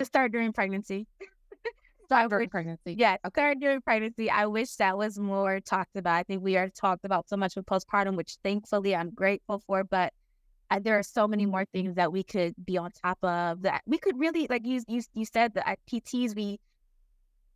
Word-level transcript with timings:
to 0.00 0.04
start 0.04 0.32
during 0.32 0.52
pregnancy. 0.52 1.06
start 2.06 2.30
during 2.30 2.48
pregnancy. 2.48 2.96
Yeah, 2.98 3.16
okay. 3.24 3.40
start 3.40 3.60
during 3.60 3.80
pregnancy. 3.82 4.30
I 4.30 4.46
wish 4.46 4.74
that 4.76 4.96
was 4.96 5.18
more 5.18 5.60
talked 5.60 5.96
about. 5.96 6.16
I 6.16 6.22
think 6.24 6.42
we 6.42 6.56
are 6.56 6.68
talked 6.68 7.04
about 7.04 7.28
so 7.28 7.36
much 7.36 7.54
with 7.54 7.66
postpartum, 7.66 8.16
which 8.16 8.36
thankfully 8.42 8.96
I'm 8.96 9.10
grateful 9.10 9.62
for. 9.66 9.84
But 9.84 10.12
uh, 10.70 10.80
there 10.82 10.98
are 10.98 11.02
so 11.02 11.28
many 11.28 11.46
more 11.46 11.66
things 11.66 11.96
that 11.96 12.12
we 12.12 12.24
could 12.24 12.54
be 12.64 12.78
on 12.78 12.90
top 12.92 13.22
of. 13.22 13.62
That 13.62 13.82
we 13.86 13.98
could 13.98 14.18
really, 14.18 14.46
like 14.48 14.66
you 14.66 14.82
you 14.88 15.02
you 15.14 15.26
said, 15.26 15.54
that 15.54 15.68
at 15.68 15.78
PTs 15.90 16.34
we 16.34 16.58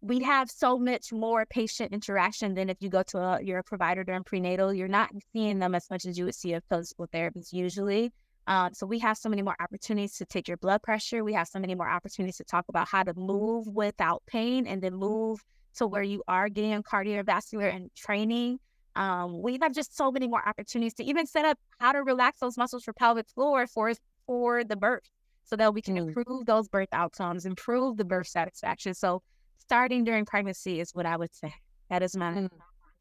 we 0.02 0.22
have 0.22 0.50
so 0.50 0.79
much 0.79 1.12
more 1.14 1.46
patient 1.46 1.95
interaction 1.95 2.52
than 2.52 2.68
if 2.68 2.76
you 2.80 2.90
go 2.90 3.02
to 3.04 3.18
a, 3.18 3.42
your 3.42 3.62
provider 3.62 4.04
during 4.04 4.22
prenatal. 4.22 4.74
You're 4.74 4.86
not 4.86 5.11
seeing 5.32 5.58
them 5.61 5.74
as 5.74 5.88
much 5.90 6.04
as 6.04 6.18
you 6.18 6.26
would 6.26 6.34
see 6.34 6.52
a 6.52 6.61
physical 6.68 7.08
therapist 7.11 7.54
usually. 7.54 8.12
Um, 8.46 8.74
so 8.74 8.86
we 8.86 8.98
have 8.98 9.16
so 9.16 9.29
many 9.29 9.42
more 9.42 9.56
opportunities 9.58 10.16
to 10.18 10.26
take 10.26 10.48
your 10.48 10.58
blood 10.58 10.82
pressure. 10.82 11.24
We 11.24 11.32
have 11.32 11.48
so 11.48 11.58
many 11.58 11.74
more 11.74 11.88
opportunities 11.88 12.36
to 12.36 12.44
talk 12.44 12.66
about 12.68 12.88
how 12.88 13.02
to 13.02 13.14
move 13.14 13.66
without 13.68 14.22
pain 14.26 14.67
and 14.67 14.82
then 14.82 14.94
move 14.94 15.43
to 15.76 15.86
where 15.86 16.03
you 16.03 16.22
are 16.29 16.48
getting 16.48 16.82
cardiovascular 16.82 17.75
and 17.75 17.90
training. 17.94 18.58
Um, 18.96 19.43
we 19.43 19.58
have 19.61 19.72
just 19.72 19.96
so 19.96 20.12
many 20.12 20.29
more 20.29 20.46
opportunities 20.46 20.94
to 20.94 21.04
even 21.04 21.26
set 21.26 21.44
up 21.44 21.58
how 21.79 21.93
to 21.93 22.03
relax 22.03 22.39
those 22.39 22.57
muscles 22.57 22.84
for 22.84 22.93
pelvic 22.93 23.29
floor 23.30 23.67
for 23.67 23.93
for 24.26 24.62
the 24.64 24.76
birth, 24.76 25.11
so 25.45 25.56
that 25.56 25.75
we 25.75 25.82
can 25.82 25.96
mm. 25.96 26.08
improve 26.08 26.46
those 26.46 26.68
birth 26.68 26.89
outcomes, 26.92 27.45
improve 27.45 27.96
the 27.96 28.04
birth 28.04 28.29
satisfaction. 28.29 28.95
So 28.95 29.22
starting 29.58 30.04
during 30.04 30.25
pregnancy 30.25 30.81
is 30.81 30.95
what 30.95 31.06
I 31.06 31.17
would 31.17 31.34
say. 31.34 31.53
That 31.90 32.03
is 32.03 32.17
my 32.17 32.33
mm. 32.33 32.48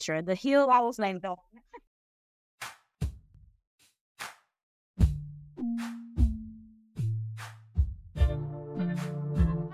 mantra. 0.10 0.24
The 0.24 0.36
heel 0.36 0.68
I 0.72 0.80
was 0.80 0.98
named 0.98 1.22
though. 1.22 1.38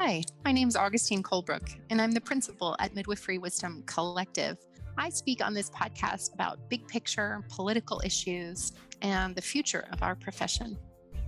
Hi, 0.09 0.23
my 0.43 0.51
name 0.51 0.67
is 0.67 0.75
Augustine 0.75 1.21
Colebrook, 1.21 1.75
and 1.91 2.01
I'm 2.01 2.11
the 2.11 2.19
principal 2.19 2.75
at 2.79 2.95
Midwifery 2.95 3.37
Wisdom 3.37 3.83
Collective. 3.85 4.57
I 4.97 5.09
speak 5.09 5.45
on 5.45 5.53
this 5.53 5.69
podcast 5.69 6.33
about 6.33 6.67
big 6.67 6.87
picture 6.87 7.45
political 7.47 8.01
issues 8.03 8.71
and 9.03 9.35
the 9.35 9.41
future 9.43 9.87
of 9.91 10.01
our 10.01 10.15
profession. 10.15 10.79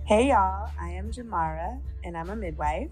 Hey, 0.04 0.30
y'all, 0.30 0.68
I 0.80 0.88
am 0.88 1.12
Jamara, 1.12 1.80
and 2.02 2.16
I'm 2.16 2.30
a 2.30 2.34
midwife. 2.34 2.90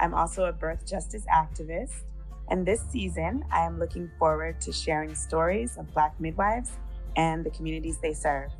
I'm 0.00 0.14
also 0.14 0.46
a 0.46 0.52
birth 0.52 0.84
justice 0.84 1.26
activist. 1.32 2.02
And 2.48 2.66
this 2.66 2.80
season, 2.90 3.44
I 3.52 3.60
am 3.60 3.78
looking 3.78 4.10
forward 4.18 4.60
to 4.62 4.72
sharing 4.72 5.14
stories 5.14 5.76
of 5.76 5.94
Black 5.94 6.18
midwives 6.18 6.72
and 7.14 7.46
the 7.46 7.50
communities 7.50 7.98
they 7.98 8.14
serve. 8.14 8.50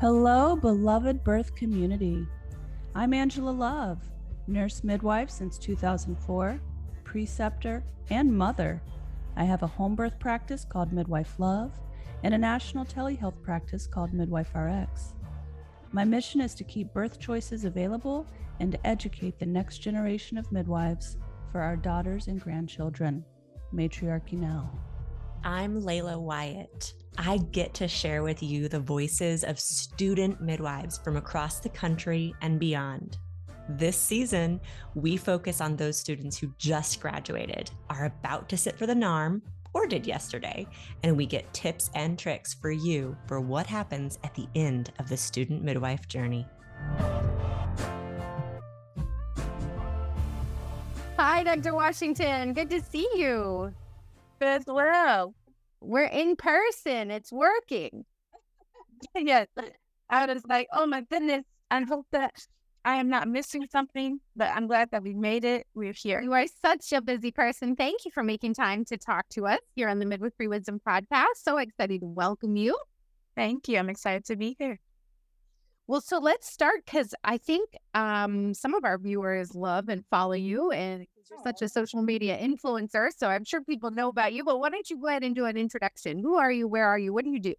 Hello, 0.00 0.54
beloved 0.54 1.24
birth 1.24 1.52
community. 1.56 2.28
I'm 2.94 3.12
Angela 3.12 3.50
Love, 3.50 3.98
nurse 4.48 4.82
midwife 4.82 5.30
since 5.30 5.58
2004, 5.58 6.60
preceptor, 7.04 7.84
and 8.10 8.36
mother. 8.36 8.82
I 9.36 9.44
have 9.44 9.62
a 9.62 9.66
home 9.66 9.94
birth 9.94 10.18
practice 10.18 10.64
called 10.64 10.92
Midwife 10.92 11.38
Love 11.38 11.72
and 12.24 12.34
a 12.34 12.38
national 12.38 12.84
telehealth 12.84 13.40
practice 13.42 13.86
called 13.86 14.12
Midwife 14.12 14.54
RX. 14.54 15.14
My 15.92 16.04
mission 16.04 16.40
is 16.40 16.54
to 16.56 16.64
keep 16.64 16.92
birth 16.92 17.18
choices 17.20 17.64
available 17.64 18.26
and 18.60 18.72
to 18.72 18.86
educate 18.86 19.38
the 19.38 19.46
next 19.46 19.78
generation 19.78 20.36
of 20.36 20.50
midwives 20.50 21.16
for 21.52 21.60
our 21.60 21.76
daughters 21.76 22.26
and 22.26 22.40
grandchildren. 22.40 23.24
Matriarchy 23.72 24.36
now. 24.36 24.70
I'm 25.44 25.80
Layla 25.82 26.18
Wyatt. 26.18 26.94
I 27.16 27.38
get 27.52 27.74
to 27.74 27.88
share 27.88 28.22
with 28.22 28.42
you 28.42 28.68
the 28.68 28.80
voices 28.80 29.44
of 29.44 29.58
student 29.58 30.40
midwives 30.40 30.98
from 30.98 31.16
across 31.16 31.60
the 31.60 31.68
country 31.68 32.34
and 32.42 32.58
beyond. 32.58 33.18
This 33.70 33.98
season, 33.98 34.62
we 34.94 35.18
focus 35.18 35.60
on 35.60 35.76
those 35.76 35.98
students 35.98 36.38
who 36.38 36.54
just 36.56 37.02
graduated, 37.02 37.70
are 37.90 38.06
about 38.06 38.48
to 38.48 38.56
sit 38.56 38.78
for 38.78 38.86
the 38.86 38.94
NARM, 38.94 39.42
or 39.74 39.86
did 39.86 40.06
yesterday, 40.06 40.66
and 41.02 41.14
we 41.14 41.26
get 41.26 41.52
tips 41.52 41.90
and 41.94 42.18
tricks 42.18 42.54
for 42.54 42.70
you 42.70 43.14
for 43.26 43.40
what 43.42 43.66
happens 43.66 44.18
at 44.24 44.34
the 44.34 44.48
end 44.54 44.90
of 44.98 45.10
the 45.10 45.18
student 45.18 45.62
midwife 45.62 46.08
journey. 46.08 46.46
Hi, 51.18 51.42
Dr. 51.44 51.74
Washington. 51.74 52.54
Good 52.54 52.70
to 52.70 52.80
see 52.80 53.06
you. 53.16 53.74
As 54.40 54.64
well. 54.66 55.34
We're 55.82 56.04
in 56.04 56.36
person. 56.36 57.10
It's 57.10 57.30
working. 57.30 58.06
yes. 59.14 59.48
I 60.08 60.24
was 60.24 60.42
like, 60.48 60.68
oh 60.72 60.86
my 60.86 61.02
goodness. 61.02 61.44
I 61.70 61.82
hope 61.82 62.06
that 62.12 62.32
I 62.88 62.94
am 62.94 63.10
not 63.10 63.28
missing 63.28 63.66
something, 63.70 64.18
but 64.34 64.48
I'm 64.48 64.66
glad 64.66 64.92
that 64.92 65.02
we 65.02 65.12
made 65.12 65.44
it. 65.44 65.66
We're 65.74 65.92
here. 65.92 66.22
You 66.22 66.32
are 66.32 66.46
such 66.62 66.90
a 66.94 67.02
busy 67.02 67.30
person. 67.30 67.76
Thank 67.76 68.06
you 68.06 68.10
for 68.10 68.22
making 68.22 68.54
time 68.54 68.86
to 68.86 68.96
talk 68.96 69.28
to 69.32 69.46
us 69.46 69.58
here 69.74 69.90
on 69.90 69.98
the 69.98 70.06
Midwifery 70.06 70.48
Wisdom 70.48 70.80
podcast. 70.88 71.36
So 71.42 71.58
excited 71.58 72.00
to 72.00 72.06
welcome 72.06 72.56
you. 72.56 72.78
Thank 73.36 73.68
you. 73.68 73.76
I'm 73.76 73.90
excited 73.90 74.24
to 74.24 74.36
be 74.36 74.56
here. 74.58 74.80
Well, 75.86 76.00
so 76.00 76.18
let's 76.18 76.50
start 76.50 76.86
because 76.86 77.14
I 77.22 77.36
think 77.36 77.68
um, 77.92 78.54
some 78.54 78.72
of 78.72 78.86
our 78.86 78.96
viewers 78.96 79.54
love 79.54 79.90
and 79.90 80.02
follow 80.10 80.32
you, 80.32 80.70
and 80.70 81.06
you're 81.30 81.40
such 81.44 81.60
a 81.60 81.68
social 81.68 82.00
media 82.00 82.38
influencer. 82.38 83.10
So 83.14 83.28
I'm 83.28 83.44
sure 83.44 83.60
people 83.60 83.90
know 83.90 84.08
about 84.08 84.32
you. 84.32 84.44
But 84.44 84.60
why 84.60 84.70
don't 84.70 84.88
you 84.88 84.98
go 84.98 85.08
ahead 85.08 85.24
and 85.24 85.34
do 85.34 85.44
an 85.44 85.58
introduction? 85.58 86.20
Who 86.20 86.36
are 86.36 86.50
you? 86.50 86.66
Where 86.66 86.86
are 86.86 86.98
you? 86.98 87.12
What 87.12 87.26
do 87.26 87.30
you 87.32 87.40
do? 87.40 87.54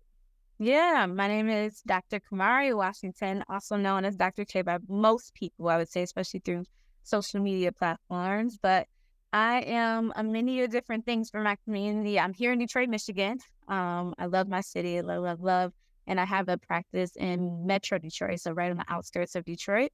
Yeah, 0.60 1.06
my 1.06 1.28
name 1.28 1.50
is 1.50 1.82
Dr. 1.88 2.20
Kamaria 2.20 2.76
Washington, 2.76 3.44
also 3.50 3.78
known 3.78 4.04
as 4.04 4.18
Dr. 4.18 4.44
K 4.44 4.62
by 4.62 4.78
most 4.90 5.34
people, 5.34 5.70
I 5.70 5.78
would 5.78 5.90
say, 5.90 6.04
especially 6.04 6.42
through 6.42 6.66
social 7.04 7.40
media 7.40 7.72
platforms. 7.72 8.58
But 8.62 8.88
I 9.32 9.62
am 9.62 10.12
a 10.16 10.24
many 10.24 10.62
of 10.62 10.70
different 10.70 11.06
things 11.06 11.30
for 11.30 11.42
my 11.42 11.56
community. 11.64 12.20
I'm 12.20 12.34
here 12.34 12.52
in 12.52 12.60
Detroit, 12.60 12.90
Michigan. 12.90 13.40
Um, 13.70 14.14
I 14.20 14.26
love 14.26 14.50
my 14.50 14.60
city. 14.60 14.98
I 14.98 15.02
love, 15.02 15.24
love, 15.24 15.42
love 15.42 15.74
and 16.10 16.20
I 16.20 16.26
have 16.26 16.50
a 16.50 16.58
practice 16.58 17.16
in 17.16 17.66
Metro 17.68 18.00
Detroit, 18.00 18.40
so 18.40 18.52
right 18.52 18.72
on 18.72 18.78
the 18.78 18.86
outskirts 18.90 19.36
of 19.36 19.46
Detroit. 19.46 19.92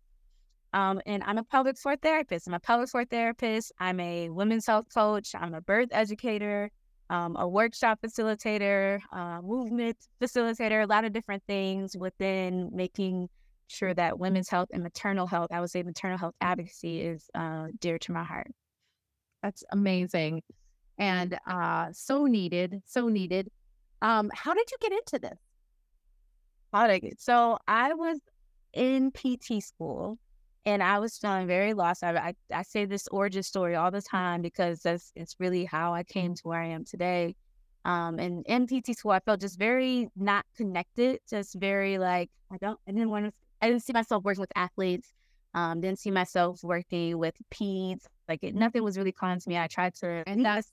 Um, 0.73 1.01
and 1.05 1.21
I'm 1.25 1.37
a 1.37 1.43
pelvic 1.43 1.77
floor 1.77 1.97
therapist. 1.97 2.47
I'm 2.47 2.53
a 2.53 2.59
pelvic 2.59 2.89
floor 2.89 3.05
therapist. 3.05 3.73
I'm 3.79 3.99
a 3.99 4.29
women's 4.29 4.65
health 4.65 4.87
coach. 4.93 5.35
I'm 5.35 5.53
a 5.53 5.61
birth 5.61 5.89
educator, 5.91 6.71
um, 7.09 7.35
a 7.37 7.47
workshop 7.47 7.99
facilitator, 8.05 8.99
uh, 9.11 9.41
movement 9.41 9.97
facilitator, 10.21 10.83
a 10.83 10.87
lot 10.87 11.05
of 11.05 11.13
different 11.13 11.43
things 11.47 11.95
within 11.97 12.69
making 12.73 13.29
sure 13.67 13.93
that 13.93 14.19
women's 14.19 14.49
health 14.49 14.69
and 14.73 14.83
maternal 14.83 15.27
health, 15.27 15.51
I 15.51 15.59
would 15.59 15.69
say 15.69 15.83
maternal 15.83 16.17
health 16.17 16.35
advocacy 16.41 17.01
is 17.01 17.29
uh, 17.35 17.67
dear 17.79 17.97
to 17.99 18.11
my 18.11 18.23
heart. 18.23 18.51
That's 19.43 19.63
amazing 19.71 20.41
and 20.97 21.37
uh, 21.45 21.89
so 21.91 22.25
needed, 22.25 22.81
so 22.85 23.09
needed. 23.09 23.51
Um, 24.01 24.31
how 24.33 24.53
did 24.53 24.69
you 24.71 24.77
get 24.79 24.91
into 24.91 25.19
this? 25.19 25.39
product. 26.75 27.21
So 27.21 27.57
I 27.69 27.93
was 27.93 28.19
in 28.73 29.11
PT 29.11 29.63
school 29.63 30.17
and 30.65 30.81
I 30.81 30.99
was 30.99 31.17
feeling 31.17 31.47
very 31.47 31.73
lost. 31.73 32.03
I, 32.03 32.15
I, 32.15 32.33
I 32.51 32.63
say 32.63 32.85
this 32.85 33.07
origin 33.09 33.43
story 33.43 33.75
all 33.75 33.91
the 33.91 34.01
time 34.01 34.41
because 34.41 34.81
that's 34.81 35.11
it's 35.15 35.35
really 35.39 35.65
how 35.65 35.93
I 35.93 36.03
came 36.03 36.33
to 36.35 36.41
where 36.43 36.61
I 36.61 36.67
am 36.67 36.85
today. 36.85 37.35
Um, 37.85 38.17
and 38.17 38.43
in 38.47 38.65
PT 38.65 38.97
school, 38.97 39.11
I 39.11 39.19
felt 39.19 39.41
just 39.41 39.59
very 39.59 40.09
not 40.15 40.43
connected, 40.57 41.19
just 41.29 41.55
very 41.55 41.99
like 41.99 42.31
I 42.51 42.57
don't, 42.57 42.79
I 42.87 42.91
didn't 42.91 43.11
want 43.11 43.25
to, 43.25 43.33
I 43.61 43.69
didn't 43.69 43.83
see 43.83 43.93
myself 43.93 44.23
working 44.23 44.41
with 44.41 44.51
athletes. 44.55 45.11
Um, 45.53 45.79
didn't 45.79 45.99
see 45.99 46.11
myself 46.11 46.59
working 46.63 47.17
with 47.17 47.35
peds. 47.53 48.05
Like 48.27 48.43
it, 48.43 48.55
nothing 48.55 48.83
was 48.83 48.97
really 48.97 49.11
calling 49.11 49.39
to 49.39 49.49
me. 49.49 49.57
I 49.57 49.67
tried 49.67 49.93
to, 49.95 50.23
and 50.27 50.43
that's 50.43 50.69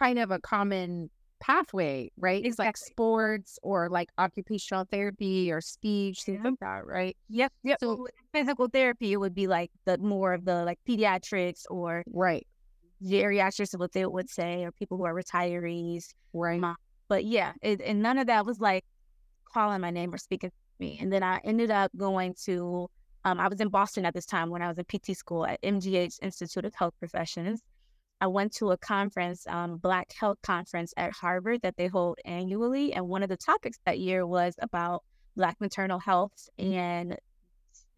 kind 0.00 0.18
of 0.18 0.30
a 0.30 0.40
common 0.40 1.10
pathway, 1.42 2.10
right? 2.16 2.44
It's 2.44 2.58
like 2.58 2.76
sports 2.76 3.58
or 3.62 3.90
like 3.90 4.08
occupational 4.16 4.86
therapy 4.90 5.52
or 5.52 5.60
speech, 5.60 6.22
things 6.22 6.40
like 6.42 6.60
that, 6.60 6.86
right? 6.86 7.16
Yep. 7.28 7.52
Yep. 7.64 7.78
So 7.80 8.06
physical 8.32 8.68
therapy, 8.68 9.12
it 9.12 9.16
would 9.16 9.34
be 9.34 9.48
like 9.48 9.70
the 9.84 9.98
more 9.98 10.32
of 10.32 10.44
the 10.44 10.64
like 10.64 10.78
pediatrics 10.88 11.64
or 11.68 12.04
right 12.12 12.46
geriatrics, 13.04 13.76
what 13.78 13.92
they 13.92 14.06
would 14.06 14.30
say, 14.30 14.64
or 14.64 14.72
people 14.72 14.96
who 14.96 15.04
are 15.04 15.14
retirees. 15.14 16.14
Right. 16.32 16.62
But 17.08 17.24
yeah, 17.24 17.52
it, 17.60 17.80
and 17.80 18.00
none 18.00 18.18
of 18.18 18.28
that 18.28 18.46
was 18.46 18.60
like 18.60 18.84
calling 19.52 19.80
my 19.80 19.90
name 19.90 20.14
or 20.14 20.18
speaking 20.18 20.50
to 20.50 20.54
me. 20.78 20.98
And 21.00 21.12
then 21.12 21.22
I 21.22 21.40
ended 21.44 21.70
up 21.70 21.90
going 21.96 22.34
to, 22.44 22.88
um, 23.24 23.40
I 23.40 23.48
was 23.48 23.60
in 23.60 23.68
Boston 23.68 24.06
at 24.06 24.14
this 24.14 24.26
time 24.26 24.50
when 24.50 24.62
I 24.62 24.68
was 24.68 24.78
in 24.78 24.84
PT 24.84 25.16
school 25.16 25.44
at 25.44 25.60
MGH 25.62 26.18
Institute 26.22 26.64
of 26.64 26.74
Health 26.74 26.94
Professions. 26.98 27.60
I 28.22 28.28
went 28.28 28.52
to 28.54 28.70
a 28.70 28.78
conference, 28.78 29.48
um, 29.48 29.78
Black 29.78 30.12
Health 30.12 30.38
Conference 30.44 30.94
at 30.96 31.10
Harvard 31.12 31.60
that 31.62 31.76
they 31.76 31.88
hold 31.88 32.18
annually. 32.24 32.92
And 32.92 33.08
one 33.08 33.24
of 33.24 33.28
the 33.28 33.36
topics 33.36 33.80
that 33.84 33.98
year 33.98 34.24
was 34.24 34.54
about 34.62 35.02
Black 35.34 35.60
maternal 35.60 35.98
health 35.98 36.48
and 36.56 37.16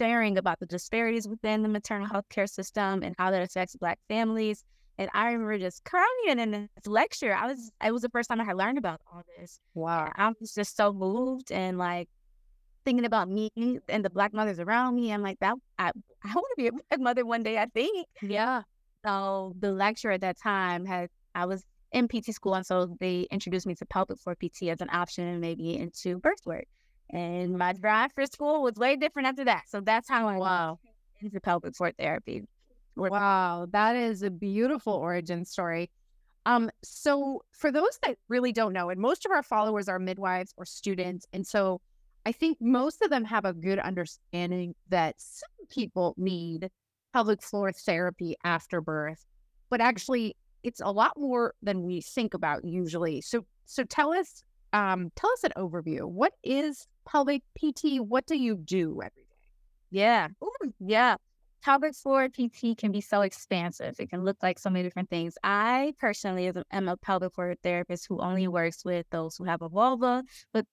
sharing 0.00 0.38
about 0.38 0.61
the 0.61 0.67
disparities 0.67 1.29
within 1.29 1.62
the 1.62 1.69
maternal 1.69 2.06
health 2.06 2.25
care 2.31 2.47
system 2.47 3.03
and 3.03 3.15
how 3.19 3.31
that 3.32 3.43
affects 3.43 3.76
Black 3.76 3.99
families. 4.09 4.65
And 4.97 5.11
I 5.12 5.26
remember 5.26 5.59
just 5.59 5.85
crying 5.85 6.38
in 6.38 6.53
this 6.53 6.87
lecture. 6.87 7.35
I 7.35 7.47
was, 7.49 7.71
it 7.85 7.93
was 7.93 8.00
the 8.00 8.09
first 8.09 8.31
time 8.31 8.41
I 8.41 8.44
had 8.44 8.56
learned 8.56 8.79
about 8.79 9.03
all 9.12 9.25
this. 9.38 9.61
Wow. 9.75 10.05
And 10.05 10.12
I 10.17 10.32
was 10.41 10.55
just 10.55 10.75
so 10.75 10.94
moved 10.94 11.53
and 11.53 11.76
like, 11.76 12.09
thinking 12.87 13.05
about 13.05 13.29
me 13.29 13.50
and 13.88 14.05
the 14.05 14.11
black 14.11 14.32
mothers 14.32 14.59
around 14.59 14.94
me. 14.94 15.12
I'm 15.12 15.23
like, 15.23 15.38
that 15.41 15.55
I, 15.79 15.91
I 16.25 16.35
want 16.35 16.47
to 16.56 16.62
be 16.62 16.69
a 16.69 16.73
black 16.73 17.00
mother 17.00 17.26
one 17.26 17.43
day, 17.43 17.59
I 17.59 17.67
think. 17.67 18.06
Yeah. 18.23 18.62
So 19.06 19.54
the 19.58 19.72
lecturer 19.72 20.12
at 20.12 20.20
that 20.22 20.38
time 20.42 20.84
had 20.86 21.08
I 21.34 21.46
was 21.46 21.64
in 21.92 22.08
PT 22.08 22.32
school 22.32 22.54
and 22.54 22.66
so 22.66 22.96
they 23.00 23.26
introduced 23.30 23.66
me 23.66 23.74
to 23.76 23.86
pelvic 23.86 24.18
floor 24.18 24.34
PT 24.34 24.70
as 24.70 24.80
an 24.80 24.88
option 24.92 25.40
maybe 25.40 25.76
into 25.76 26.18
birth 26.18 26.44
work. 26.46 26.64
And 27.10 27.58
my 27.58 27.72
drive 27.72 28.12
for 28.14 28.26
school 28.26 28.62
was 28.62 28.74
way 28.74 28.96
different 28.96 29.28
after 29.28 29.44
that. 29.44 29.64
So 29.68 29.80
that's 29.80 30.08
how 30.08 30.28
I 30.28 30.38
Wow. 30.38 30.78
into 31.20 31.40
pelvic 31.40 31.76
floor 31.76 31.92
therapy. 31.98 32.42
Wow, 32.96 33.66
that 33.72 33.96
is 33.96 34.22
a 34.22 34.30
beautiful 34.30 34.92
origin 34.94 35.44
story. 35.44 35.90
Um, 36.46 36.70
so 36.82 37.42
for 37.52 37.72
those 37.72 37.98
that 38.02 38.18
really 38.28 38.52
don't 38.52 38.72
know, 38.72 38.90
and 38.90 39.00
most 39.00 39.24
of 39.26 39.32
our 39.32 39.42
followers 39.42 39.88
are 39.88 39.98
midwives 39.98 40.52
or 40.56 40.64
students, 40.64 41.26
and 41.32 41.46
so 41.46 41.80
I 42.26 42.32
think 42.32 42.58
most 42.60 43.02
of 43.02 43.10
them 43.10 43.24
have 43.24 43.44
a 43.44 43.52
good 43.52 43.78
understanding 43.78 44.74
that 44.88 45.16
some 45.18 45.66
people 45.70 46.14
need 46.16 46.70
pelvic 47.14 47.40
floor 47.40 47.70
therapy 47.72 48.34
after 48.43 48.81
birth, 48.81 49.25
but 49.70 49.81
actually 49.81 50.34
it's 50.64 50.81
a 50.81 50.90
lot 50.90 51.12
more 51.16 51.55
than 51.62 51.84
we 51.84 52.00
think 52.00 52.34
about 52.34 52.64
usually. 52.64 53.20
So 53.20 53.46
so 53.66 53.84
tell 53.84 54.12
us 54.12 54.43
um 54.72 55.11
tell 55.14 55.31
us 55.31 55.44
an 55.44 55.52
overview. 55.56 56.05
What 56.06 56.32
is 56.43 56.87
pelvic 57.06 57.43
PT? 57.56 58.00
What 58.00 58.26
do 58.26 58.37
you 58.37 58.56
do 58.56 59.00
every 59.00 59.22
day? 59.22 59.37
Yeah. 59.90 60.28
Ooh, 60.43 60.72
yeah. 60.81 61.16
Pelvic 61.62 61.94
floor 61.94 62.28
PT 62.28 62.76
can 62.76 62.90
be 62.90 63.00
so 63.00 63.22
expansive. 63.22 63.94
It 63.99 64.11
can 64.11 64.25
look 64.25 64.37
like 64.43 64.58
so 64.58 64.69
many 64.69 64.82
different 64.82 65.08
things. 65.08 65.34
I 65.44 65.94
personally 65.99 66.52
am 66.72 66.88
a 66.88 66.96
pelvic 66.96 67.32
floor 67.32 67.55
therapist 67.62 68.06
who 68.08 68.20
only 68.20 68.49
works 68.49 68.84
with 68.84 69.06
those 69.11 69.37
who 69.37 69.44
have 69.44 69.62
a 69.62 69.69
vulva, 69.69 70.25
but 70.52 70.66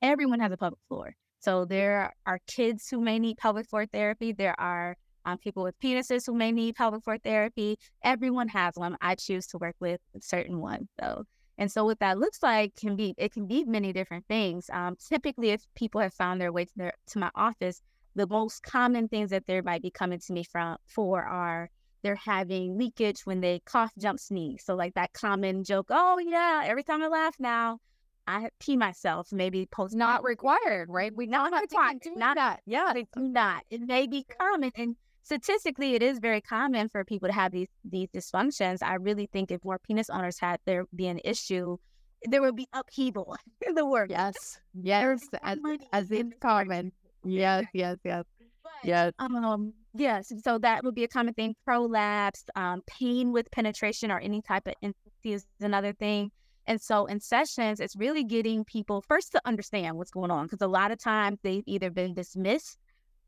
everyone 0.00 0.40
has 0.40 0.52
a 0.52 0.56
pelvic 0.56 0.78
floor. 0.88 1.14
So 1.40 1.64
there 1.64 2.12
are 2.24 2.38
kids 2.46 2.88
who 2.88 3.00
may 3.00 3.18
need 3.18 3.36
pelvic 3.36 3.68
floor 3.68 3.84
therapy. 3.86 4.32
There 4.32 4.58
are 4.58 4.96
um, 5.28 5.38
people 5.38 5.62
with 5.62 5.78
penises 5.80 6.26
who 6.26 6.34
may 6.34 6.52
need 6.52 6.76
pelvic 6.76 7.04
floor 7.04 7.18
therapy. 7.18 7.78
Everyone 8.02 8.48
has 8.48 8.74
one. 8.76 8.96
I 9.00 9.14
choose 9.14 9.46
to 9.48 9.58
work 9.58 9.76
with 9.80 10.00
a 10.16 10.20
certain 10.20 10.60
one 10.60 10.88
though. 11.00 11.24
And 11.58 11.70
so 11.70 11.84
what 11.84 11.98
that 11.98 12.18
looks 12.18 12.42
like 12.42 12.74
can 12.76 12.94
be 12.96 13.14
it 13.18 13.32
can 13.32 13.46
be 13.46 13.64
many 13.64 13.92
different 13.92 14.24
things. 14.28 14.70
Um, 14.72 14.96
typically, 15.08 15.50
if 15.50 15.62
people 15.74 16.00
have 16.00 16.14
found 16.14 16.40
their 16.40 16.52
way 16.52 16.64
to 16.64 16.72
their 16.76 16.92
to 17.08 17.18
my 17.18 17.30
office, 17.34 17.82
the 18.14 18.26
most 18.26 18.62
common 18.62 19.08
things 19.08 19.30
that 19.30 19.46
they 19.46 19.60
might 19.60 19.82
be 19.82 19.90
coming 19.90 20.20
to 20.20 20.32
me 20.32 20.44
from 20.44 20.76
for 20.86 21.22
are 21.24 21.68
they're 22.02 22.14
having 22.14 22.78
leakage 22.78 23.22
when 23.26 23.40
they 23.40 23.60
cough, 23.66 23.92
jump, 23.98 24.20
sneeze. 24.20 24.62
So 24.64 24.76
like 24.76 24.94
that 24.94 25.12
common 25.12 25.64
joke, 25.64 25.86
oh 25.90 26.18
yeah, 26.18 26.62
every 26.64 26.84
time 26.84 27.02
I 27.02 27.08
laugh 27.08 27.34
now, 27.40 27.80
I 28.28 28.50
pee 28.60 28.76
myself, 28.76 29.32
maybe 29.32 29.66
post 29.66 29.96
Not 29.96 30.22
required, 30.22 30.88
right? 30.90 31.12
We 31.16 31.26
Not 31.26 31.50
not 31.50 31.62
required, 31.62 32.00
do 32.02 32.14
not- 32.14 32.36
that. 32.36 32.60
Yeah. 32.66 32.92
they 32.94 33.06
do 33.12 33.22
not. 33.28 33.64
It 33.70 33.80
may 33.80 34.06
be 34.06 34.24
common 34.38 34.70
and 34.76 34.94
statistically 35.28 35.94
it 35.94 36.02
is 36.02 36.18
very 36.18 36.40
common 36.40 36.88
for 36.88 37.04
people 37.04 37.28
to 37.28 37.34
have 37.34 37.52
these 37.52 37.68
these 37.84 38.08
dysfunctions. 38.16 38.78
I 38.82 38.94
really 38.94 39.28
think 39.34 39.50
if 39.50 39.62
more 39.62 39.78
penis 39.78 40.08
owners 40.08 40.38
had 40.40 40.58
there 40.64 40.86
be 40.94 41.06
an 41.06 41.20
issue, 41.22 41.76
there 42.24 42.40
would 42.40 42.56
be 42.56 42.66
upheaval 42.72 43.36
in 43.66 43.74
the 43.74 43.86
work. 43.86 44.10
Yes. 44.10 44.60
Yes. 44.80 45.28
As, 45.42 45.58
as 45.92 46.10
in 46.10 46.32
common. 46.40 46.92
Yes. 47.24 47.66
Yes. 47.74 47.98
Yes. 48.04 48.24
But, 48.64 48.72
Yes. 48.84 49.12
Um, 49.18 49.72
yes, 49.94 50.32
so 50.44 50.56
that 50.58 50.84
would 50.84 50.94
be 50.94 51.02
a 51.02 51.08
common 51.08 51.34
thing. 51.34 51.56
Prolapse, 51.66 52.44
um, 52.54 52.80
pain 52.86 53.32
with 53.32 53.50
penetration 53.50 54.12
or 54.12 54.20
any 54.20 54.40
type 54.40 54.66
of 54.68 54.74
intimacy 54.80 55.32
is 55.32 55.46
another 55.60 55.92
thing. 55.92 56.30
And 56.68 56.80
so 56.80 57.06
in 57.06 57.18
sessions, 57.20 57.80
it's 57.80 57.96
really 57.96 58.22
getting 58.22 58.64
people 58.64 59.02
first 59.08 59.32
to 59.32 59.40
understand 59.44 59.96
what's 59.96 60.12
going 60.12 60.30
on 60.30 60.44
because 60.46 60.62
a 60.62 60.68
lot 60.68 60.92
of 60.92 60.98
times 60.98 61.38
they've 61.42 61.64
either 61.66 61.90
been 61.90 62.14
dismissed 62.14 62.78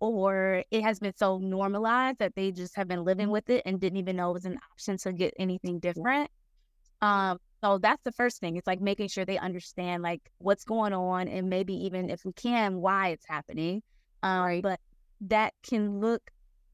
or 0.00 0.64
it 0.70 0.82
has 0.82 0.98
been 0.98 1.14
so 1.16 1.38
normalized 1.38 2.18
that 2.18 2.34
they 2.34 2.50
just 2.50 2.74
have 2.74 2.88
been 2.88 3.04
living 3.04 3.28
with 3.28 3.48
it 3.50 3.62
and 3.66 3.78
didn't 3.78 3.98
even 3.98 4.16
know 4.16 4.30
it 4.30 4.34
was 4.34 4.46
an 4.46 4.58
option 4.72 4.96
to 4.96 5.12
get 5.12 5.34
anything 5.38 5.78
different. 5.78 6.30
Um, 7.02 7.38
so 7.62 7.78
that's 7.78 8.02
the 8.02 8.12
first 8.12 8.40
thing. 8.40 8.56
It's 8.56 8.66
like 8.66 8.80
making 8.80 9.08
sure 9.08 9.24
they 9.24 9.38
understand 9.38 10.02
like 10.02 10.22
what's 10.38 10.64
going 10.64 10.94
on 10.94 11.28
and 11.28 11.48
maybe 11.48 11.74
even 11.74 12.08
if 12.08 12.24
we 12.24 12.32
can, 12.32 12.80
why 12.80 13.08
it's 13.08 13.26
happening. 13.28 13.82
Um, 14.22 14.62
but 14.62 14.80
that 15.22 15.52
can 15.62 16.00
look 16.00 16.22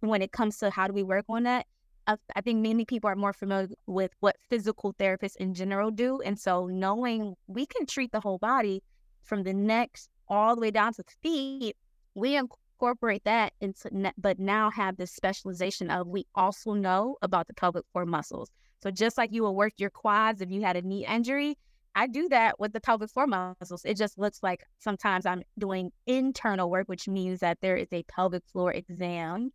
when 0.00 0.22
it 0.22 0.30
comes 0.32 0.58
to 0.58 0.70
how 0.70 0.86
do 0.86 0.92
we 0.92 1.02
work 1.02 1.24
on 1.28 1.42
that. 1.44 1.66
I, 2.06 2.16
I 2.36 2.40
think 2.40 2.60
many 2.60 2.84
people 2.84 3.10
are 3.10 3.16
more 3.16 3.32
familiar 3.32 3.68
with 3.86 4.12
what 4.20 4.36
physical 4.48 4.94
therapists 4.94 5.36
in 5.36 5.54
general 5.54 5.90
do, 5.90 6.20
and 6.20 6.38
so 6.38 6.66
knowing 6.66 7.34
we 7.48 7.66
can 7.66 7.86
treat 7.86 8.12
the 8.12 8.20
whole 8.20 8.38
body 8.38 8.82
from 9.24 9.42
the 9.42 9.52
neck 9.52 9.98
all 10.28 10.54
the 10.54 10.60
way 10.60 10.70
down 10.70 10.92
to 10.94 11.02
the 11.02 11.12
feet, 11.22 11.76
we 12.14 12.36
incorporate 12.76 13.24
that 13.24 13.52
into, 13.60 14.12
but 14.18 14.38
now 14.38 14.70
have 14.70 14.96
this 14.96 15.12
specialization 15.12 15.90
of 15.90 16.06
we 16.06 16.26
also 16.34 16.74
know 16.74 17.16
about 17.22 17.46
the 17.46 17.54
pelvic 17.54 17.84
floor 17.92 18.04
muscles. 18.04 18.50
So 18.82 18.90
just 18.90 19.16
like 19.16 19.32
you 19.32 19.42
will 19.42 19.54
work 19.56 19.72
your 19.78 19.90
quads 19.90 20.40
if 20.40 20.50
you 20.50 20.60
had 20.62 20.76
a 20.76 20.82
knee 20.82 21.06
injury, 21.06 21.56
I 21.94 22.06
do 22.06 22.28
that 22.28 22.60
with 22.60 22.74
the 22.74 22.80
pelvic 22.80 23.10
floor 23.10 23.26
muscles. 23.26 23.82
It 23.84 23.96
just 23.96 24.18
looks 24.18 24.42
like 24.42 24.62
sometimes 24.78 25.24
I'm 25.24 25.42
doing 25.58 25.90
internal 26.06 26.70
work, 26.70 26.88
which 26.88 27.08
means 27.08 27.40
that 27.40 27.58
there 27.62 27.76
is 27.76 27.88
a 27.92 28.02
pelvic 28.02 28.42
floor 28.52 28.72
exam, 28.72 29.50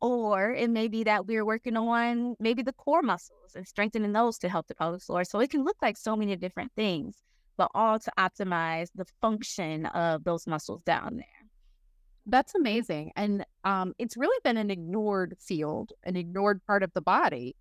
or 0.00 0.52
it 0.52 0.70
may 0.70 0.86
be 0.86 1.02
that 1.04 1.26
we're 1.26 1.44
working 1.44 1.76
on 1.76 2.36
maybe 2.38 2.62
the 2.62 2.72
core 2.72 3.02
muscles 3.02 3.56
and 3.56 3.66
strengthening 3.66 4.12
those 4.12 4.38
to 4.38 4.48
help 4.48 4.68
the 4.68 4.76
pelvic 4.76 5.02
floor. 5.02 5.24
So 5.24 5.40
it 5.40 5.50
can 5.50 5.64
look 5.64 5.76
like 5.82 5.96
so 5.96 6.14
many 6.14 6.36
different 6.36 6.70
things, 6.76 7.16
but 7.56 7.70
all 7.74 7.98
to 7.98 8.12
optimize 8.16 8.90
the 8.94 9.06
function 9.20 9.86
of 9.86 10.22
those 10.22 10.46
muscles 10.46 10.82
down 10.84 11.16
there. 11.16 11.39
That's 12.26 12.54
amazing. 12.54 13.12
And 13.16 13.44
um, 13.64 13.94
it's 13.98 14.16
really 14.16 14.38
been 14.44 14.56
an 14.56 14.70
ignored 14.70 15.36
field, 15.38 15.92
an 16.04 16.16
ignored 16.16 16.60
part 16.66 16.82
of 16.82 16.92
the 16.92 17.00
body 17.00 17.56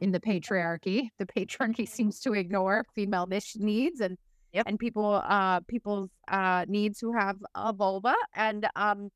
in 0.00 0.12
the 0.12 0.20
patriarchy. 0.20 1.08
The 1.18 1.26
patriarchy 1.26 1.88
seems 1.88 2.20
to 2.20 2.32
ignore 2.32 2.84
female 2.94 3.26
niche 3.26 3.56
needs 3.58 4.00
and 4.00 4.16
Yep. 4.52 4.66
and 4.68 4.78
people 4.78 5.20
uh 5.26 5.60
people's 5.68 6.08
uh 6.28 6.64
needs 6.66 6.98
who 7.00 7.12
have 7.12 7.36
a 7.54 7.72
vulva. 7.74 8.14
And 8.34 8.66
um 8.74 9.10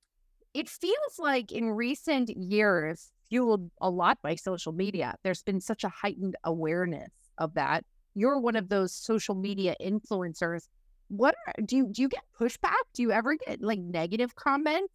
it 0.55 0.69
feels 0.69 1.19
like 1.19 1.53
in 1.53 1.71
recent 1.71 2.31
years, 2.31 3.11
fueled 3.29 3.71
a 3.81 3.91
lot 3.91 4.19
by 4.23 4.35
social 4.35 4.73
media, 4.73 5.15
there's 5.25 5.43
been 5.43 5.61
such 5.61 5.85
a 5.85 5.89
heightened 5.89 6.37
awareness 6.45 7.13
of 7.39 7.55
that. 7.55 7.85
You're 8.15 8.41
one 8.41 8.57
of 8.57 8.69
those 8.69 8.95
social 8.95 9.35
media 9.35 9.77
influencers. 9.81 10.69
What 11.11 11.35
are, 11.47 11.55
do 11.65 11.77
you 11.77 11.87
do 11.91 12.03
you 12.03 12.09
get 12.09 12.23
pushback? 12.39 12.83
Do 12.95 13.03
you 13.03 13.11
ever 13.11 13.35
get 13.35 13.61
like 13.61 13.81
negative 13.81 14.37
comments? 14.37 14.93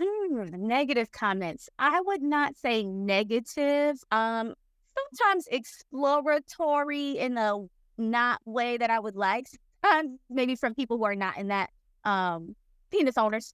Mm, 0.00 0.52
negative 0.52 1.10
comments. 1.10 1.68
I 1.78 2.00
would 2.00 2.22
not 2.22 2.56
say 2.56 2.84
negative. 2.84 3.96
Um, 4.12 4.54
sometimes 4.96 5.48
exploratory 5.50 7.18
in 7.18 7.36
a 7.36 7.66
not 7.96 8.40
way 8.44 8.76
that 8.76 8.90
I 8.90 9.00
would 9.00 9.16
like. 9.16 9.48
Sometimes 9.84 10.20
maybe 10.30 10.54
from 10.54 10.74
people 10.74 10.98
who 10.98 11.04
are 11.04 11.16
not 11.16 11.36
in 11.36 11.48
that 11.48 11.70
um 12.04 12.54
penis 12.92 13.18
owners. 13.18 13.52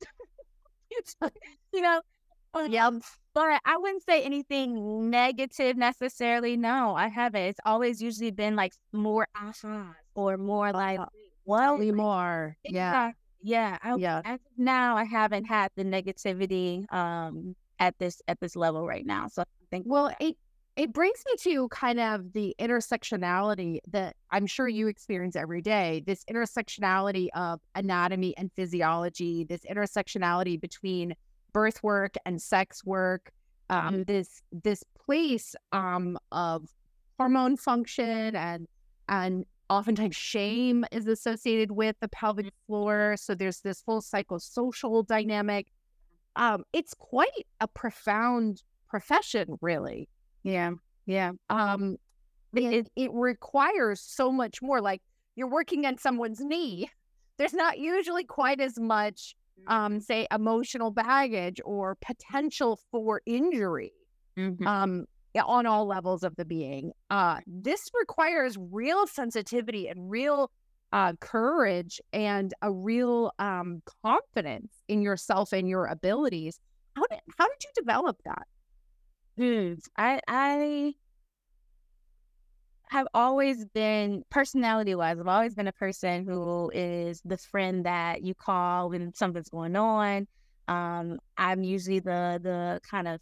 you 1.72 1.80
know. 1.80 2.02
Um, 2.52 2.70
Yep. 2.70 2.94
But 3.32 3.60
I 3.64 3.76
wouldn't 3.78 4.04
say 4.04 4.22
anything 4.22 5.10
negative 5.10 5.76
necessarily. 5.76 6.56
No, 6.56 6.94
I 6.94 7.08
haven't. 7.08 7.42
It's 7.42 7.60
always 7.64 8.00
usually 8.00 8.30
been 8.30 8.54
like 8.54 8.74
more 8.92 9.26
ahas 9.36 9.92
or 10.14 10.36
more 10.36 10.70
like, 10.72 11.00
well, 11.44 11.78
more. 11.78 12.56
Yeah. 12.64 13.12
Yeah. 13.42 13.78
I, 13.82 13.96
Yeah. 13.96 14.22
As 14.24 14.40
of 14.40 14.40
now, 14.56 14.96
I 14.96 15.04
haven't 15.04 15.44
had 15.44 15.70
the 15.76 15.84
negativity 15.84 16.90
um 16.92 17.54
at 17.78 17.98
this 17.98 18.22
at 18.28 18.40
this 18.40 18.56
level 18.56 18.86
right 18.86 19.04
now. 19.04 19.28
So 19.28 19.42
I 19.42 19.44
think 19.70 19.84
Well, 19.86 20.14
it 20.20 20.36
it 20.76 20.92
brings 20.92 21.22
me 21.26 21.34
to 21.52 21.68
kind 21.68 22.00
of 22.00 22.32
the 22.32 22.54
intersectionality 22.58 23.78
that 23.88 24.16
I'm 24.30 24.46
sure 24.46 24.66
you 24.66 24.88
experience 24.88 25.36
every 25.36 25.62
day. 25.62 26.02
This 26.04 26.24
intersectionality 26.24 27.28
of 27.34 27.60
anatomy 27.76 28.36
and 28.36 28.50
physiology, 28.56 29.44
this 29.44 29.60
intersectionality 29.70 30.60
between 30.60 31.14
birth 31.52 31.82
work 31.82 32.14
and 32.26 32.42
sex 32.42 32.84
work, 32.84 33.30
um, 33.70 34.04
this 34.04 34.42
this 34.52 34.82
place 35.06 35.54
um, 35.72 36.18
of 36.32 36.68
hormone 37.18 37.56
function 37.56 38.34
and 38.34 38.66
and 39.08 39.44
oftentimes 39.70 40.16
shame 40.16 40.84
is 40.92 41.06
associated 41.06 41.72
with 41.72 41.96
the 42.00 42.08
pelvic 42.08 42.52
floor. 42.66 43.16
So 43.18 43.34
there's 43.34 43.60
this 43.60 43.82
whole 43.86 44.02
psychosocial 44.02 45.06
dynamic. 45.06 45.68
Um, 46.36 46.64
it's 46.72 46.94
quite 46.94 47.46
a 47.60 47.68
profound 47.68 48.62
profession, 48.88 49.56
really 49.60 50.08
yeah, 50.44 50.70
yeah. 51.06 51.32
um 51.50 51.96
it, 52.54 52.88
it 52.94 53.10
requires 53.12 54.00
so 54.00 54.30
much 54.30 54.62
more 54.62 54.80
like 54.80 55.02
you're 55.34 55.48
working 55.50 55.84
on 55.86 55.98
someone's 55.98 56.38
knee 56.40 56.88
there's 57.38 57.54
not 57.54 57.78
usually 57.78 58.22
quite 58.24 58.60
as 58.60 58.78
much 58.78 59.34
um 59.66 59.98
say 60.00 60.28
emotional 60.30 60.90
baggage 60.92 61.60
or 61.64 61.96
potential 61.96 62.78
for 62.92 63.20
injury 63.26 63.92
Mhm. 64.38 64.64
um 64.66 65.06
on 65.42 65.66
all 65.66 65.86
levels 65.86 66.22
of 66.22 66.36
the 66.36 66.44
being 66.44 66.92
uh 67.10 67.40
this 67.46 67.90
requires 67.98 68.56
real 68.58 69.06
sensitivity 69.06 69.88
and 69.88 70.10
real 70.10 70.50
uh, 70.94 71.12
courage 71.20 72.00
and 72.12 72.54
a 72.62 72.70
real 72.70 73.32
um, 73.40 73.82
confidence 74.04 74.72
in 74.86 75.02
yourself 75.02 75.52
and 75.52 75.68
your 75.68 75.86
abilities. 75.86 76.60
How 76.94 77.02
did 77.10 77.18
how 77.36 77.48
did 77.48 77.64
you 77.64 77.70
develop 77.74 78.16
that? 78.24 78.46
Hmm. 79.36 79.74
I 79.96 80.20
I 80.28 80.94
have 82.90 83.08
always 83.12 83.64
been 83.64 84.22
personality 84.30 84.94
wise. 84.94 85.18
I've 85.18 85.26
always 85.26 85.56
been 85.56 85.66
a 85.66 85.72
person 85.72 86.24
who 86.24 86.70
is 86.72 87.20
the 87.24 87.38
friend 87.38 87.84
that 87.86 88.22
you 88.22 88.36
call 88.36 88.90
when 88.90 89.12
something's 89.14 89.48
going 89.48 89.74
on. 89.74 90.28
Um, 90.68 91.18
I'm 91.36 91.64
usually 91.64 91.98
the 91.98 92.38
the 92.40 92.80
kind 92.88 93.08
of 93.08 93.20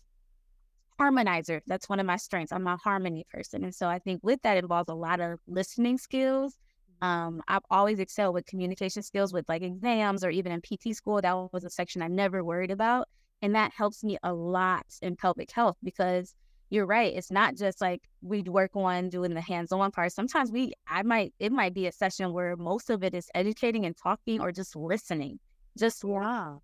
harmonizer. 1.03 1.61
That's 1.67 1.89
one 1.89 2.01
of 2.01 2.07
my 2.07 2.17
strengths. 2.17 2.53
I'm 2.53 2.67
a 2.67 2.77
harmony 2.77 3.25
person, 3.33 3.65
and 3.65 3.75
so 3.75 3.89
I 3.89 3.99
think 3.99 4.21
with 4.23 4.41
that 4.43 4.57
involves 4.57 4.91
a 4.91 4.95
lot 4.95 5.21
of 5.21 5.41
listening 5.47 5.99
skills 5.99 6.57
um, 7.03 7.43
I've 7.49 7.65
always 7.69 7.99
excelled 7.99 8.35
with 8.35 8.47
communication 8.47 9.03
skills 9.03 9.33
with 9.33 9.49
like 9.49 9.63
exams 9.63 10.23
or 10.25 10.31
even 10.31 10.53
in 10.53 10.61
PT 10.61 10.95
school. 10.95 11.21
That 11.21 11.53
was 11.53 11.65
a 11.65 11.71
section 11.71 12.01
I 12.01 12.07
never 12.07 12.45
worried 12.45 12.71
about. 12.71 13.09
And 13.43 13.57
that 13.57 13.73
helps 13.77 14.05
me 14.05 14.19
a 14.23 14.33
lot 14.33 14.87
in 15.03 15.17
pelvic 15.17 15.51
health 15.51 15.77
because 15.83 16.33
you're 16.71 16.87
right. 16.87 17.13
It's 17.13 17.33
not 17.33 17.57
just 17.57 17.81
like 17.81 18.03
we'd 18.23 18.47
work 18.47 18.71
on 18.77 19.09
doing 19.09 19.35
the 19.35 19.41
hands 19.41 19.73
on 19.73 19.91
part. 19.91 20.13
Sometimes 20.13 20.53
we, 20.53 20.75
I 20.87 21.03
might, 21.03 21.35
it 21.41 21.51
might 21.51 21.75
be 21.75 21.89
a 21.89 21.93
session 21.93 22.33
where 22.33 22.57
most 22.57 22.89
of 22.89 23.03
it 23.03 23.15
is 23.15 23.29
educating 23.35 23.85
and 23.85 23.97
talking 24.01 24.41
or 24.41 24.53
just 24.53 24.77
listening. 24.77 25.41
Just 25.77 26.05
yeah. 26.05 26.55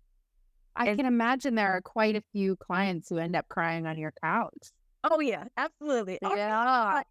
I 0.79 0.87
and, 0.87 0.97
can 0.97 1.05
imagine 1.05 1.55
there 1.55 1.71
are 1.71 1.81
quite 1.81 2.15
a 2.15 2.23
few 2.31 2.55
mm. 2.55 2.59
clients 2.59 3.09
who 3.09 3.17
end 3.17 3.35
up 3.35 3.47
crying 3.49 3.85
on 3.85 3.97
your 3.97 4.13
couch. 4.23 4.71
Oh 5.03 5.19
yeah, 5.19 5.45
absolutely. 5.57 6.17
Yeah 6.21 7.03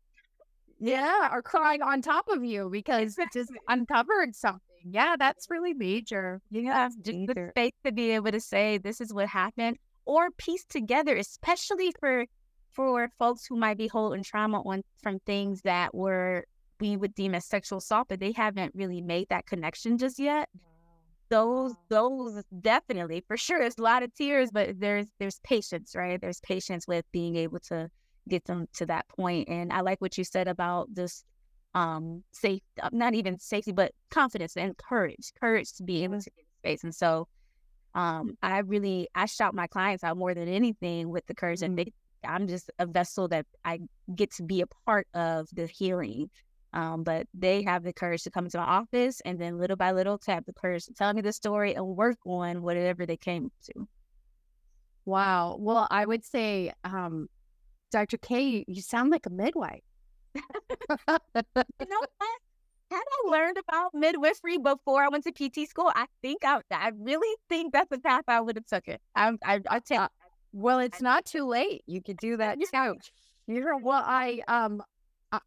yeah, 0.79 1.29
or 1.33 1.43
crying 1.43 1.83
on 1.83 2.03
top 2.03 2.29
of 2.29 2.45
you 2.45 2.69
because 2.71 3.19
it 3.19 3.29
just 3.33 3.53
uncovered 3.69 4.35
something. 4.35 4.61
Yeah, 4.85 5.17
that's 5.19 5.51
really 5.51 5.75
major. 5.75 6.41
Yeah, 6.51 6.89
just 7.03 7.19
major. 7.19 7.35
the 7.35 7.51
space 7.51 7.73
to 7.85 7.93
be 7.93 8.11
able 8.13 8.31
to 8.31 8.41
say 8.41 8.79
this 8.79 9.01
is 9.01 9.13
what 9.13 9.29
happened 9.29 9.77
or 10.05 10.31
piece 10.31 10.65
together, 10.65 11.17
especially 11.17 11.93
for 11.99 12.27
for 12.71 13.11
folks 13.19 13.45
who 13.47 13.57
might 13.57 13.77
be 13.77 13.89
holding 13.89 14.23
trauma 14.23 14.61
on 14.63 14.83
from 15.03 15.19
things 15.21 15.63
that 15.63 15.95
were 15.95 16.45
we 16.81 16.97
would 16.97 17.15
deem 17.15 17.35
as 17.35 17.45
sexual 17.45 17.79
assault, 17.79 18.07
but 18.09 18.21
they 18.21 18.31
haven't 18.31 18.73
really 18.75 19.01
made 19.01 19.29
that 19.31 19.47
connection 19.47 19.99
just 19.99 20.19
yet. 20.21 20.49
Those, 21.31 21.75
those 21.91 22.43
definitely 22.61 23.23
for 23.27 23.37
sure. 23.37 23.61
it's 23.63 23.79
a 23.79 23.83
lot 23.83 24.03
of 24.03 24.15
tears, 24.15 24.51
but 24.53 24.81
there's 24.81 25.07
there's 25.19 25.41
patience, 25.45 25.95
right? 25.95 26.21
There's 26.21 26.41
patience 26.41 26.87
with 26.89 27.05
being 27.13 27.37
able 27.37 27.59
to 27.69 27.91
get 28.29 28.45
them 28.47 28.67
to 28.75 28.87
that 28.87 29.07
point. 29.09 29.49
And 29.49 29.73
I 29.73 29.81
like 29.81 30.01
what 30.01 30.17
you 30.17 30.25
said 30.25 30.49
about 30.49 30.89
this 30.95 31.25
um 31.75 32.25
safe 32.33 32.63
uh, 32.83 32.89
not 32.93 33.15
even 33.15 33.39
safety 33.39 33.73
but 33.73 33.93
confidence 34.11 34.57
and 34.57 34.77
courage 34.79 35.33
courage 35.39 35.75
to 35.75 35.83
be 35.83 36.03
able 36.03 36.19
to 36.19 36.31
get 36.31 36.45
space 36.61 36.83
and 36.83 36.95
so 36.95 37.29
um 37.95 38.37
i 38.43 38.59
really 38.61 39.07
i 39.15 39.27
shout 39.27 39.55
my 39.55 39.67
clients 39.67 40.03
out 40.03 40.17
more 40.17 40.35
than 40.35 40.49
anything 40.49 41.11
with 41.11 41.27
the 41.27 41.35
courage 41.35 41.63
and 41.63 41.79
they, 41.79 41.93
i'm 42.27 42.47
just 42.49 42.71
a 42.79 42.87
vessel 42.87 43.29
that 43.29 43.45
i 43.65 43.79
get 44.15 44.31
to 44.31 44.43
be 44.43 44.63
a 44.63 44.67
part 44.87 45.07
of 45.15 45.47
the 45.53 45.67
healing 45.67 46.31
um 46.73 47.03
but 47.03 47.27
they 47.35 47.63
have 47.63 47.83
the 47.83 47.93
courage 47.93 48.23
to 48.23 48.31
come 48.31 48.45
into 48.45 48.59
my 48.59 48.65
office 48.65 49.21
and 49.25 49.41
then 49.41 49.59
little 49.59 49.77
by 49.77 49.93
little 49.93 50.19
to 50.19 50.33
have 50.33 50.45
the 50.45 50.53
courage 50.53 50.85
to 50.85 50.95
tell 50.95 51.13
me 51.13 51.21
the 51.23 51.33
story 51.33 51.75
and 51.75 51.87
work 51.87 52.19
on 52.27 52.63
whatever 52.63 53.07
they 53.07 53.17
came 53.17 53.51
to 53.65 53.89
wow 55.05 55.57
well 55.59 55.87
i 55.91 56.05
would 56.05 56.25
say 56.25 56.73
um 56.85 57.29
Dr. 57.91 58.19
K, 58.19 58.65
you 58.67 58.83
sound 58.83 59.11
like 59.11 59.27
a 59.27 59.31
midwife. 59.31 59.83
you 60.35 60.43
know 61.07 61.19
what? 61.77 62.11
Had 62.91 63.03
I 63.03 63.31
learned 63.31 63.59
about 63.59 63.93
midwifery 63.93 64.57
before 64.57 65.03
I 65.03 65.09
went 65.09 65.25
to 65.25 65.33
PT 65.33 65.69
school, 65.69 65.93
I 65.95 66.07
think 66.23 66.43
I, 66.45 66.61
I 66.71 66.93
really 66.99 67.37
think 67.49 67.73
that's 67.73 67.91
the 67.91 67.99
path 67.99 68.25
I 68.29 68.41
would 68.41 68.57
have 68.57 68.67
took 68.67 68.89
it. 68.89 69.01
I, 69.15 69.33
I, 69.45 69.61
I 69.69 69.79
tell. 69.81 70.05
Uh, 70.05 70.09
well, 70.53 70.79
it's 70.79 71.03
not 71.03 71.27
too 71.27 71.47
late. 71.47 71.83
You 71.87 72.03
could 72.03 72.17
do 72.17 72.39
that 72.39 72.59
too. 72.73 72.95
You're, 73.47 73.77
well, 73.77 74.03
I 74.05 74.41
um, 74.49 74.83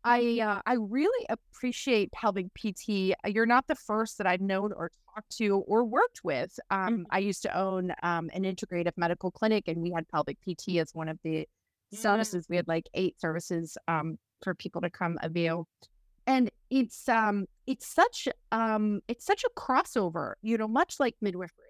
I 0.04 0.40
uh, 0.40 0.62
I 0.66 0.74
really 0.74 1.26
appreciate 1.30 2.12
pelvic 2.12 2.48
PT. 2.54 3.14
You're 3.26 3.46
not 3.46 3.68
the 3.68 3.76
first 3.76 4.18
that 4.20 4.28
I've 4.28 4.42
known 4.42 4.74
or 4.74 4.92
talked 5.14 5.38
to 5.38 5.58
or 5.68 5.84
worked 5.84 6.22
with. 6.24 6.60
Um, 6.70 6.80
mm-hmm. 6.80 7.04
I 7.10 7.20
used 7.20 7.42
to 7.44 7.58
own 7.58 7.92
um, 8.04 8.30
an 8.34 8.44
integrative 8.44 8.94
medical 8.98 9.32
clinic, 9.32 9.68
and 9.68 9.82
we 9.82 9.92
had 9.92 10.08
pelvic 10.10 10.38
PT 10.42 10.78
as 10.78 10.94
one 10.94 11.10
of 11.10 11.18
the 11.24 11.48
services. 11.94 12.48
We 12.50 12.56
had 12.56 12.68
like 12.68 12.88
eight 12.94 13.20
services 13.20 13.78
um, 13.88 14.18
for 14.44 14.54
people 14.54 14.82
to 14.82 14.90
come 14.90 15.18
avail. 15.22 15.68
And 16.28 16.52
it's 16.70 17.10
um 17.10 17.46
it's 17.66 17.88
such 17.88 18.28
um 18.52 19.02
it's 19.08 19.26
such 19.26 19.44
a 19.44 19.60
crossover, 19.60 20.34
you 20.42 20.58
know, 20.58 20.68
much 20.68 21.00
like 21.00 21.16
midwifery. 21.22 21.66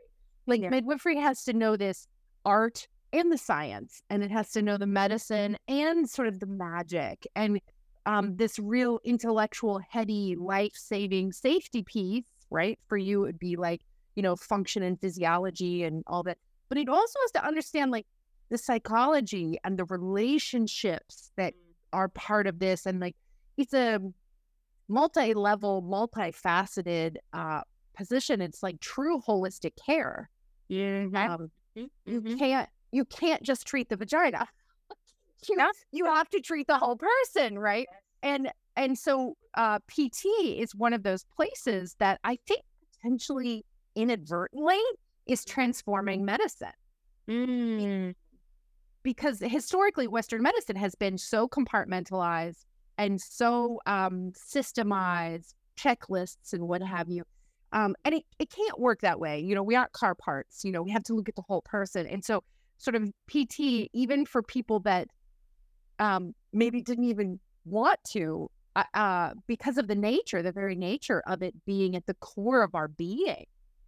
Like 0.46 0.62
yeah. 0.62 0.70
midwifery 0.70 1.18
has 1.18 1.44
to 1.46 1.54
know 1.54 1.78
this 1.78 2.08
art 2.44 2.88
and 3.14 3.32
the 3.32 3.38
science, 3.38 4.02
and 4.10 4.24
it 4.24 4.32
has 4.32 4.52
to 4.52 4.62
know 4.62 4.78
the 4.78 4.88
medicine 4.88 5.58
and 5.68 6.10
sort 6.10 6.28
of 6.28 6.40
the 6.40 6.46
magic 6.46 7.26
and 7.36 7.60
um, 8.06 8.36
this 8.36 8.60
real 8.60 9.00
intellectual, 9.04 9.80
heady, 9.90 10.36
life 10.40 10.74
saving 10.76 11.32
safety 11.32 11.84
piece, 11.84 12.26
right? 12.50 12.80
For 12.88 12.98
you, 12.98 13.24
it 13.24 13.28
would 13.28 13.40
be 13.40 13.56
like, 13.56 13.82
you 14.16 14.24
know, 14.24 14.36
function 14.36 14.84
and 14.84 15.00
physiology 15.00 15.84
and 15.84 16.04
all 16.08 16.24
that. 16.24 16.38
But 16.70 16.78
it 16.78 16.90
also 16.90 17.20
has 17.24 17.32
to 17.34 17.46
understand 17.46 17.92
like 17.92 18.06
the 18.52 18.58
psychology 18.58 19.58
and 19.64 19.80
the 19.80 19.86
relationships 19.86 21.32
that 21.38 21.54
mm. 21.54 21.58
are 21.94 22.10
part 22.10 22.46
of 22.46 22.60
this 22.60 22.86
and 22.86 23.00
like 23.00 23.16
it's 23.58 23.74
a 23.74 24.00
multi-level 24.90 25.82
multifaceted 25.82 27.16
uh 27.32 27.62
position 27.96 28.42
it's 28.42 28.62
like 28.62 28.80
true 28.82 29.22
holistic 29.22 29.72
care 29.86 30.30
yeah 30.68 31.06
um, 31.34 31.50
mm-hmm. 31.78 32.28
you 32.28 32.36
can't 32.38 32.70
you 32.92 33.06
can't 33.06 33.42
just 33.42 33.66
treat 33.66 33.88
the 33.88 33.96
vagina 33.96 34.46
you, 35.50 35.56
know, 35.56 35.72
you 35.92 36.06
have 36.06 36.30
to 36.30 36.40
treat 36.40 36.68
the 36.68 36.78
whole 36.78 36.98
person 36.98 37.58
right 37.58 37.88
and 38.24 38.50
and 38.76 38.98
so 38.98 39.36
uh 39.56 39.80
pt 39.88 40.26
is 40.46 40.76
one 40.76 40.94
of 40.94 41.04
those 41.04 41.26
places 41.36 41.96
that 42.00 42.20
i 42.24 42.38
think 42.48 42.62
potentially 42.96 43.66
inadvertently 43.96 44.80
is 45.28 45.44
transforming 45.44 46.24
medicine 46.24 46.72
mm 47.30 48.14
because 49.04 49.40
historically 49.40 50.08
Western 50.08 50.42
medicine 50.42 50.76
has 50.76 50.96
been 50.96 51.18
so 51.18 51.48
compartmentalized 51.48 52.66
and 52.98 53.20
so 53.20 53.80
um, 53.86 54.32
systemized, 54.34 55.54
checklists 55.78 56.54
and 56.54 56.68
what 56.68 56.82
have 56.82 57.10
you. 57.10 57.24
Um, 57.74 57.96
and 58.04 58.16
it, 58.16 58.24
it 58.38 58.50
can't 58.50 58.80
work 58.80 59.02
that 59.02 59.20
way. 59.20 59.40
You 59.40 59.56
know, 59.56 59.64
we 59.64 59.76
aren't 59.76 59.94
car 59.94 60.14
parts, 60.14 60.64
you 60.64 60.72
know, 60.72 60.82
we 60.82 60.92
have 60.92 61.04
to 61.04 61.14
look 61.14 61.30
at 61.30 61.36
the 61.36 61.42
whole 61.42 61.62
person. 61.62 62.06
And 62.06 62.24
so, 62.24 62.44
sort 62.78 62.96
of 62.96 63.12
PT, 63.28 63.90
even 63.94 64.26
for 64.26 64.42
people 64.42 64.80
that 64.82 65.08
um, 66.02 66.34
maybe 66.52 66.82
didn't 66.82 67.06
even 67.06 67.40
want 67.64 68.00
to, 68.10 68.50
uh, 68.76 68.84
uh, 68.94 69.30
because 69.48 69.78
of 69.78 69.88
the 69.88 69.96
nature, 69.96 70.42
the 70.42 70.52
very 70.52 70.76
nature 70.76 71.22
of 71.28 71.44
it 71.44 71.54
being 71.66 71.96
at 71.96 72.06
the 72.08 72.16
core 72.16 72.64
of 72.64 72.74
our 72.74 72.88
being, 72.88 73.46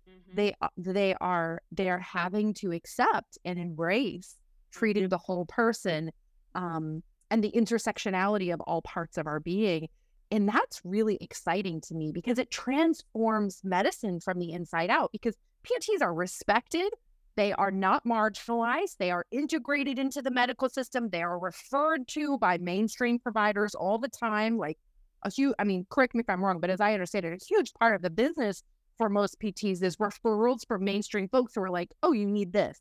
mm-hmm. 0.07 0.35
they 0.35 0.53
uh, 0.61 0.67
they 0.77 1.15
are 1.19 1.61
they 1.71 1.89
are 1.89 1.99
having 1.99 2.53
to 2.53 2.71
accept 2.71 3.37
and 3.43 3.57
embrace 3.59 4.37
treating 4.71 5.09
the 5.09 5.17
whole 5.17 5.45
person 5.45 6.11
um, 6.55 7.01
and 7.31 7.43
the 7.43 7.51
intersectionality 7.51 8.53
of 8.53 8.61
all 8.61 8.81
parts 8.83 9.17
of 9.17 9.25
our 9.25 9.39
being. 9.39 9.89
And 10.29 10.47
that's 10.47 10.81
really 10.83 11.17
exciting 11.21 11.81
to 11.81 11.95
me 11.95 12.11
because 12.11 12.39
it 12.39 12.49
transforms 12.51 13.61
medicine 13.63 14.19
from 14.19 14.39
the 14.39 14.51
inside 14.51 14.89
out 14.89 15.11
because 15.11 15.35
PTs 15.63 16.01
are 16.01 16.13
respected. 16.13 16.91
They 17.35 17.53
are 17.53 17.71
not 17.71 18.05
marginalized. 18.05 18.97
They 18.97 19.11
are 19.11 19.25
integrated 19.31 19.97
into 19.97 20.21
the 20.21 20.31
medical 20.31 20.69
system. 20.69 21.09
They 21.09 21.23
are 21.23 21.39
referred 21.39 22.07
to 22.09 22.37
by 22.37 22.57
mainstream 22.59 23.19
providers 23.19 23.73
all 23.75 23.97
the 23.97 24.09
time. 24.09 24.57
Like 24.57 24.77
a 25.23 25.31
huge, 25.31 25.55
I 25.57 25.63
mean, 25.63 25.85
correct 25.89 26.13
me 26.13 26.21
if 26.21 26.29
I'm 26.29 26.43
wrong, 26.43 26.59
but 26.59 26.69
as 26.69 26.79
I 26.79 26.93
understand 26.93 27.25
it, 27.25 27.41
a 27.41 27.45
huge 27.45 27.73
part 27.73 27.95
of 27.95 28.01
the 28.01 28.09
business 28.09 28.63
for 28.97 29.09
most 29.09 29.39
PTs 29.39 29.81
is 29.81 29.97
referrals 29.97 30.67
from 30.67 30.83
mainstream 30.83 31.27
folks 31.27 31.55
who 31.55 31.61
are 31.61 31.71
like, 31.71 31.91
oh, 32.03 32.11
you 32.11 32.25
need 32.25 32.53
this. 32.53 32.79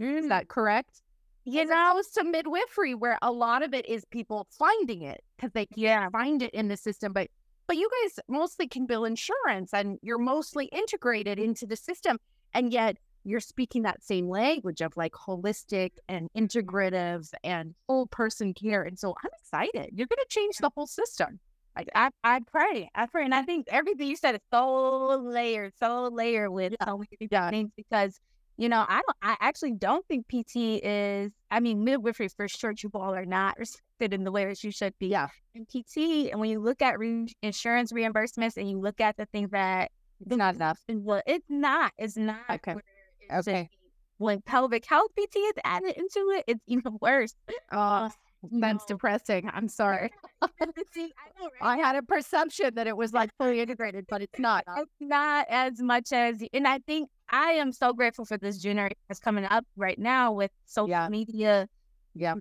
Mm. 0.00 0.18
Is 0.18 0.28
that 0.28 0.48
correct? 0.48 1.02
you 1.44 1.64
know, 1.66 2.02
some 2.10 2.30
midwifery 2.30 2.94
where 2.94 3.18
a 3.20 3.30
lot 3.30 3.62
of 3.62 3.74
it 3.74 3.86
is 3.86 4.04
people 4.06 4.46
finding 4.50 5.02
it 5.02 5.22
because 5.36 5.52
they 5.52 5.66
can't 5.66 5.78
yeah. 5.78 6.08
find 6.10 6.42
it 6.42 6.50
in 6.54 6.68
the 6.68 6.76
system. 6.76 7.12
But 7.12 7.28
but 7.66 7.76
you 7.76 7.88
guys 8.02 8.18
mostly 8.28 8.66
can 8.66 8.86
bill 8.86 9.04
insurance 9.04 9.72
and 9.72 9.98
you're 10.02 10.18
mostly 10.18 10.66
integrated 10.66 11.38
into 11.38 11.66
the 11.66 11.76
system. 11.76 12.18
And 12.52 12.72
yet 12.72 12.98
you're 13.24 13.40
speaking 13.40 13.82
that 13.82 14.02
same 14.02 14.28
language 14.28 14.80
of 14.80 14.96
like 14.96 15.12
holistic 15.12 15.92
and 16.08 16.28
integrative 16.36 17.30
and 17.42 17.74
whole 17.88 18.06
person 18.06 18.54
care. 18.54 18.82
And 18.82 18.98
so 18.98 19.14
I'm 19.22 19.30
excited. 19.40 19.90
You're 19.92 20.06
going 20.06 20.18
to 20.18 20.26
change 20.28 20.56
the 20.58 20.70
whole 20.74 20.86
system. 20.86 21.40
I, 21.76 21.86
I, 21.94 22.10
I 22.22 22.40
pray. 22.50 22.90
I 22.94 23.06
pray. 23.06 23.24
And 23.24 23.34
I 23.34 23.42
think 23.42 23.66
everything 23.68 24.08
you 24.08 24.16
said 24.16 24.36
is 24.36 24.40
so 24.52 25.20
layered, 25.24 25.72
so 25.78 26.08
layered 26.12 26.52
with 26.52 26.74
how 26.80 26.96
we 26.96 27.06
do 27.18 27.28
things 27.50 27.70
because 27.76 28.20
you 28.56 28.68
know, 28.68 28.84
I 28.88 29.00
don't, 29.06 29.16
I 29.22 29.36
actually 29.40 29.72
don't 29.72 30.06
think 30.06 30.28
PT 30.28 30.80
is, 30.84 31.32
I 31.50 31.60
mean, 31.60 31.82
midwifery 31.82 32.28
for 32.28 32.46
sure, 32.46 32.72
you 32.80 32.90
all 32.94 33.14
are 33.14 33.26
not 33.26 33.58
respected 33.58 34.14
in 34.14 34.22
the 34.24 34.30
way 34.30 34.44
that 34.44 34.62
you 34.62 34.70
should 34.70 34.96
be. 34.98 35.08
Yeah. 35.08 35.28
And 35.54 35.68
PT, 35.68 36.30
and 36.30 36.38
when 36.38 36.50
you 36.50 36.60
look 36.60 36.80
at 36.80 36.98
re- 36.98 37.34
insurance 37.42 37.92
reimbursements 37.92 38.56
and 38.56 38.70
you 38.70 38.78
look 38.78 39.00
at 39.00 39.16
the 39.16 39.26
things 39.26 39.50
that, 39.50 39.90
It's 40.20 40.36
not 40.36 40.54
enough. 40.54 40.78
well, 40.88 41.22
it's 41.26 41.46
not, 41.48 41.92
it's 41.98 42.16
not. 42.16 42.38
Okay. 42.48 42.74
where 42.74 42.84
Okay. 43.32 43.68
When 44.18 44.40
pelvic 44.42 44.84
health 44.86 45.10
PT 45.18 45.36
is 45.36 45.54
added 45.64 45.96
into 45.96 46.30
it, 46.36 46.44
it's 46.46 46.60
even 46.66 46.98
worse. 47.00 47.34
Oh, 47.72 48.08
oh 48.10 48.10
that's 48.52 48.84
no. 48.84 48.94
depressing. 48.94 49.50
I'm 49.52 49.68
sorry. 49.68 50.10
See, 50.92 51.12
I 51.18 51.40
know, 51.42 51.48
right? 51.60 51.62
I 51.62 51.76
had 51.78 51.96
a 51.96 52.02
perception 52.02 52.74
that 52.76 52.86
it 52.86 52.96
was 52.96 53.12
like 53.12 53.30
fully 53.38 53.60
integrated, 53.60 54.06
but 54.08 54.22
it's 54.22 54.38
not. 54.38 54.64
it's 54.76 54.90
not 55.00 55.46
as 55.50 55.80
much 55.80 56.12
as 56.12 56.42
and 56.52 56.68
i 56.68 56.78
think 56.86 57.08
i 57.30 57.52
am 57.52 57.72
so 57.72 57.92
grateful 57.92 58.24
for 58.24 58.36
this 58.38 58.58
generation 58.58 58.96
that's 59.08 59.18
coming 59.20 59.44
up 59.46 59.64
right 59.76 59.98
now 59.98 60.32
with 60.32 60.50
social 60.66 60.88
Yeah. 60.88 61.08
media 61.08 61.66
Yeah. 62.14 62.34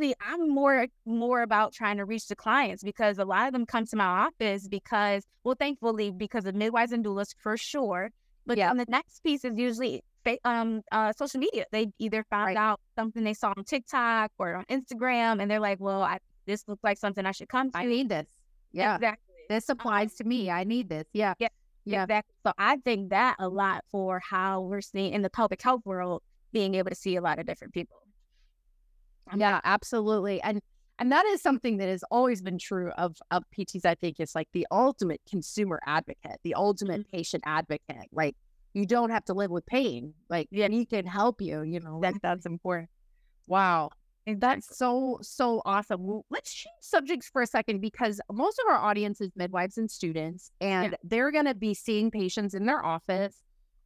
See, 0.00 0.14
i'm 0.20 0.48
more 0.48 0.86
more 1.04 1.42
about 1.42 1.72
trying 1.74 1.98
to 1.98 2.04
reach 2.04 2.26
the 2.28 2.36
clients 2.36 2.82
because 2.82 3.18
a 3.18 3.24
lot 3.24 3.46
of 3.46 3.52
them 3.52 3.66
come 3.66 3.84
to 3.86 3.96
my 3.96 4.04
office 4.26 4.66
because 4.66 5.24
well 5.44 5.54
thankfully 5.58 6.10
because 6.10 6.44
of 6.46 6.54
midwives 6.54 6.92
and 6.92 7.04
doulas 7.04 7.34
for 7.38 7.56
sure 7.56 8.10
but 8.46 8.56
Yeah. 8.58 8.68
then 8.68 8.78
the 8.78 8.86
next 8.88 9.22
piece 9.22 9.44
is 9.44 9.56
usually 9.58 10.02
um 10.44 10.82
uh 10.92 11.12
social 11.12 11.40
media 11.40 11.64
they 11.72 11.88
either 11.98 12.24
found 12.30 12.48
Right. 12.48 12.56
out 12.56 12.80
something 12.96 13.24
they 13.24 13.34
saw 13.34 13.52
on 13.56 13.64
tiktok 13.64 14.30
or 14.38 14.54
on 14.56 14.64
instagram 14.66 15.40
and 15.40 15.50
they're 15.50 15.60
like 15.60 15.80
well 15.80 16.02
I, 16.02 16.18
this 16.46 16.64
looks 16.68 16.84
like 16.84 16.98
something 16.98 17.24
i 17.26 17.32
should 17.32 17.48
come 17.48 17.70
to 17.70 17.78
I 17.78 17.86
need 17.86 18.08
this. 18.08 18.28
Yeah. 18.72 18.96
exactly 18.96 19.34
This 19.48 19.68
applies 19.68 20.14
to 20.16 20.24
me. 20.24 20.50
I 20.50 20.64
need 20.64 20.88
this. 20.88 21.06
Yeah. 21.12 21.34
Yeah. 21.38 21.48
Yeah. 21.84 22.02
Exactly. 22.04 22.34
So 22.46 22.52
I 22.58 22.76
think 22.78 23.10
that 23.10 23.36
a 23.38 23.48
lot 23.48 23.84
for 23.90 24.20
how 24.20 24.60
we're 24.60 24.80
seeing 24.80 25.12
in 25.12 25.22
the 25.22 25.30
public 25.30 25.60
health 25.62 25.82
world, 25.84 26.22
being 26.52 26.74
able 26.76 26.90
to 26.90 26.96
see 26.96 27.16
a 27.16 27.20
lot 27.20 27.38
of 27.40 27.46
different 27.46 27.72
people. 27.74 27.96
Yeah, 29.36 29.60
absolutely. 29.64 30.40
And 30.42 30.60
and 30.98 31.10
that 31.12 31.24
is 31.26 31.40
something 31.40 31.78
that 31.78 31.88
has 31.88 32.02
always 32.10 32.42
been 32.42 32.58
true 32.58 32.90
of 32.98 33.16
of 33.30 33.44
PTs. 33.56 33.84
I 33.86 33.94
think 33.94 34.20
is 34.20 34.34
like 34.34 34.48
the 34.52 34.66
ultimate 34.70 35.20
consumer 35.28 35.80
advocate, 35.86 36.40
the 36.44 36.54
ultimate 36.54 37.10
patient 37.10 37.42
advocate. 37.46 38.08
Like 38.12 38.36
you 38.74 38.86
don't 38.86 39.10
have 39.10 39.24
to 39.26 39.34
live 39.34 39.50
with 39.50 39.66
pain. 39.66 40.14
Like 40.28 40.48
Yeah. 40.50 40.68
he 40.68 40.86
can 40.86 41.06
help 41.06 41.40
you, 41.40 41.62
you 41.62 41.80
know. 41.80 42.00
That- 42.00 42.22
that's 42.22 42.46
important. 42.46 42.90
Wow. 43.46 43.90
And 44.26 44.40
That's 44.40 44.76
so, 44.76 45.18
so 45.22 45.60
awesome. 45.64 46.06
Well, 46.06 46.24
let's 46.30 46.52
change 46.52 46.74
subjects 46.82 47.28
for 47.28 47.42
a 47.42 47.46
second 47.46 47.80
because 47.80 48.20
most 48.30 48.60
of 48.60 48.70
our 48.70 48.76
audience 48.78 49.20
is 49.20 49.30
midwives 49.34 49.78
and 49.78 49.90
students, 49.90 50.52
and 50.60 50.94
they're 51.02 51.32
going 51.32 51.46
to 51.46 51.54
be 51.54 51.72
seeing 51.74 52.10
patients 52.10 52.54
in 52.54 52.66
their 52.66 52.84
office 52.84 53.42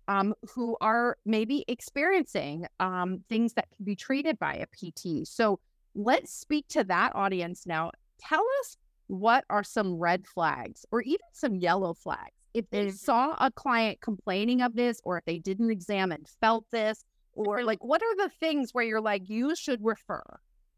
um, 0.09 0.35
who 0.51 0.77
are 0.83 1.17
maybe 1.25 1.65
experiencing 1.69 2.67
um, 2.81 3.25
things 3.29 3.55
that 3.55 3.69
can 3.75 3.85
be 3.87 3.97
treated 3.97 4.39
by 4.39 4.55
a 4.57 4.67
PT. 4.67 5.27
So 5.27 5.61
let's 5.95 6.33
speak 6.33 6.67
to 6.71 6.85
that 6.85 7.15
audience 7.15 7.65
now. 7.65 7.93
Tell 8.19 8.45
us 8.61 8.77
what 9.07 9.45
are 9.49 9.63
some 9.65 9.95
red 9.95 10.27
flags 10.27 10.85
or 10.91 11.01
even 11.03 11.21
some 11.33 11.55
yellow 11.55 11.95
flags. 11.95 12.33
If 12.55 12.71
they 12.71 12.87
Mhm. 12.87 12.93
saw 12.93 13.37
a 13.41 13.51
client 13.51 14.01
complaining 14.01 14.63
of 14.63 14.75
this, 14.77 15.01
or 15.05 15.19
if 15.19 15.25
they 15.27 15.39
didn't 15.39 15.71
examine, 15.71 16.25
felt 16.41 16.67
this, 16.71 17.05
or 17.33 17.65
like 17.65 17.83
what 17.85 18.03
are 18.03 18.17
the 18.17 18.31
things 18.31 18.73
where 18.73 18.85
you're 18.85 19.01
like, 19.03 19.29
you 19.29 19.57
should 19.57 19.85
refer? 19.85 20.23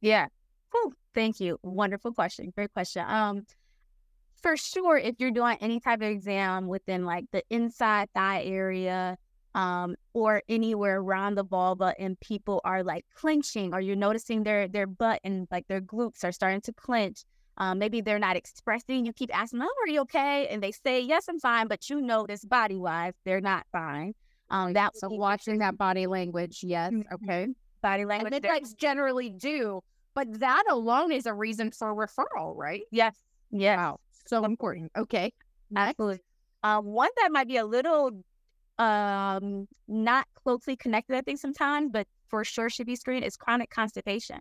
Yeah. 0.00 0.28
Whew, 0.72 0.94
thank 1.14 1.40
you. 1.40 1.58
Wonderful 1.62 2.12
question. 2.12 2.50
Great 2.54 2.72
question. 2.72 3.04
Um, 3.06 3.46
for 4.42 4.56
sure, 4.56 4.98
if 4.98 5.16
you're 5.18 5.30
doing 5.32 5.56
any 5.60 5.80
type 5.80 6.00
of 6.02 6.08
exam 6.08 6.68
within 6.68 7.04
like 7.04 7.26
the 7.32 7.42
inside 7.50 8.10
thigh 8.14 8.42
area, 8.44 9.16
um, 9.54 9.96
or 10.14 10.42
anywhere 10.48 11.00
around 11.00 11.36
the 11.36 11.44
vulva, 11.44 11.94
and 11.98 12.20
people 12.20 12.60
are 12.64 12.84
like 12.84 13.06
clenching, 13.14 13.74
or 13.74 13.80
you're 13.80 13.96
noticing 13.96 14.44
their 14.44 14.68
their 14.68 14.86
butt 14.86 15.20
and 15.24 15.48
like 15.50 15.66
their 15.68 15.80
glutes 15.80 16.24
are 16.24 16.32
starting 16.32 16.60
to 16.62 16.72
clench. 16.74 17.24
Um, 17.58 17.78
maybe 17.78 18.00
they're 18.00 18.18
not 18.18 18.36
expressing. 18.36 19.06
You 19.06 19.12
keep 19.12 19.36
asking 19.36 19.60
them, 19.60 19.68
"Oh, 19.70 19.82
are 19.84 19.88
you 19.88 20.00
okay?" 20.02 20.46
And 20.48 20.62
they 20.62 20.72
say, 20.72 21.00
"Yes, 21.00 21.26
I'm 21.28 21.38
fine," 21.40 21.68
but 21.68 21.88
you 21.88 22.00
notice 22.00 22.44
body 22.44 22.76
wise 22.76 23.14
they're 23.24 23.40
not 23.40 23.66
fine. 23.72 24.14
Um, 24.50 24.74
that 24.74 24.96
So 24.96 25.08
watching 25.10 25.58
that 25.58 25.76
body 25.78 26.06
language, 26.06 26.60
yes, 26.62 26.92
Mhm. 26.92 27.04
okay. 27.12 27.48
body 27.82 28.02
And 28.02 28.08
language. 28.08 28.30
there- 28.32 28.40
midwives 28.52 28.74
generally 28.74 29.30
do, 29.30 29.80
but 30.14 30.40
that 30.40 30.64
alone 30.68 31.12
is 31.12 31.26
a 31.26 31.34
reason 31.34 31.70
for 31.70 31.94
referral, 31.94 32.54
right? 32.56 32.82
Yes. 32.90 33.16
Yes. 33.50 33.76
Wow, 33.78 34.00
so 34.26 34.44
important. 34.44 34.92
Okay, 34.96 35.32
next. 35.70 35.90
Absolutely. 35.90 36.24
Um, 36.62 36.84
one 36.86 37.10
that 37.16 37.30
might 37.32 37.46
be 37.48 37.56
a 37.56 37.64
little 37.64 38.22
um 38.78 39.66
not 39.88 40.26
closely 40.34 40.76
connected, 40.76 41.16
I 41.16 41.22
think 41.22 41.38
sometimes, 41.38 41.90
but 41.90 42.06
for 42.28 42.44
sure 42.44 42.68
should 42.68 42.86
be 42.86 42.96
screened 42.96 43.24
is 43.24 43.36
chronic 43.36 43.70
constipation. 43.70 44.40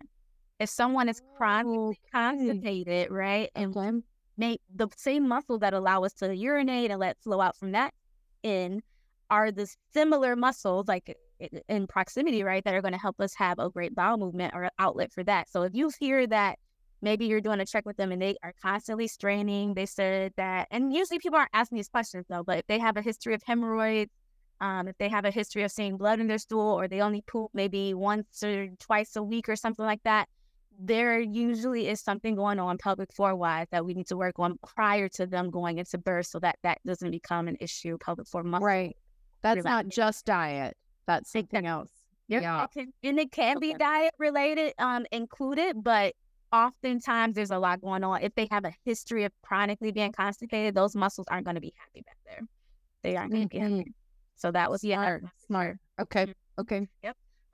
If 0.59 0.69
someone 0.69 1.09
is 1.09 1.21
chronically 1.35 1.99
constipated, 2.11 3.11
right, 3.11 3.49
and 3.55 3.75
Okay. 3.75 3.91
make 4.37 4.61
the 4.73 4.87
same 4.95 5.27
muscle 5.27 5.59
that 5.59 5.73
allow 5.73 6.03
us 6.03 6.13
to 6.13 6.35
urinate 6.35 6.91
and 6.91 6.99
let 6.99 7.17
flow 7.21 7.41
out 7.41 7.57
from 7.57 7.71
that 7.71 7.93
in 8.43 8.81
are 9.29 9.51
the 9.51 9.67
similar 9.93 10.35
muscles 10.35 10.87
like 10.87 11.17
in 11.67 11.87
proximity 11.87 12.43
right 12.43 12.63
that 12.63 12.73
are 12.73 12.81
going 12.81 12.93
to 12.93 12.99
help 12.99 13.19
us 13.19 13.33
have 13.35 13.59
a 13.59 13.69
great 13.69 13.93
bowel 13.93 14.17
movement 14.17 14.53
or 14.53 14.69
outlet 14.79 15.11
for 15.11 15.23
that 15.23 15.49
so 15.49 15.63
if 15.63 15.73
you 15.73 15.89
hear 15.99 16.25
that 16.27 16.57
maybe 17.01 17.25
you're 17.25 17.41
doing 17.41 17.59
a 17.59 17.65
check 17.65 17.85
with 17.85 17.97
them 17.97 18.11
and 18.11 18.21
they 18.21 18.35
are 18.43 18.53
constantly 18.61 19.07
straining 19.07 19.73
they 19.73 19.85
said 19.85 20.31
that 20.37 20.67
and 20.71 20.93
usually 20.93 21.19
people 21.19 21.37
aren't 21.37 21.49
asking 21.53 21.75
these 21.75 21.89
questions 21.89 22.25
though 22.29 22.43
but 22.43 22.59
if 22.59 22.67
they 22.67 22.79
have 22.79 22.95
a 22.95 23.01
history 23.01 23.33
of 23.33 23.41
hemorrhoids 23.45 24.11
um, 24.61 24.87
if 24.87 24.97
they 24.97 25.09
have 25.09 25.25
a 25.25 25.31
history 25.31 25.63
of 25.63 25.71
seeing 25.71 25.97
blood 25.97 26.19
in 26.19 26.27
their 26.27 26.37
stool 26.37 26.79
or 26.79 26.87
they 26.87 27.01
only 27.01 27.21
poop 27.21 27.51
maybe 27.53 27.93
once 27.93 28.41
or 28.43 28.69
twice 28.79 29.15
a 29.17 29.23
week 29.23 29.49
or 29.49 29.55
something 29.57 29.85
like 29.85 30.03
that 30.03 30.29
there 30.79 31.19
usually 31.19 31.87
is 31.87 32.01
something 32.01 32.35
going 32.35 32.59
on 32.59 32.77
pelvic 32.77 33.11
floor 33.13 33.35
wise 33.35 33.67
that 33.71 33.85
we 33.85 33.93
need 33.93 34.07
to 34.07 34.17
work 34.17 34.35
on 34.39 34.57
prior 34.65 35.07
to 35.09 35.25
them 35.25 35.49
going 35.49 35.77
into 35.77 35.97
birth 35.97 36.27
so 36.27 36.39
that 36.39 36.57
that 36.63 36.79
doesn't 36.85 37.11
become 37.11 37.47
an 37.47 37.57
issue 37.59 37.97
pelvic 37.97 38.27
floor 38.27 38.43
muscle. 38.43 38.65
Right. 38.65 38.95
That's 39.41 39.63
not 39.63 39.87
just 39.89 40.25
diet. 40.25 40.75
That's 41.07 41.31
something 41.31 41.65
else. 41.65 41.91
Yep, 42.27 42.41
Yeah. 42.41 42.67
and 43.03 43.19
it 43.19 43.31
can 43.31 43.59
be 43.59 43.69
Okay. 43.69 43.77
diet 43.77 44.13
related 44.17 44.73
um 44.79 45.05
included, 45.11 45.83
but 45.83 46.15
oftentimes 46.51 47.35
there's 47.35 47.51
a 47.51 47.59
lot 47.59 47.81
going 47.81 48.03
on. 48.03 48.21
If 48.23 48.33
they 48.35 48.47
have 48.49 48.65
a 48.65 48.73
history 48.83 49.23
of 49.25 49.31
chronically 49.43 49.91
being 49.91 50.11
constipated, 50.11 50.73
those 50.73 50.95
muscles 50.95 51.27
aren't 51.29 51.45
going 51.45 51.55
to 51.55 51.61
be 51.61 51.73
happy 51.77 52.01
back 52.01 52.17
there. 52.25 52.41
They 53.03 53.15
aren't 53.15 53.31
going 53.31 53.47
to 53.49 53.55
Mhm. 53.55 53.61
be 53.69 53.77
happy. 53.77 53.93
So 54.35 54.51
that 54.51 54.71
was 54.71 54.83
yeah. 54.83 55.01
Smart. 55.01 55.23
Smart. 55.45 55.79
Okay. 55.99 56.33
Okay. 56.57 56.87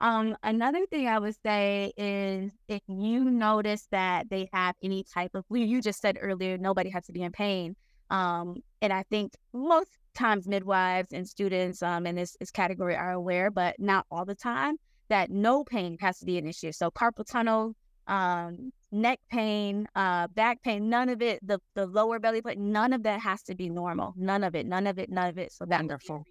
Um, 0.02 0.36
another 0.42 0.84
thing 0.86 1.06
I 1.06 1.20
would 1.20 1.36
say 1.44 1.92
is 1.96 2.52
if 2.66 2.82
you 2.88 3.24
notice 3.24 3.86
that 3.92 4.28
they 4.28 4.48
have 4.52 4.74
any 4.82 5.04
type 5.04 5.30
of, 5.34 5.44
you 5.48 5.64
you 5.64 5.80
just 5.80 6.00
said 6.00 6.18
earlier, 6.20 6.58
nobody 6.58 6.90
has 6.90 7.06
to 7.06 7.12
be 7.12 7.22
in 7.22 7.30
pain. 7.30 7.76
Um, 8.10 8.56
and 8.82 8.92
I 8.92 9.04
think 9.04 9.32
most 9.52 9.90
times 10.12 10.48
midwives 10.48 11.12
and 11.12 11.26
students 11.26 11.84
um, 11.84 12.04
in 12.04 12.16
this, 12.16 12.36
this 12.40 12.50
category 12.50 12.96
are 12.96 13.12
aware, 13.12 13.48
but 13.48 13.78
not 13.78 14.04
all 14.10 14.24
the 14.24 14.34
time, 14.34 14.76
that 15.08 15.30
no 15.30 15.62
pain 15.62 15.96
has 16.00 16.18
to 16.18 16.26
be 16.26 16.36
an 16.36 16.48
issue. 16.48 16.72
So 16.72 16.90
carpal 16.90 17.24
tunnel, 17.24 17.74
um, 18.08 18.72
neck 18.90 19.20
pain, 19.30 19.86
uh, 19.94 20.26
back 20.34 20.62
pain, 20.64 20.90
none 20.90 21.10
of 21.10 21.22
it, 21.22 21.46
the, 21.46 21.60
the 21.76 21.86
lower 21.86 22.18
belly 22.18 22.40
button, 22.40 22.72
none 22.72 22.92
of 22.92 23.04
that 23.04 23.20
has 23.20 23.42
to 23.44 23.54
be 23.54 23.70
normal. 23.70 24.14
None 24.16 24.42
of 24.42 24.56
it, 24.56 24.66
none 24.66 24.88
of 24.88 24.98
it, 24.98 25.10
none 25.10 25.28
of 25.28 25.38
it. 25.38 25.52
So 25.52 25.64
that 25.66 25.80
would 25.80 25.88
be 25.88 25.92
Wonderful. 25.92 26.24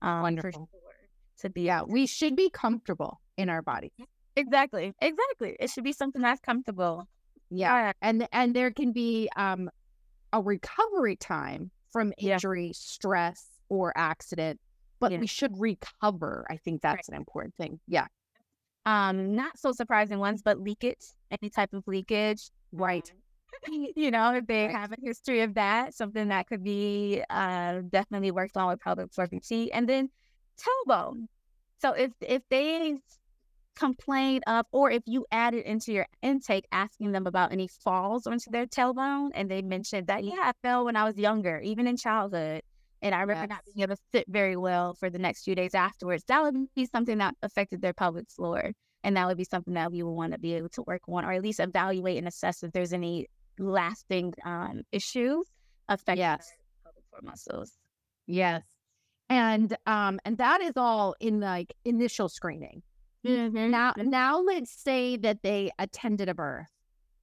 um, 0.00 0.22
Wonderful. 0.22 0.68
sure 0.70 0.83
to 1.38 1.50
be 1.50 1.62
Yeah. 1.62 1.82
We 1.82 2.06
should 2.06 2.36
be 2.36 2.50
comfortable 2.50 3.20
in 3.36 3.48
our 3.48 3.62
body. 3.62 3.92
Exactly. 4.36 4.94
Exactly. 5.00 5.56
It 5.60 5.70
should 5.70 5.84
be 5.84 5.92
something 5.92 6.22
that's 6.22 6.40
comfortable. 6.40 7.08
Yeah. 7.50 7.92
And 8.02 8.26
and 8.32 8.54
there 8.54 8.70
can 8.70 8.92
be 8.92 9.28
um 9.36 9.70
a 10.32 10.40
recovery 10.40 11.16
time 11.16 11.70
from 11.92 12.12
Yeah. 12.18 12.34
injury, 12.34 12.72
stress, 12.74 13.46
or 13.68 13.92
accident, 13.96 14.60
but 14.98 15.12
Yeah. 15.12 15.18
we 15.18 15.26
should 15.28 15.52
recover. 15.58 16.44
I 16.50 16.56
think 16.56 16.82
that's 16.82 17.08
an 17.08 17.14
important 17.14 17.54
thing. 17.56 17.78
Yeah. 17.86 18.06
Um, 18.86 19.34
not 19.34 19.58
so 19.58 19.72
surprising 19.72 20.18
ones, 20.18 20.42
but 20.42 20.60
leakage, 20.60 21.06
any 21.30 21.48
type 21.50 21.72
of 21.72 21.86
leakage. 21.86 22.50
Right. 22.72 23.10
You 23.96 24.10
know, 24.10 24.34
if 24.34 24.46
they 24.46 24.66
Right. 24.66 24.76
have 24.76 24.92
a 24.92 24.96
history 25.00 25.40
of 25.40 25.54
that, 25.54 25.94
something 25.94 26.28
that 26.28 26.48
could 26.48 26.62
be 26.64 27.22
uh 27.30 27.82
definitely 27.88 28.30
worked 28.32 28.56
on 28.56 28.68
with 28.68 28.80
pelvic 28.80 29.12
floor 29.12 29.28
PT. 29.28 29.70
And 29.72 29.88
then 29.88 30.10
tailbone. 30.58 31.26
So 31.80 31.92
if 31.92 32.12
if 32.20 32.42
they 32.50 32.96
complain 33.76 34.40
of 34.46 34.66
or 34.72 34.90
if 34.90 35.02
you 35.06 35.26
add 35.30 35.54
it 35.54 35.66
into 35.66 35.92
your 35.92 36.06
intake 36.22 36.66
asking 36.70 37.12
them 37.12 37.26
about 37.26 37.52
any 37.52 37.68
falls 37.68 38.26
onto 38.26 38.50
their 38.50 38.66
tailbone 38.66 39.30
and 39.34 39.50
they 39.50 39.62
mentioned 39.62 40.06
that 40.06 40.22
yeah 40.22 40.36
i 40.42 40.52
fell 40.62 40.84
when 40.84 40.94
i 40.96 41.04
was 41.04 41.16
younger 41.16 41.58
even 41.60 41.86
in 41.86 41.96
childhood 41.96 42.62
and 43.02 43.14
i 43.14 43.20
remember 43.20 43.48
not 43.48 43.64
being 43.64 43.82
able 43.82 43.96
to 43.96 44.02
sit 44.14 44.24
very 44.28 44.56
well 44.56 44.94
for 44.94 45.10
the 45.10 45.18
next 45.18 45.42
few 45.42 45.56
days 45.56 45.74
afterwards 45.74 46.22
that 46.28 46.40
would 46.42 46.54
be 46.76 46.86
something 46.86 47.18
that 47.18 47.34
affected 47.42 47.82
their 47.82 47.92
pelvic 47.92 48.30
floor 48.30 48.70
and 49.02 49.16
that 49.16 49.26
would 49.26 49.36
be 49.36 49.44
something 49.44 49.74
that 49.74 49.90
we 49.90 50.02
would 50.02 50.12
want 50.12 50.32
to 50.32 50.38
be 50.38 50.54
able 50.54 50.68
to 50.68 50.82
work 50.86 51.02
on 51.08 51.24
or 51.24 51.32
at 51.32 51.42
least 51.42 51.58
evaluate 51.58 52.16
and 52.16 52.28
assess 52.28 52.62
if 52.62 52.70
there's 52.70 52.92
any 52.92 53.26
lasting 53.58 54.32
um, 54.44 54.82
issues 54.92 55.44
affecting 55.88 56.18
Yes. 56.20 56.52
pelvic 56.84 57.02
floor 57.10 57.20
muscles 57.24 57.72
Yes. 58.26 58.62
And 59.28 59.76
um 59.86 60.20
and 60.24 60.38
that 60.38 60.60
is 60.60 60.72
all 60.76 61.14
in 61.20 61.40
like 61.40 61.74
initial 61.84 62.28
screening. 62.28 62.82
Mhm. 63.26 63.70
Now 63.70 63.94
now 63.96 64.40
let's 64.40 64.70
say 64.70 65.16
that 65.18 65.42
they 65.42 65.70
attended 65.78 66.28
a 66.28 66.34
birth 66.34 66.66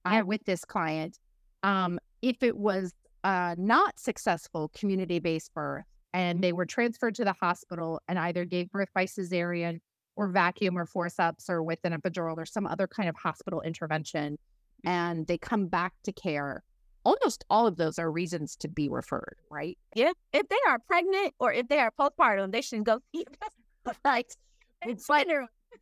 uh, 0.04 0.22
with 0.26 0.44
this 0.44 0.64
client. 0.64 1.18
Um 1.62 1.98
if 2.22 2.42
it 2.42 2.56
was 2.56 2.92
uh 3.24 3.54
not 3.56 3.98
successful 3.98 4.70
community-based 4.74 5.54
birth 5.54 5.84
and 6.12 6.42
they 6.42 6.52
were 6.52 6.66
transferred 6.66 7.14
to 7.14 7.24
the 7.24 7.34
hospital 7.40 8.00
and 8.08 8.18
either 8.18 8.44
gave 8.44 8.70
birth 8.70 8.88
by 8.94 9.04
cesarean 9.06 9.80
or 10.16 10.28
vacuum 10.28 10.76
or 10.76 10.86
forceps 10.86 11.48
or 11.48 11.62
with 11.62 11.78
an 11.84 11.92
epidural 11.92 12.36
or 12.36 12.44
some 12.44 12.66
other 12.66 12.86
kind 12.86 13.08
of 13.08 13.16
hospital 13.16 13.60
intervention 13.62 14.36
and 14.84 15.26
they 15.28 15.38
come 15.38 15.68
back 15.68 15.94
to 16.02 16.12
care 16.12 16.64
almost 17.04 17.44
all 17.50 17.66
of 17.66 17.76
those 17.76 17.98
are 17.98 18.10
reasons 18.10 18.56
to 18.56 18.68
be 18.68 18.88
referred 18.88 19.36
right? 19.50 19.78
Yeah, 19.94 20.12
if 20.32 20.48
they 20.48 20.56
are 20.68 20.78
pregnant 20.78 21.34
or 21.38 21.52
if 21.52 21.68
they 21.68 21.78
are 21.78 21.92
postpartum, 21.98 22.52
they 22.52 22.62
should 22.62 22.84
go 22.84 23.00
see 23.14 23.24
right 24.04 24.36
but 25.08 25.26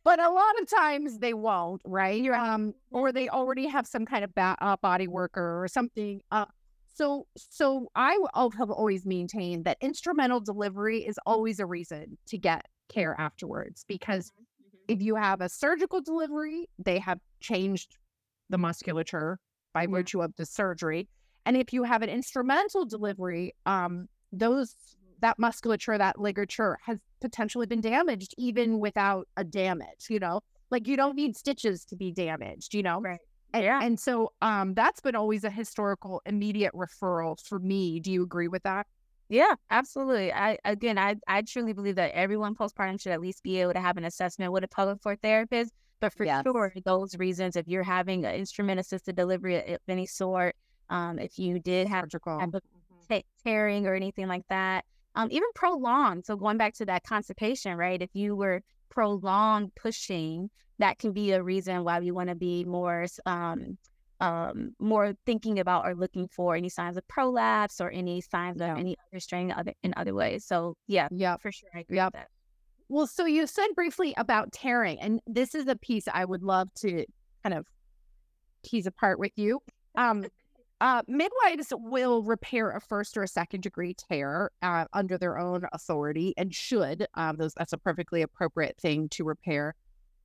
but 0.03 0.19
a 0.19 0.29
lot 0.29 0.59
of 0.61 0.67
times 0.69 1.19
they 1.19 1.33
won't 1.33 1.81
right? 1.85 2.27
Um 2.29 2.73
or 2.91 3.11
they 3.11 3.29
already 3.29 3.67
have 3.67 3.87
some 3.87 4.05
kind 4.05 4.23
of 4.23 4.33
ba- 4.33 4.57
uh, 4.59 4.77
body 4.81 5.07
worker 5.07 5.63
or 5.63 5.67
something 5.67 6.21
uh 6.31 6.45
so 6.93 7.25
so 7.37 7.87
i 7.95 8.17
have 8.57 8.69
always 8.69 9.05
maintained 9.05 9.65
that 9.65 9.77
instrumental 9.81 10.39
delivery 10.39 10.99
is 10.99 11.17
always 11.25 11.59
a 11.59 11.65
reason 11.65 12.17
to 12.27 12.37
get 12.37 12.65
care 12.89 13.15
afterwards 13.19 13.85
because 13.87 14.31
if 14.87 15.01
you 15.01 15.15
have 15.15 15.41
a 15.41 15.47
surgical 15.47 16.01
delivery 16.01 16.67
they 16.77 16.99
have 16.99 17.19
changed 17.39 17.97
the 18.49 18.57
musculature 18.57 19.39
by 19.73 19.87
Mhm. 19.87 19.91
virtue 19.91 20.21
of 20.21 20.35
the 20.37 20.45
surgery 20.45 21.07
and 21.45 21.57
if 21.57 21.73
you 21.73 21.83
have 21.83 22.01
an 22.01 22.09
instrumental 22.09 22.85
delivery 22.85 23.53
um 23.65 24.07
those 24.31 24.75
that 25.21 25.37
musculature 25.39 25.97
that 25.97 26.19
ligature 26.19 26.77
has 26.85 26.97
potentially 27.19 27.65
been 27.67 27.81
damaged 27.81 28.33
even 28.37 28.79
without 28.79 29.27
a 29.37 29.43
damage 29.43 30.07
you 30.09 30.19
know 30.19 30.41
like 30.71 30.87
you 30.87 30.95
don't 30.97 31.15
need 31.15 31.35
stitches 31.35 31.85
to 31.85 31.95
be 31.95 32.11
damaged 32.11 32.73
you 32.73 32.83
know 32.83 33.01
Right. 33.01 33.19
and, 33.53 33.63
Yeah. 33.63 33.79
and 33.83 33.99
so 33.99 34.33
um 34.41 34.73
that's 34.73 35.01
been 35.01 35.15
always 35.15 35.43
a 35.43 35.49
historical 35.49 36.21
immediate 36.25 36.73
referral 36.73 37.39
for 37.45 37.59
me 37.59 37.99
do 37.99 38.11
you 38.11 38.23
agree 38.23 38.47
with 38.47 38.63
that 38.63 38.87
Yeah, 39.29 39.55
absolutely. 39.69 40.33
I 40.33 40.57
again, 40.65 40.97
I 40.97 41.15
I 41.25 41.41
truly 41.43 41.71
believe 41.73 41.95
that 41.95 42.11
everyone 42.13 42.53
postpartum 42.53 42.99
should 42.99 43.13
at 43.13 43.21
least 43.21 43.43
be 43.43 43.61
able 43.61 43.71
to 43.73 43.79
have 43.79 43.95
an 43.97 44.03
assessment 44.03 44.51
with 44.51 44.63
a 44.65 44.67
pelvic 44.67 45.01
floor 45.01 45.15
therapist. 45.15 45.71
But 46.01 46.13
for 46.13 46.25
Yes. 46.25 46.43
sure, 46.43 46.73
those 46.83 47.17
reasons, 47.17 47.55
if 47.55 47.67
you're 47.67 47.83
having 47.83 48.25
an 48.25 48.35
instrument 48.35 48.79
assisted 48.79 49.15
delivery 49.15 49.75
of 49.75 49.79
any 49.87 50.07
sort, 50.07 50.55
um, 50.89 51.19
if 51.19 51.39
you 51.39 51.59
did 51.59 51.87
have 51.87 52.09
type 53.09 53.25
tearing 53.45 53.87
or 53.87 53.93
anything 53.95 54.27
like 54.27 54.43
that, 54.49 54.85
um, 55.15 55.27
even 55.31 55.47
prolonged. 55.55 56.25
So 56.25 56.35
going 56.35 56.57
back 56.57 56.73
to 56.75 56.85
that 56.85 57.03
constipation, 57.03 57.77
right? 57.77 58.01
If 58.01 58.09
you 58.13 58.35
were 58.35 58.61
prolonged 58.89 59.71
pushing, 59.75 60.49
that 60.79 60.97
can 60.99 61.13
be 61.13 61.31
a 61.31 61.43
reason 61.43 61.83
why 61.83 61.99
we 61.99 62.11
want 62.11 62.29
to 62.29 62.35
be 62.35 62.65
more 62.65 63.05
um 63.25 63.77
um 64.19 64.75
more 64.79 65.13
thinking 65.25 65.59
about 65.59 65.85
or 65.85 65.95
looking 65.95 66.27
for 66.27 66.55
any 66.55 66.69
signs 66.69 66.97
of 66.97 67.07
prolapse 67.07 67.79
or 67.81 67.89
any 67.91 68.21
signs 68.21 68.59
Yeah. 68.59 68.73
of 68.73 68.79
any 68.79 68.95
other 69.11 69.19
strain 69.19 69.51
other 69.51 69.73
in 69.83 69.93
other 69.97 70.13
ways. 70.13 70.45
So 70.45 70.75
yeah, 70.87 71.09
yeah 71.11 71.37
for 71.37 71.51
sure, 71.51 71.69
I 71.73 71.79
agree 71.79 71.97
Yep. 71.97 72.05
with 72.07 72.13
that. 72.13 72.27
Well, 72.91 73.07
so 73.07 73.25
you 73.25 73.47
said 73.47 73.67
briefly 73.73 74.13
about 74.17 74.51
tearing, 74.51 74.99
and 74.99 75.21
this 75.25 75.55
is 75.55 75.65
a 75.67 75.77
piece 75.77 76.09
I 76.13 76.25
would 76.25 76.43
love 76.43 76.67
to 76.79 77.05
kind 77.41 77.53
of 77.57 77.65
tease 78.63 78.85
apart 78.85 79.17
with 79.17 79.31
you. 79.37 79.61
Um, 79.95 80.25
uh, 80.81 81.01
midwives 81.07 81.71
will 81.71 82.21
repair 82.21 82.71
a 82.71 82.81
first 82.81 83.15
or 83.15 83.23
a 83.23 83.29
second 83.29 83.61
degree 83.61 83.93
tear 83.93 84.51
uh, 84.61 84.87
under 84.91 85.17
their 85.17 85.39
own 85.39 85.61
authority 85.71 86.33
and 86.35 86.53
should. 86.53 87.07
Um, 87.13 87.37
those 87.37 87.53
that's 87.53 87.71
a 87.71 87.77
perfectly 87.77 88.23
appropriate 88.23 88.75
thing 88.77 89.07
to 89.11 89.23
repair. 89.23 89.73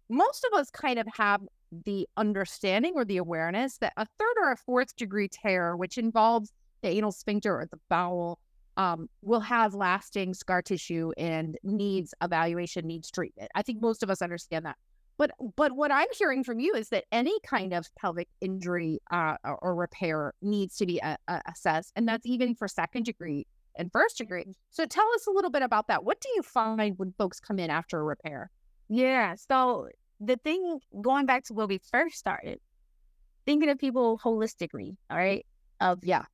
Most 0.09 0.45
of 0.51 0.59
us 0.59 0.69
kind 0.69 0.99
of 0.99 1.07
have 1.17 1.43
the 1.85 2.09
understanding 2.17 2.95
or 2.97 3.05
the 3.05 3.19
awareness 3.19 3.79
that 3.79 3.93
a 3.97 4.07
third 4.19 4.35
or 4.43 4.51
a 4.51 4.57
fourth 4.57 4.97
degree 4.97 5.29
tear, 5.29 5.77
which 5.77 5.99
involves 5.99 6.51
the 6.83 6.89
anal 6.89 7.13
sphincter 7.13 7.55
or 7.55 7.67
the 7.71 7.79
bowel, 7.89 8.41
um, 8.77 9.09
will 9.23 9.41
have 9.41 9.75
lasting 9.75 10.35
scar 10.35 10.63
tissue 10.63 11.13
and 11.17 11.57
needs 11.63 12.15
evaluation, 12.23 12.87
needs 12.87 13.11
treatment. 13.11 13.51
I 13.55 13.63
think 13.63 13.81
most 13.81 14.03
of 14.03 14.11
us 14.11 14.23
understand 14.23 14.67
that. 14.67 14.77
But 15.19 15.31
but 15.57 15.73
what 15.73 15.91
I'm 15.91 16.09
hearing 16.13 16.45
from 16.45 16.61
you 16.61 16.75
is 16.75 16.91
that 16.91 17.05
any 17.11 17.39
kind 17.41 17.73
of 17.73 17.89
pelvic 17.97 18.29
injury 18.41 19.01
uh, 19.11 19.37
or, 19.45 19.75
repair 19.75 20.35
needs 20.43 20.77
to 20.77 20.87
be 20.87 21.01
uh, 21.01 21.17
assessed, 21.47 21.93
and 21.97 22.07
that's 22.07 22.27
even 22.27 22.55
for 22.55 22.69
second 22.69 23.05
degree 23.05 23.47
and 23.79 23.91
first 23.93 24.19
degree. 24.19 24.55
So 24.71 24.85
tell 24.85 25.07
us 25.15 25.27
a 25.27 25.31
little 25.31 25.51
bit 25.51 25.63
about 25.63 25.89
that. 25.89 26.05
What 26.05 26.21
do 26.21 26.29
you 26.37 26.43
find 26.43 26.99
when 26.99 27.15
folks 27.17 27.41
come 27.41 27.59
in 27.59 27.71
after 27.71 27.99
a 27.99 28.05
repair? 28.05 28.51
Yeah. 28.89 29.37
So 29.37 29.89
the 30.21 30.37
thing 30.37 30.81
going 31.01 31.27
back 31.27 31.45
to 31.45 31.55
where 31.55 31.67
we 31.67 31.79
first 31.91 32.17
started, 32.19 32.61
thinking 33.47 33.71
of 33.71 33.79
people 33.79 34.19
holistically, 34.23 34.97
all 35.11 35.17
right? 35.17 35.47
Of 35.81 36.05
Yeah. 36.05 36.25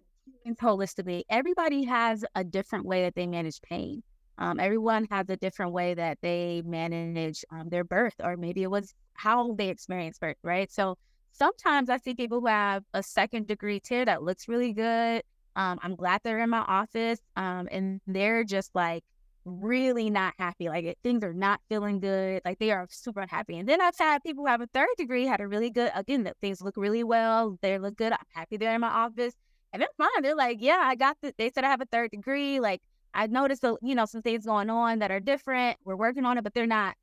Humans 0.44 0.58
holistically, 0.60 1.22
everybody 1.30 1.84
has 1.84 2.24
a 2.34 2.44
different 2.44 2.84
way 2.84 3.02
that 3.02 3.14
they 3.14 3.26
manage 3.26 3.60
pain. 3.62 4.02
Um, 4.38 4.58
everyone 4.58 5.06
has 5.10 5.28
a 5.28 5.36
different 5.36 5.72
way 5.72 5.94
that 5.94 6.18
they 6.22 6.62
manage 6.64 7.44
um, 7.50 7.68
their 7.68 7.84
birth, 7.84 8.14
or 8.22 8.36
maybe 8.36 8.62
it 8.62 8.70
was 8.70 8.94
how 9.14 9.54
they 9.54 9.68
experienced 9.68 10.20
birth, 10.20 10.36
right? 10.42 10.70
So 10.72 10.96
sometimes 11.32 11.90
I 11.90 11.98
see 11.98 12.14
people 12.14 12.40
who 12.40 12.46
have 12.46 12.82
a 12.94 13.02
second 13.02 13.46
degree 13.46 13.78
tear 13.78 14.04
that 14.04 14.22
looks 14.22 14.48
really 14.48 14.72
good. 14.72 15.22
Um, 15.54 15.78
I'm 15.82 15.94
glad 15.94 16.22
they're 16.24 16.38
in 16.38 16.50
my 16.50 16.64
office, 16.66 17.20
um, 17.36 17.68
and 17.70 18.00
they're 18.06 18.42
just 18.42 18.74
like 18.74 19.04
really 19.44 20.08
not 20.08 20.34
happy. 20.38 20.68
Like 20.68 20.84
it, 20.84 20.98
things 21.02 21.22
are 21.22 21.34
not 21.34 21.60
feeling 21.68 22.00
good. 22.00 22.40
Like 22.44 22.58
they 22.58 22.70
are 22.70 22.86
super 22.90 23.20
unhappy. 23.20 23.58
And 23.58 23.68
then 23.68 23.80
I've 23.80 23.98
had 23.98 24.22
people 24.22 24.44
who 24.44 24.50
have 24.50 24.60
a 24.60 24.68
third 24.68 24.88
degree 24.96 25.26
had 25.26 25.40
a 25.40 25.48
really 25.48 25.70
good 25.70 25.90
again 25.94 26.24
that 26.24 26.36
things 26.40 26.62
look 26.62 26.76
really 26.76 27.04
well. 27.04 27.58
They 27.60 27.78
look 27.78 27.96
good. 27.96 28.12
I'm 28.12 28.18
happy 28.32 28.56
they're 28.56 28.74
in 28.74 28.80
my 28.80 28.88
office. 28.88 29.34
And 29.72 29.80
they're 29.80 29.88
fine. 29.96 30.22
They're 30.22 30.36
like, 30.36 30.58
yeah, 30.60 30.80
I 30.82 30.94
got 30.94 31.16
the 31.22 31.34
they 31.38 31.50
said 31.50 31.64
I 31.64 31.68
have 31.68 31.80
a 31.80 31.86
third 31.86 32.10
degree. 32.10 32.60
Like 32.60 32.82
I 33.14 33.26
noticed 33.26 33.64
you 33.82 33.94
know, 33.94 34.04
some 34.04 34.22
things 34.22 34.46
going 34.46 34.70
on 34.70 34.98
that 35.00 35.10
are 35.10 35.20
different. 35.20 35.78
We're 35.84 35.96
working 35.96 36.24
on 36.24 36.38
it, 36.38 36.44
but 36.44 36.54
they're 36.54 36.66
not 36.66 36.94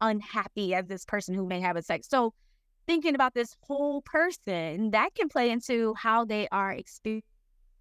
unhappy 0.00 0.74
as 0.74 0.86
this 0.86 1.04
person 1.04 1.34
who 1.34 1.46
may 1.46 1.60
have 1.60 1.76
a 1.76 1.82
sex. 1.82 2.08
So 2.08 2.34
thinking 2.86 3.14
about 3.14 3.34
this 3.34 3.56
whole 3.62 4.02
person, 4.02 4.90
that 4.90 5.14
can 5.14 5.28
play 5.28 5.50
into 5.50 5.94
how 5.94 6.24
they 6.24 6.48
are 6.50 6.72
experiencing 6.72 7.22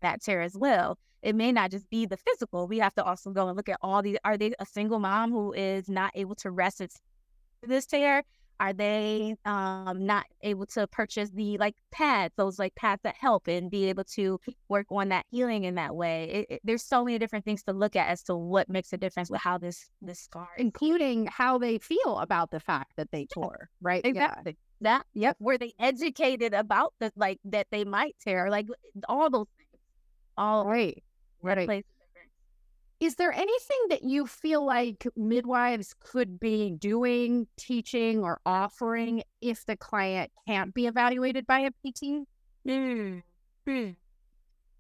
that 0.01 0.21
tear 0.21 0.41
as 0.41 0.58
well 0.58 0.97
it 1.23 1.36
may 1.36 1.51
not 1.51 1.71
just 1.71 1.89
be 1.89 2.06
the 2.06 2.17
physical. 2.17 2.67
We 2.67 2.79
have 2.79 2.93
to 2.95 3.03
also 3.03 3.32
go 3.32 3.47
and 3.47 3.56
look 3.56 3.69
at 3.69 3.79
all 3.82 4.01
these. 4.01 4.17
Are 4.25 4.38
they 4.38 4.53
a 4.60 4.65
single 4.65 4.99
mom 4.99 5.32
who 5.32 5.53
is 5.53 5.89
not 5.89 6.12
able 6.15 6.36
to 6.36 6.51
rest 6.51 6.82
this 7.65 7.86
tear? 7.86 8.23
Are 8.59 8.73
they 8.73 9.35
um, 9.45 10.05
not 10.05 10.25
able 10.41 10.65
to 10.67 10.87
purchase 10.87 11.29
the 11.31 11.57
like 11.57 11.75
pads, 11.91 12.33
those 12.37 12.59
like 12.59 12.75
pads 12.75 13.01
that 13.03 13.15
help 13.15 13.47
and 13.47 13.69
be 13.69 13.85
able 13.89 14.03
to 14.15 14.39
work 14.69 14.87
on 14.89 15.09
that 15.09 15.25
healing 15.31 15.63
in 15.63 15.75
that 15.75 15.95
way? 15.95 16.29
It, 16.49 16.53
it, 16.55 16.61
there's 16.63 16.83
so 16.83 17.03
many 17.03 17.17
different 17.19 17.45
things 17.45 17.63
to 17.63 17.73
look 17.73 17.95
at 17.95 18.09
as 18.09 18.23
to 18.23 18.35
what 18.35 18.69
makes 18.69 18.93
a 18.93 18.97
difference 18.97 19.29
with 19.29 19.41
how 19.41 19.57
this 19.57 19.89
this 20.01 20.19
scar. 20.19 20.49
Including 20.57 21.27
how 21.27 21.57
they 21.57 21.77
feel 21.77 22.19
about 22.19 22.51
the 22.51 22.59
fact 22.59 22.93
that 22.97 23.09
they 23.11 23.25
tore, 23.25 23.69
right? 23.81 24.05
Exactly. 24.05 24.57
That 24.81 25.05
yep. 25.13 25.37
Were 25.39 25.57
they 25.57 25.73
educated 25.79 26.53
about 26.53 26.93
the 26.99 27.11
like 27.15 27.39
that 27.45 27.67
they 27.71 27.85
might 27.85 28.15
tear? 28.19 28.49
Like 28.49 28.67
all 29.07 29.29
those 29.29 29.47
things. 29.57 29.81
All 30.37 30.65
Right. 30.65 31.03
Right. 31.41 31.65
plays 31.65 31.79
a 31.79 31.81
difference. 31.81 31.92
Is 33.03 33.15
there 33.15 33.33
anything 33.33 33.79
that 33.89 34.03
you 34.03 34.25
feel 34.25 34.65
like 34.65 35.05
midwives 35.17 35.93
could 35.99 36.39
be 36.39 36.71
doing, 36.71 37.47
teaching, 37.57 38.23
or 38.23 38.39
offering 38.45 39.23
if 39.41 39.65
the 39.65 39.75
client 39.75 40.31
can't 40.47 40.73
be 40.73 40.87
evaluated 40.87 41.45
by 41.45 41.67
a 41.67 41.71
PT? 41.71 42.25
Hmm. 42.65 43.17
Hmm. 43.67 43.89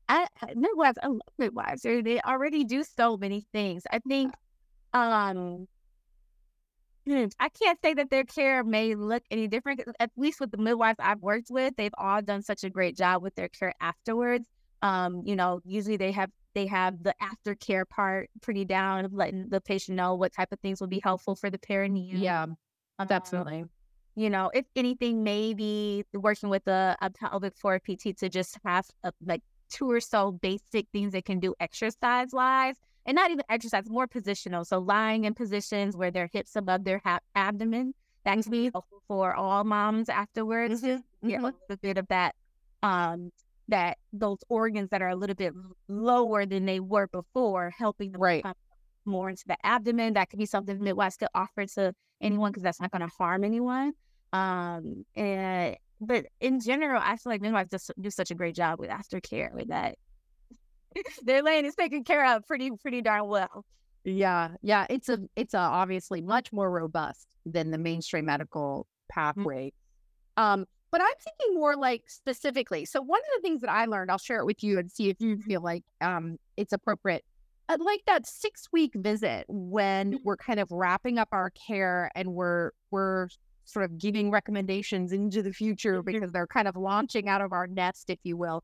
I, 0.07 0.27
midwives, 0.55 0.97
I 1.03 1.07
love 1.07 1.19
midwives. 1.37 1.81
They, 1.81 2.01
they 2.01 2.21
already 2.21 2.63
do 2.63 2.85
so 2.85 3.17
many 3.17 3.45
things. 3.51 3.83
I 3.91 3.99
think, 3.99 4.33
um, 4.93 5.67
hmm, 7.05 7.25
I 7.41 7.49
can't 7.49 7.79
say 7.83 7.93
that 7.95 8.09
their 8.09 8.23
care 8.23 8.63
may 8.63 8.95
look 8.95 9.23
any 9.31 9.49
different. 9.49 9.81
At 9.99 10.11
least 10.15 10.39
with 10.39 10.51
the 10.51 10.57
midwives 10.57 10.99
I've 11.01 11.19
worked 11.19 11.47
with, 11.49 11.75
they've 11.75 11.95
all 11.97 12.21
done 12.21 12.41
such 12.41 12.63
a 12.63 12.69
great 12.69 12.95
job 12.95 13.21
with 13.21 13.35
their 13.35 13.49
care 13.49 13.73
afterwards. 13.81 14.47
Um, 14.81 15.23
you 15.25 15.35
know, 15.35 15.59
usually 15.65 15.97
they 15.97 16.13
have 16.13 16.29
they 16.53 16.67
have 16.67 17.03
the 17.03 17.13
aftercare 17.21 17.87
part 17.87 18.29
pretty 18.41 18.65
down 18.65 19.05
of 19.05 19.13
letting 19.13 19.49
the 19.49 19.61
patient 19.61 19.95
know 19.95 20.15
what 20.15 20.33
type 20.33 20.51
of 20.51 20.59
things 20.59 20.79
will 20.79 20.87
be 20.87 21.01
helpful 21.03 21.35
for 21.35 21.49
the 21.49 21.57
perineum. 21.59 22.21
Um, 22.99 23.07
definitely. 23.07 23.65
you 24.15 24.29
know, 24.29 24.51
if 24.53 24.65
anything, 24.75 25.23
maybe 25.23 26.05
working 26.13 26.49
with 26.49 26.67
a, 26.67 26.95
a 27.01 27.09
pelvic 27.09 27.55
floor 27.57 27.79
PT 27.79 28.15
to 28.17 28.29
just 28.29 28.57
have 28.65 28.85
a, 29.03 29.11
like 29.25 29.41
two 29.69 29.89
or 29.89 29.99
so 29.99 30.31
basic 30.31 30.87
things 30.93 31.11
they 31.13 31.21
can 31.21 31.39
do 31.39 31.55
exercise 31.59 32.27
wise, 32.31 32.75
and 33.05 33.15
not 33.15 33.31
even 33.31 33.43
exercise, 33.49 33.89
more 33.89 34.07
positional. 34.07 34.65
So 34.65 34.77
lying 34.79 35.25
in 35.25 35.33
positions 35.33 35.97
where 35.97 36.11
their 36.11 36.29
hips 36.31 36.55
above 36.55 36.83
their 36.83 37.01
ha- 37.03 37.19
abdomen. 37.35 37.93
That 38.23 38.41
can 38.41 38.51
be 38.51 38.69
helpful 38.73 39.01
for 39.07 39.33
all 39.33 39.63
moms 39.65 40.07
afterwards. 40.07 40.81
Just 40.81 41.03
get 41.27 41.41
a 41.69 41.77
bit 41.77 41.97
of 41.97 42.07
that, 42.07 42.35
um, 42.81 43.31
that 43.69 43.97
those 44.11 44.39
organs 44.49 44.89
that 44.89 45.01
are 45.01 45.09
a 45.09 45.15
little 45.15 45.35
bit 45.35 45.53
lower 45.87 46.45
than 46.45 46.65
they 46.65 46.79
were 46.79 47.07
before, 47.07 47.71
helping 47.77 48.11
them 48.11 48.21
Right. 48.21 48.45
more 49.05 49.29
into 49.29 49.43
the 49.47 49.57
abdomen. 49.65 50.13
That 50.13 50.29
could 50.29 50.39
be 50.39 50.45
something 50.45 50.81
midwives 50.81 51.17
could 51.17 51.29
offer 51.33 51.65
to 51.65 51.93
anyone 52.21 52.51
because 52.51 52.63
that's 52.63 52.81
not 52.81 52.91
going 52.91 53.01
to 53.07 53.13
harm 53.17 53.43
anyone. 53.43 53.93
Um, 54.33 55.05
and 55.15 55.77
but 56.01 56.25
in 56.41 56.59
general, 56.59 57.01
I 57.03 57.15
feel 57.17 57.31
like 57.31 57.41
midwives 57.41 57.69
just 57.69 57.91
do 57.99 58.09
such 58.09 58.31
a 58.31 58.35
great 58.35 58.55
job 58.55 58.79
with 58.79 58.89
aftercare 58.89 59.53
with 59.53 59.69
that. 59.69 59.95
Their 61.23 61.41
land 61.41 61.65
is 61.65 61.75
taken 61.75 62.03
care 62.03 62.25
of 62.35 62.45
pretty 62.45 62.71
pretty 62.81 63.01
darn 63.01 63.27
well. 63.27 63.65
Yeah, 64.03 64.55
yeah, 64.61 64.85
it's 64.89 65.07
a 65.09 65.19
it's 65.35 65.53
a 65.53 65.59
obviously 65.59 66.21
much 66.21 66.51
more 66.51 66.69
robust 66.69 67.27
than 67.45 67.71
the 67.71 67.77
mainstream 67.77 68.25
medical 68.25 68.87
Mm-hmm. 69.11 69.41
pathway. 69.41 69.73
Um, 70.37 70.65
but 70.93 71.01
I'm 71.01 71.07
thinking 71.19 71.59
more 71.59 71.75
like 71.75 72.03
specifically. 72.05 72.85
So 72.85 73.01
one 73.01 73.19
of 73.19 73.25
the 73.35 73.41
things 73.41 73.61
that 73.61 73.71
I 73.71 73.85
learned, 73.85 74.11
I'll 74.11 74.19
share 74.19 74.37
it 74.37 74.45
with 74.45 74.63
you 74.63 74.77
and 74.77 74.91
see 74.91 75.09
if 75.09 75.19
you 75.19 75.37
feel 75.39 75.59
like 75.59 75.83
um 76.01 76.37
it's 76.55 76.71
appropriate. 76.71 77.25
I'd 77.67 77.81
like 77.81 78.01
that 78.05 78.27
six 78.27 78.67
week 78.71 78.91
visit 78.93 79.45
when 79.47 80.19
we're 80.23 80.37
kind 80.37 80.59
of 80.59 80.71
wrapping 80.71 81.17
up 81.17 81.29
our 81.31 81.49
care 81.49 82.11
and 82.13 82.33
we're 82.35 82.71
we're 82.91 83.27
sort 83.65 83.85
of 83.85 83.97
giving 83.97 84.29
recommendations 84.29 85.11
into 85.11 85.41
the 85.41 85.51
future 85.51 86.03
because 86.03 86.31
they're 86.31 86.45
kind 86.45 86.67
of 86.67 86.75
launching 86.75 87.27
out 87.27 87.41
of 87.41 87.53
our 87.53 87.65
nest, 87.65 88.11
if 88.11 88.19
you 88.23 88.37
will. 88.37 88.63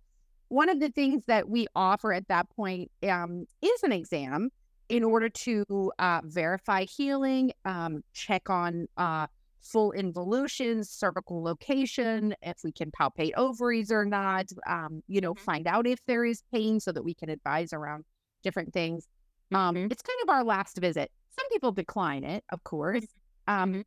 One 0.50 0.70
of 0.70 0.80
the 0.80 0.90
things 0.90 1.24
that 1.26 1.50
we 1.50 1.66
offer 1.76 2.14
at 2.14 2.28
that 2.28 2.48
point 2.52 2.92
um, 3.10 3.48
is 3.64 3.82
an 3.82 3.92
exam 3.92 4.52
in 4.90 5.04
order 5.04 5.30
to 5.30 5.92
uh, 5.98 6.22
verify 6.26 6.84
healing, 6.84 7.54
um, 7.66 8.04
check 8.14 8.50
on 8.50 8.88
uh, 8.98 9.28
full 9.62 9.92
involutions, 9.92 10.90
cervical 10.90 11.44
location, 11.44 12.36
if 12.42 12.58
we 12.64 12.72
can 12.72 12.92
palpate 12.92 13.32
ovaries 13.36 13.92
or 13.92 14.06
not, 14.06 14.46
um, 14.68 15.02
you 15.08 15.22
know, 15.22 15.36
Mhm. 15.36 15.40
find 15.40 15.68
out 15.68 15.88
if 15.88 16.00
there 16.08 16.26
is 16.26 16.42
pain 16.54 16.80
so 16.80 16.92
that 16.92 17.04
we 17.04 17.14
can 17.14 17.30
advise 17.30 17.74
around 17.74 18.06
different 18.44 18.74
things. 18.74 19.08
Um, 19.54 19.76
Mhm. 19.76 19.92
It's 19.92 20.02
kind 20.02 20.20
of 20.24 20.30
our 20.30 20.44
last 20.44 20.78
visit. 20.78 21.12
Some 21.30 21.48
people 21.50 21.72
decline 21.72 22.24
it, 22.24 22.44
of 22.52 22.64
course, 22.64 23.06
um, 23.48 23.74
Mhm. 23.74 23.86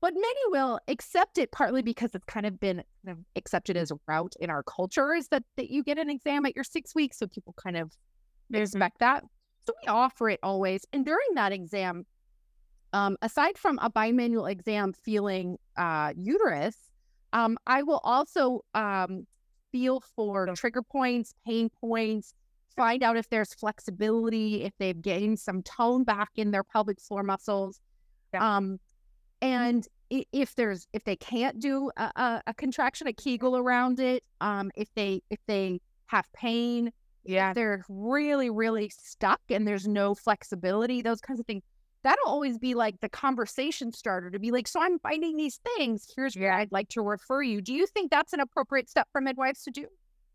but 0.00 0.14
many 0.14 0.40
will 0.48 0.80
accept 0.88 1.38
it 1.38 1.52
partly 1.52 1.82
because 1.82 2.10
it's 2.14 2.24
kind 2.26 2.46
of 2.46 2.60
been 2.60 2.82
kind 3.04 3.18
of 3.18 3.24
accepted 3.36 3.76
as 3.76 3.90
a 3.90 3.96
route 4.06 4.34
in 4.40 4.50
our 4.50 4.62
culture 4.62 5.14
is 5.14 5.28
that, 5.28 5.44
that 5.56 5.70
you 5.70 5.82
get 5.82 5.98
an 5.98 6.10
exam 6.10 6.44
at 6.46 6.54
your 6.54 6.64
six 6.64 6.94
weeks. 6.94 7.18
So 7.18 7.26
people 7.26 7.54
kind 7.54 7.76
of 7.76 7.92
expect 8.52 8.98
that. 9.00 9.24
So 9.66 9.72
we 9.82 9.88
offer 9.88 10.28
it 10.28 10.40
always. 10.42 10.84
And 10.92 11.06
during 11.06 11.34
that 11.34 11.52
exam, 11.52 12.04
um, 12.94 13.16
aside 13.22 13.58
from 13.58 13.78
a 13.82 13.90
bimanual 13.90 14.50
exam 14.50 14.92
feeling 14.92 15.58
uh, 15.76 16.12
uterus, 16.16 16.76
um, 17.32 17.58
I 17.66 17.82
will 17.82 18.00
also 18.04 18.60
um, 18.74 19.26
feel 19.72 20.00
for 20.14 20.46
trigger 20.54 20.82
points, 20.82 21.34
pain 21.44 21.68
points, 21.80 22.32
find 22.76 23.02
out 23.02 23.16
if 23.16 23.28
there's 23.28 23.52
flexibility, 23.52 24.62
if 24.62 24.72
they've 24.78 25.00
gained 25.02 25.40
some 25.40 25.62
tone 25.62 26.04
back 26.04 26.30
in 26.36 26.52
their 26.52 26.62
pelvic 26.62 27.00
floor 27.00 27.24
muscles. 27.24 27.80
Yeah. 28.32 28.56
Um, 28.56 28.78
and 29.42 29.86
if 30.10 30.54
there's 30.54 30.86
if 30.92 31.02
they 31.04 31.16
can't 31.16 31.58
do 31.60 31.90
a, 31.96 32.10
a, 32.14 32.42
a 32.46 32.54
contraction, 32.54 33.08
a 33.08 33.12
Kegel 33.12 33.56
around 33.56 33.98
it, 33.98 34.22
um, 34.40 34.70
if 34.76 34.88
they 34.94 35.20
if 35.30 35.40
they 35.48 35.80
have 36.06 36.26
pain, 36.32 36.92
Yeah. 37.24 37.48
if 37.50 37.54
they're 37.56 37.84
really, 37.88 38.50
really 38.50 38.88
stuck 38.90 39.40
and 39.50 39.66
there's 39.66 39.88
no 39.88 40.14
flexibility, 40.14 41.02
those 41.02 41.20
kinds 41.20 41.40
of 41.40 41.46
things. 41.46 41.64
That'll 42.04 42.28
always 42.28 42.58
be 42.58 42.74
like 42.74 43.00
the 43.00 43.08
conversation 43.08 43.90
starter 43.90 44.30
to 44.30 44.38
be 44.38 44.50
like, 44.50 44.68
so 44.68 44.80
I'm 44.80 44.98
finding 44.98 45.36
these 45.36 45.58
things. 45.76 46.06
Here's 46.14 46.36
where 46.36 46.52
I'd 46.52 46.70
like 46.70 46.88
to 46.90 47.02
refer 47.02 47.42
you. 47.42 47.60
Do 47.60 47.72
you 47.72 47.86
think 47.86 48.10
that's 48.10 48.32
an 48.32 48.40
appropriate 48.40 48.88
step 48.88 49.08
for 49.10 49.20
midwives 49.20 49.64
to 49.64 49.70
do? 49.70 49.86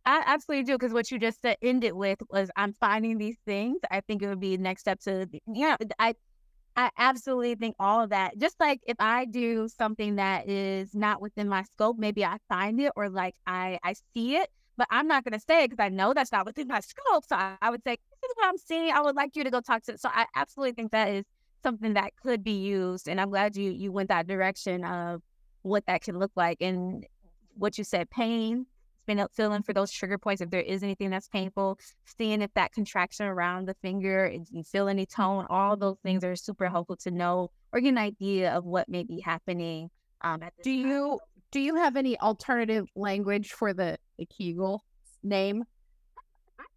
I 0.05 0.23
absolutely 0.25 0.63
do 0.63 0.73
because 0.77 0.93
what 0.93 1.12
you 1.12 1.19
just 1.19 1.41
said, 1.41 1.58
ended 1.62 1.93
with 1.93 2.19
was 2.29 2.49
I'm 2.55 2.73
finding 2.73 3.17
these 3.17 3.38
things. 3.45 3.79
I 3.91 4.01
think 4.01 4.21
it 4.23 4.27
would 4.27 4.39
be 4.39 4.58
next 4.58 4.82
step 4.82 4.99
to 5.01 5.27
yeah. 5.45 5.77
I 5.99 6.15
I 6.75 6.89
absolutely 6.97 7.55
think 7.55 7.75
all 7.79 8.01
of 8.03 8.10
that. 8.12 8.38
Just 8.38 8.60
like 8.60 8.79
if 8.88 8.95
I 8.99 9.25
do 9.25 9.67
something 9.67 10.15
that 10.15 10.49
is 10.49 10.95
not 10.95 11.21
within 11.21 11.49
my 11.49 11.63
scope, 11.63 11.97
maybe 11.99 12.23
I 12.25 12.38
find 12.47 12.79
it 12.79 12.93
or 12.95 13.10
like 13.10 13.36
I 13.45 13.77
I 13.84 13.93
see 14.13 14.38
it, 14.38 14.49
but 14.77 14.88
I'm 14.89 15.08
not 15.08 15.25
gonna 15.25 15.39
say 15.39 15.65
it 15.65 15.71
because 15.71 15.84
I 15.84 15.89
know 15.89 16.13
that's 16.13 16.32
not 16.32 16.45
within 16.45 16.67
my 16.67 16.79
scope. 16.79 17.25
So 17.27 17.36
I, 17.36 17.58
I 17.62 17.69
would 17.69 17.84
say 17.84 17.97
this 18.21 18.32
is 18.32 18.36
what 18.38 18.47
I'm 18.47 18.58
seeing. 18.58 18.91
I 18.91 19.01
would 19.01 19.15
like 19.15 19.36
you 19.36 19.43
to 19.43 19.51
go 19.51 19.62
talk 19.62 19.84
to. 19.84 19.97
So 19.97 20.10
I 20.12 20.25
absolutely 20.36 20.73
think 20.73 20.91
that 20.91 21.10
is 21.10 21.25
something 21.63 21.93
that 21.93 22.11
could 22.21 22.43
be 22.43 22.57
used, 22.59 23.07
and 23.07 23.19
I'm 23.19 23.29
glad 23.29 23.55
you 23.55 23.71
you 23.71 23.91
went 23.91 24.09
that 24.09 24.27
direction 24.27 24.83
of 24.83 25.21
what 25.61 25.85
that 25.87 26.01
can 26.01 26.17
look 26.17 26.31
like 26.35 26.61
and 26.61 27.05
what 27.55 27.77
you 27.77 27.83
said, 27.83 28.09
pain 28.09 28.65
been 29.09 29.19
up 29.19 29.31
feeling 29.33 29.63
for 29.63 29.73
those 29.73 29.91
trigger 29.91 30.19
points 30.19 30.39
if 30.39 30.51
there 30.51 30.61
is 30.61 30.83
anything 30.83 31.09
that's 31.09 31.27
painful 31.27 31.79
seeing 32.05 32.43
if 32.43 32.53
that 32.53 32.71
contraction 32.71 33.25
around 33.25 33.67
the 33.67 33.73
finger 33.81 34.25
if 34.27 34.43
you 34.51 34.63
feel 34.63 34.87
any 34.87 35.03
tone 35.03 35.47
all 35.49 35.75
those 35.75 35.97
things 36.03 36.23
are 36.23 36.35
super 36.35 36.69
helpful 36.69 36.95
to 36.95 37.09
know 37.09 37.49
or 37.73 37.81
get 37.81 37.89
an 37.89 37.97
idea 37.97 38.51
of 38.51 38.65
what 38.65 38.87
may 38.87 39.01
be 39.03 39.19
happening 39.19 39.89
um 40.21 40.39
Do 40.61 40.71
time. 40.83 40.91
you 40.91 41.19
do 41.51 41.59
you 41.59 41.73
have 41.73 41.95
any 41.95 42.19
alternative 42.19 42.85
language 42.95 43.51
for 43.53 43.73
the, 43.73 43.97
the 44.19 44.27
Kegel 44.27 44.83
name? 45.23 45.63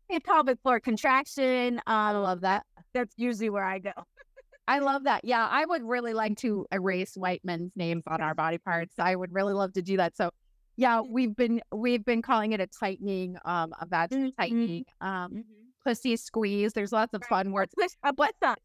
and 0.08 0.24
pelvic 0.24 0.58
floor 0.62 0.80
contraction 0.80 1.82
I 1.86 2.12
um 2.12 2.22
love 2.22 2.40
that. 2.40 2.64
that's 2.94 3.12
usually 3.18 3.50
where 3.50 3.64
i 3.64 3.78
go 3.78 3.92
I 4.68 4.78
love 4.78 5.04
that. 5.04 5.24
Yeah, 5.24 5.46
I 5.50 5.64
would 5.64 5.82
really 5.82 6.14
like 6.14 6.36
to 6.38 6.66
erase 6.70 7.16
white 7.16 7.40
men's 7.44 7.72
names 7.76 8.02
on 8.06 8.20
our 8.20 8.34
body 8.34 8.58
parts. 8.58 8.94
I 8.98 9.16
would 9.16 9.32
really 9.32 9.54
love 9.54 9.72
to 9.74 9.82
do 9.82 9.96
that. 9.96 10.16
So, 10.16 10.30
yeah, 10.76 11.00
we've 11.00 11.34
been 11.34 11.60
we've 11.72 12.04
been 12.04 12.22
calling 12.22 12.52
it 12.52 12.60
a 12.60 12.66
tightening, 12.66 13.36
um, 13.44 13.72
a 13.80 13.86
vaginal 13.86 14.30
Mhm. 14.30 14.36
tightening, 14.36 14.84
um, 15.00 15.44
pussy 15.84 16.16
squeeze. 16.16 16.72
There's 16.72 16.92
lots 16.92 17.12
of 17.12 17.24
fun 17.24 17.52
words. 17.52 17.74
a 18.04 18.12
put 18.14 18.34
some 18.42 18.56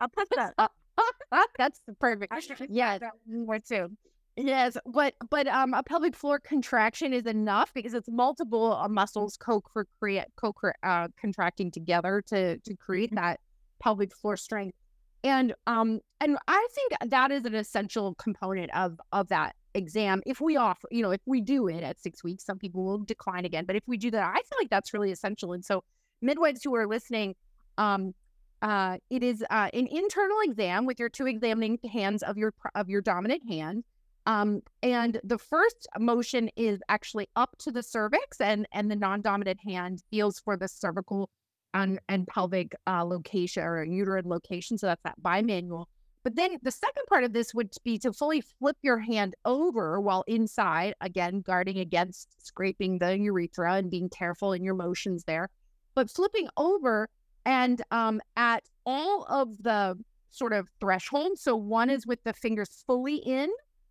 a 0.00 0.08
put 0.08 0.28
some 0.34 0.50
That's 1.58 1.80
perfect. 1.98 2.32
Yes, 2.70 3.00
more 3.26 3.58
too 3.58 3.96
yes. 4.36 4.76
But 4.86 5.14
but 5.30 5.46
um, 5.48 5.74
a 5.74 5.82
pelvic 5.82 6.14
floor 6.14 6.38
contraction 6.38 7.12
is 7.12 7.26
enough 7.26 7.72
because 7.74 7.94
it's 7.94 8.08
multiple 8.10 8.74
uh, 8.74 8.88
muscles 8.88 9.36
co 9.36 9.60
create 9.98 10.26
co 10.36 10.54
uh, 10.82 11.08
contracting 11.18 11.70
together 11.70 12.22
to 12.26 12.58
to 12.58 12.76
create 12.76 13.14
that 13.14 13.40
pelvic 13.80 14.14
floor 14.14 14.36
strength. 14.36 14.76
And 15.24 15.54
um 15.66 16.00
and 16.20 16.38
I 16.48 16.68
think 16.74 17.10
that 17.10 17.30
is 17.30 17.44
an 17.44 17.54
essential 17.54 18.14
component 18.14 18.74
of 18.74 19.00
of 19.12 19.28
that 19.28 19.54
exam. 19.74 20.22
If 20.26 20.40
we 20.40 20.56
offer, 20.56 20.88
you 20.90 21.02
know, 21.02 21.10
if 21.10 21.20
we 21.26 21.40
do 21.40 21.68
it 21.68 21.82
at 21.82 22.00
six 22.00 22.24
weeks, 22.24 22.44
some 22.44 22.58
people 22.58 22.84
will 22.84 22.98
decline 22.98 23.44
again. 23.44 23.64
But 23.66 23.76
if 23.76 23.82
we 23.86 23.96
do 23.96 24.10
that, 24.10 24.24
I 24.24 24.34
feel 24.34 24.58
like 24.58 24.70
that's 24.70 24.94
really 24.94 25.12
essential. 25.12 25.52
And 25.52 25.64
so 25.64 25.84
midwives 26.22 26.62
who 26.64 26.74
are 26.74 26.86
listening, 26.86 27.34
um, 27.76 28.14
uh, 28.62 28.96
it 29.10 29.22
is 29.22 29.44
uh, 29.50 29.68
an 29.74 29.86
internal 29.86 30.38
exam 30.44 30.86
with 30.86 30.98
your 30.98 31.10
two 31.10 31.26
examining 31.26 31.78
hands 31.92 32.22
of 32.22 32.38
your 32.38 32.54
of 32.74 32.88
your 32.88 33.02
dominant 33.02 33.42
hand. 33.48 33.84
Um, 34.24 34.62
and 34.82 35.20
the 35.22 35.38
first 35.38 35.86
motion 35.98 36.50
is 36.56 36.80
actually 36.88 37.28
up 37.36 37.56
to 37.58 37.70
the 37.70 37.82
cervix, 37.82 38.40
and 38.40 38.66
and 38.72 38.90
the 38.90 38.96
non-dominant 38.96 39.60
hand 39.64 40.02
feels 40.10 40.40
for 40.40 40.56
the 40.56 40.68
cervical 40.68 41.30
and 41.76 42.00
and 42.08 42.26
pelvic 42.26 42.74
uh, 42.86 43.04
location 43.04 43.62
or 43.62 43.84
uterine 43.84 44.28
location. 44.28 44.78
So 44.78 44.86
that's 44.86 45.02
that 45.04 45.20
bimanual. 45.22 45.86
But 46.24 46.34
then 46.34 46.58
the 46.62 46.72
second 46.72 47.04
part 47.08 47.22
of 47.22 47.32
this 47.32 47.54
would 47.54 47.70
be 47.84 47.98
to 47.98 48.12
fully 48.12 48.40
flip 48.40 48.76
your 48.82 48.98
hand 48.98 49.36
over 49.44 50.00
while 50.00 50.24
inside, 50.26 50.94
again, 51.00 51.40
guarding 51.40 51.78
against 51.78 52.44
scraping 52.44 52.98
the 52.98 53.16
urethra 53.16 53.74
and 53.74 53.90
being 53.90 54.08
careful 54.08 54.52
in 54.52 54.64
your 54.64 54.74
motions 54.74 55.22
there. 55.22 55.50
But 55.94 56.10
flipping 56.10 56.48
over 56.56 57.08
and 57.44 57.80
um, 57.92 58.20
at 58.36 58.64
all 58.84 59.24
of 59.24 59.62
the 59.62 59.96
sort 60.30 60.52
of 60.52 60.68
thresholds. 60.80 61.42
So 61.42 61.54
one 61.54 61.90
is 61.90 62.06
with 62.06 62.22
the 62.24 62.32
fingers 62.32 62.82
fully 62.86 63.16
in, 63.16 63.48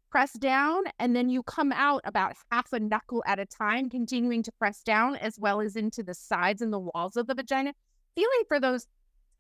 press 0.09 0.33
down, 0.33 0.83
and 0.99 1.15
then 1.15 1.29
you 1.29 1.43
come 1.43 1.71
out 1.71 2.01
about 2.05 2.33
half 2.51 2.71
a 2.73 2.79
knuckle 2.79 3.23
at 3.25 3.39
a 3.39 3.45
time, 3.45 3.89
continuing 3.89 4.43
to 4.43 4.51
press 4.53 4.81
down 4.81 5.15
as 5.17 5.37
well 5.39 5.61
as 5.61 5.75
into 5.75 6.03
the 6.03 6.13
sides 6.13 6.61
and 6.61 6.71
the 6.71 6.79
walls 6.79 7.17
of 7.17 7.27
the 7.27 7.35
vagina, 7.35 7.73
feeling 8.15 8.43
for 8.47 8.59
those 8.59 8.87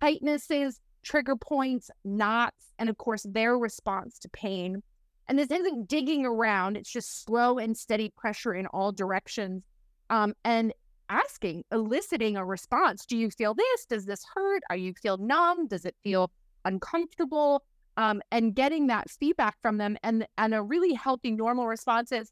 tightnesses, 0.01 0.79
trigger 1.03 1.35
points, 1.35 1.89
knots, 2.03 2.73
and 2.79 2.89
of 2.89 2.97
course, 2.97 3.25
their 3.29 3.57
response 3.57 4.19
to 4.19 4.29
pain. 4.29 4.81
And 5.27 5.39
this 5.39 5.49
isn't 5.51 5.87
digging 5.87 6.25
around, 6.25 6.77
it's 6.77 6.91
just 6.91 7.23
slow 7.23 7.57
and 7.57 7.75
steady 7.75 8.11
pressure 8.15 8.53
in 8.53 8.67
all 8.67 8.91
directions. 8.91 9.63
Um, 10.09 10.33
and 10.43 10.71
asking, 11.09 11.63
eliciting 11.71 12.37
a 12.37 12.45
response. 12.45 13.05
Do 13.05 13.17
you 13.17 13.29
feel 13.29 13.53
this? 13.53 13.85
Does 13.85 14.05
this 14.05 14.23
hurt? 14.33 14.63
Are 14.69 14.75
you 14.75 14.93
feel 14.93 15.17
numb? 15.17 15.67
Does 15.67 15.85
it 15.85 15.95
feel 16.03 16.31
uncomfortable? 16.63 17.63
Um, 17.97 18.21
and 18.31 18.53
getting 18.53 18.87
that 18.87 19.09
feedback 19.09 19.55
from 19.61 19.77
them 19.77 19.97
and 20.03 20.27
and 20.37 20.53
a 20.53 20.61
really 20.61 20.93
healthy, 20.93 21.31
normal 21.31 21.67
response 21.67 22.11
is 22.11 22.31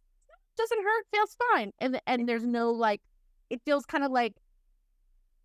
doesn't 0.58 0.84
hurt, 0.84 1.06
feels 1.12 1.38
fine. 1.52 1.71
And 1.80 2.02
and 2.06 2.28
there's 2.28 2.45
no 2.45 2.71
like 2.71 3.02
it 3.49 3.62
feels 3.65 3.86
kind 3.86 4.04
of 4.04 4.12
like 4.12 4.34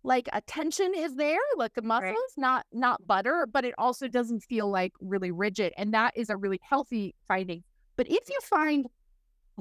like 0.03 0.29
a 0.31 0.41
tension 0.41 0.93
is 0.95 1.15
there, 1.15 1.39
like 1.57 1.73
the 1.73 1.81
muscles, 1.81 2.33
not 2.37 2.65
not 2.71 3.05
butter, 3.05 3.47
but 3.51 3.65
it 3.65 3.73
also 3.77 4.07
doesn't 4.07 4.41
feel 4.41 4.69
like 4.69 4.93
really 4.99 5.31
rigid. 5.31 5.73
And 5.77 5.93
that 5.93 6.13
is 6.15 6.29
a 6.29 6.37
really 6.37 6.59
healthy 6.63 7.15
finding. 7.27 7.63
But 7.95 8.07
if 8.09 8.29
you 8.29 8.39
find 8.41 8.87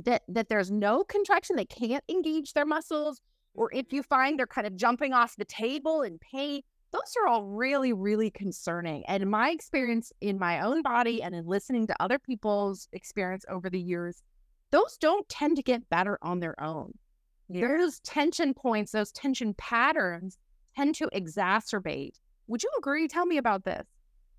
that 0.05 0.23
that 0.29 0.49
there's 0.49 0.71
no 0.71 1.05
contraction, 1.05 1.57
they 1.57 1.65
can't 1.65 2.05
engage 2.09 2.53
their 2.53 2.67
muscles, 2.67 3.21
or 3.55 3.71
if 3.73 3.93
you 3.93 4.03
find 4.03 4.39
they're 4.39 4.47
kind 4.47 4.67
of 4.67 4.77
jumping 4.77 5.13
off 5.13 5.37
the 5.37 5.45
table 5.45 6.03
in 6.03 6.19
pain, 6.19 6.63
those 6.93 7.15
are 7.21 7.29
all 7.29 7.45
really, 7.45 7.93
really 7.93 8.31
concerning. 8.31 9.05
And 9.07 9.31
my 9.31 9.51
experience 9.51 10.13
in 10.21 10.39
my 10.39 10.61
own 10.61 10.83
body 10.83 11.23
and 11.23 11.35
in 11.35 11.47
listening 11.47 11.87
to 11.89 11.97
other 12.01 12.19
people's 12.19 12.89
experience 12.93 13.45
over 13.49 13.69
the 13.69 13.81
years, 13.81 14.23
those 14.71 14.97
don't 14.99 15.29
tend 15.29 15.57
to 15.57 15.63
get 15.63 15.89
better 15.91 16.19
on 16.23 16.41
their 16.41 16.61
own. 16.63 16.93
Yeah. 17.49 17.69
Those 17.79 18.01
tension 18.01 18.55
points, 18.55 18.93
those 18.93 19.13
tension 19.13 19.55
patterns 19.55 20.39
tend 20.77 20.95
to 20.97 21.09
exacerbate. 21.15 22.13
Would 22.47 22.63
you 22.63 22.71
agree? 22.79 23.09
Tell 23.09 23.27
me 23.27 23.39
about 23.39 23.65
this. 23.65 23.87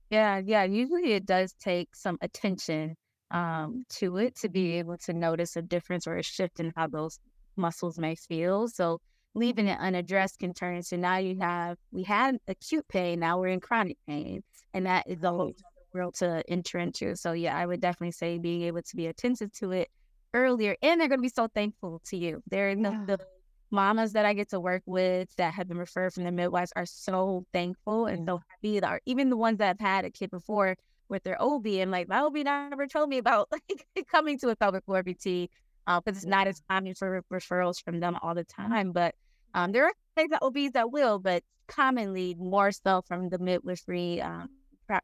Yeah, 0.10 0.42
yeah. 0.44 0.64
Usually 0.64 1.14
it 1.14 1.26
does 1.26 1.54
take 1.60 1.96
some 1.96 2.18
attention 2.22 2.96
um, 3.32 3.86
to 3.90 4.18
it 4.18 4.36
to 4.38 4.50
be 4.50 4.74
able 4.74 4.98
to 4.98 5.14
notice 5.14 5.56
a 5.56 5.62
difference 5.62 6.08
or 6.08 6.18
a 6.18 6.24
shift 6.24 6.60
in 6.60 6.74
how 6.76 6.88
those 6.88 7.20
muscles 7.56 8.00
may 8.00 8.16
feel. 8.16 8.68
So 8.68 9.00
leaving 9.36 9.68
it 9.68 9.80
unaddressed 9.80 10.39
can 10.39 10.54
turn 10.54 10.76
into 10.76 10.98
now 10.98 11.18
you 11.18 11.38
have 11.39 11.78
we 11.92 12.04
had 12.04 12.38
acute 12.48 12.88
pain, 12.88 13.20
now 13.20 13.39
we're 13.39 13.48
in 13.48 13.60
chronic 13.60 13.98
pain, 14.08 14.44
and 14.74 14.86
that 14.86 15.08
is 15.08 15.20
the 15.20 15.30
whole 15.30 15.54
oh. 15.58 15.63
world 15.94 16.15
to 16.15 16.44
enter 16.50 16.80
into. 16.80 17.15
So 17.15 17.34
yeah, 17.34 17.58
I 17.58 17.65
would 17.65 17.82
definitely 17.82 18.12
say 18.12 18.38
being 18.38 18.63
able 18.63 18.82
to 18.82 18.96
be 18.96 19.08
attentive 19.08 19.52
to 19.54 19.72
it 19.72 19.89
earlier, 20.34 20.76
and 20.82 21.00
they're 21.00 21.08
going 21.08 21.20
to 21.20 21.24
be 21.24 21.30
so 21.30 21.48
thankful 21.48 22.02
to 22.06 22.18
you. 22.18 22.42
They're 22.50 22.72
yeah. 22.72 23.04
the, 23.06 23.18
the 23.18 23.26
mamas 23.72 24.13
that 24.13 24.26
I 24.26 24.34
get 24.34 24.50
to 24.50 24.60
work 24.60 24.82
with 24.86 25.30
that 25.38 25.54
have 25.54 25.68
been 25.68 25.78
referred 25.78 26.13
from 26.13 26.24
the 26.24 26.32
midwives 26.32 26.74
are 26.76 26.86
so 26.86 27.46
thankful 27.54 28.08
and 28.08 28.26
so 28.26 28.42
happy. 28.50 28.80
That 28.80 28.89
are, 28.89 29.02
even 29.06 29.30
the 29.30 29.38
ones 29.38 29.60
that 29.60 29.68
have 29.68 29.80
had 29.80 30.06
a 30.06 30.10
kid 30.10 30.32
before 30.32 30.76
with 31.08 31.24
their 31.24 31.42
OB 31.42 31.65
and 31.65 31.89
like 31.89 32.08
my 32.08 32.20
OB 32.20 32.36
never 32.38 32.88
told 32.88 33.10
me 33.10 33.18
about 33.18 33.50
like 33.52 34.08
coming 34.12 34.38
to 34.39 34.50
a 34.50 34.56
pelvic 34.56 34.86
floor 34.86 35.04
PT 35.04 35.50
because 35.97 36.17
uh, 36.17 36.17
it's 36.17 36.25
not 36.25 36.47
as 36.47 36.62
common 36.69 36.93
for 36.93 37.23
referrals 37.32 37.84
from 37.84 37.99
them 37.99 38.15
all 38.21 38.36
the 38.36 38.43
time. 38.43 38.91
But 38.91 39.15
um, 39.56 39.71
there 39.71 39.86
are 39.86 39.93
things 40.15 40.30
that 40.30 40.43
OBs 40.43 40.71
that 40.73 40.91
will, 40.91 41.17
but 41.17 41.43
commonly 41.67 42.36
more 42.38 42.71
so 42.71 43.02
from 43.08 43.30
the 43.30 43.39
midwifery 43.39 44.21
um, 44.21 44.49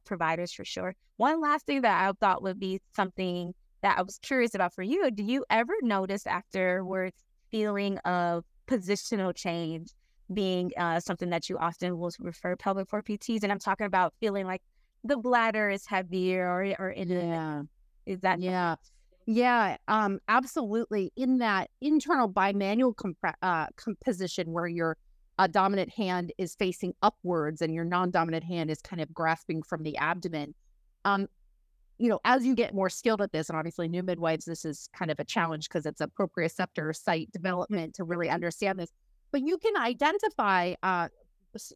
providers 0.05 0.51
for 0.51 0.63
sure. 0.63 0.93
One 1.17 1.41
last 1.41 1.65
thing 1.65 1.81
that 1.81 2.07
I 2.07 2.11
thought 2.19 2.43
would 2.43 2.59
be 2.59 2.81
something 2.95 3.53
that 3.81 3.97
I 3.97 4.01
was 4.01 4.19
curious 4.21 4.53
about 4.53 4.73
for 4.73 4.83
you. 4.83 5.09
Do 5.11 5.23
you 5.23 5.45
ever 5.49 5.73
notice 5.81 6.27
afterwards 6.27 7.15
feeling 7.51 7.97
of 7.99 8.43
positional 8.67 9.33
change 9.35 9.89
being 10.33 10.71
uh, 10.77 10.99
something 10.99 11.29
that 11.29 11.49
you 11.49 11.57
often 11.57 11.97
will 11.97 12.11
refer 12.19 12.55
pelvic 12.55 12.89
floor 12.89 13.01
PTs? 13.01 13.43
And 13.43 13.51
I'm 13.51 13.59
talking 13.59 13.85
about 13.87 14.13
feeling 14.19 14.45
like 14.45 14.61
the 15.03 15.17
bladder 15.17 15.69
is 15.69 15.85
heavier 15.85 16.47
or 16.47 16.75
or 16.79 16.89
in 16.89 17.09
yeah. 17.09 17.61
is 18.05 18.19
that 18.21 18.39
yeah. 18.41 18.75
Yeah, 19.25 19.77
um, 19.87 20.19
absolutely. 20.27 21.11
In 21.15 21.39
that 21.39 21.71
internal 21.81 22.29
bimanual 22.29 22.93
compre- 22.95 23.33
uh, 23.41 23.67
composition 23.75 24.51
where 24.51 24.67
your 24.67 24.97
uh, 25.39 25.47
dominant 25.47 25.89
hand 25.89 26.31
is 26.37 26.55
facing 26.55 26.93
upwards 27.01 27.61
and 27.61 27.73
your 27.73 27.85
non-dominant 27.85 28.43
hand 28.43 28.69
is 28.69 28.81
kind 28.81 29.01
of 29.01 29.13
grasping 29.13 29.63
from 29.63 29.83
the 29.83 29.97
abdomen. 29.97 30.53
Um, 31.05 31.27
you 31.97 32.09
know, 32.09 32.19
as 32.23 32.45
you 32.45 32.55
get 32.55 32.73
more 32.73 32.89
skilled 32.89 33.21
at 33.21 33.31
this, 33.31 33.49
and 33.49 33.57
obviously 33.57 33.87
new 33.87 34.03
midwives, 34.03 34.45
this 34.45 34.63
is 34.63 34.89
kind 34.97 35.09
of 35.09 35.19
a 35.19 35.23
challenge 35.23 35.69
because 35.69 35.85
it's 35.85 36.01
a 36.01 36.07
proprioceptor 36.07 36.95
site 36.95 37.31
development 37.31 37.95
to 37.95 38.03
really 38.03 38.29
understand 38.29 38.77
this. 38.77 38.91
But 39.31 39.41
you 39.41 39.57
can 39.57 39.75
identify 39.77 40.73
uh, 40.83 41.07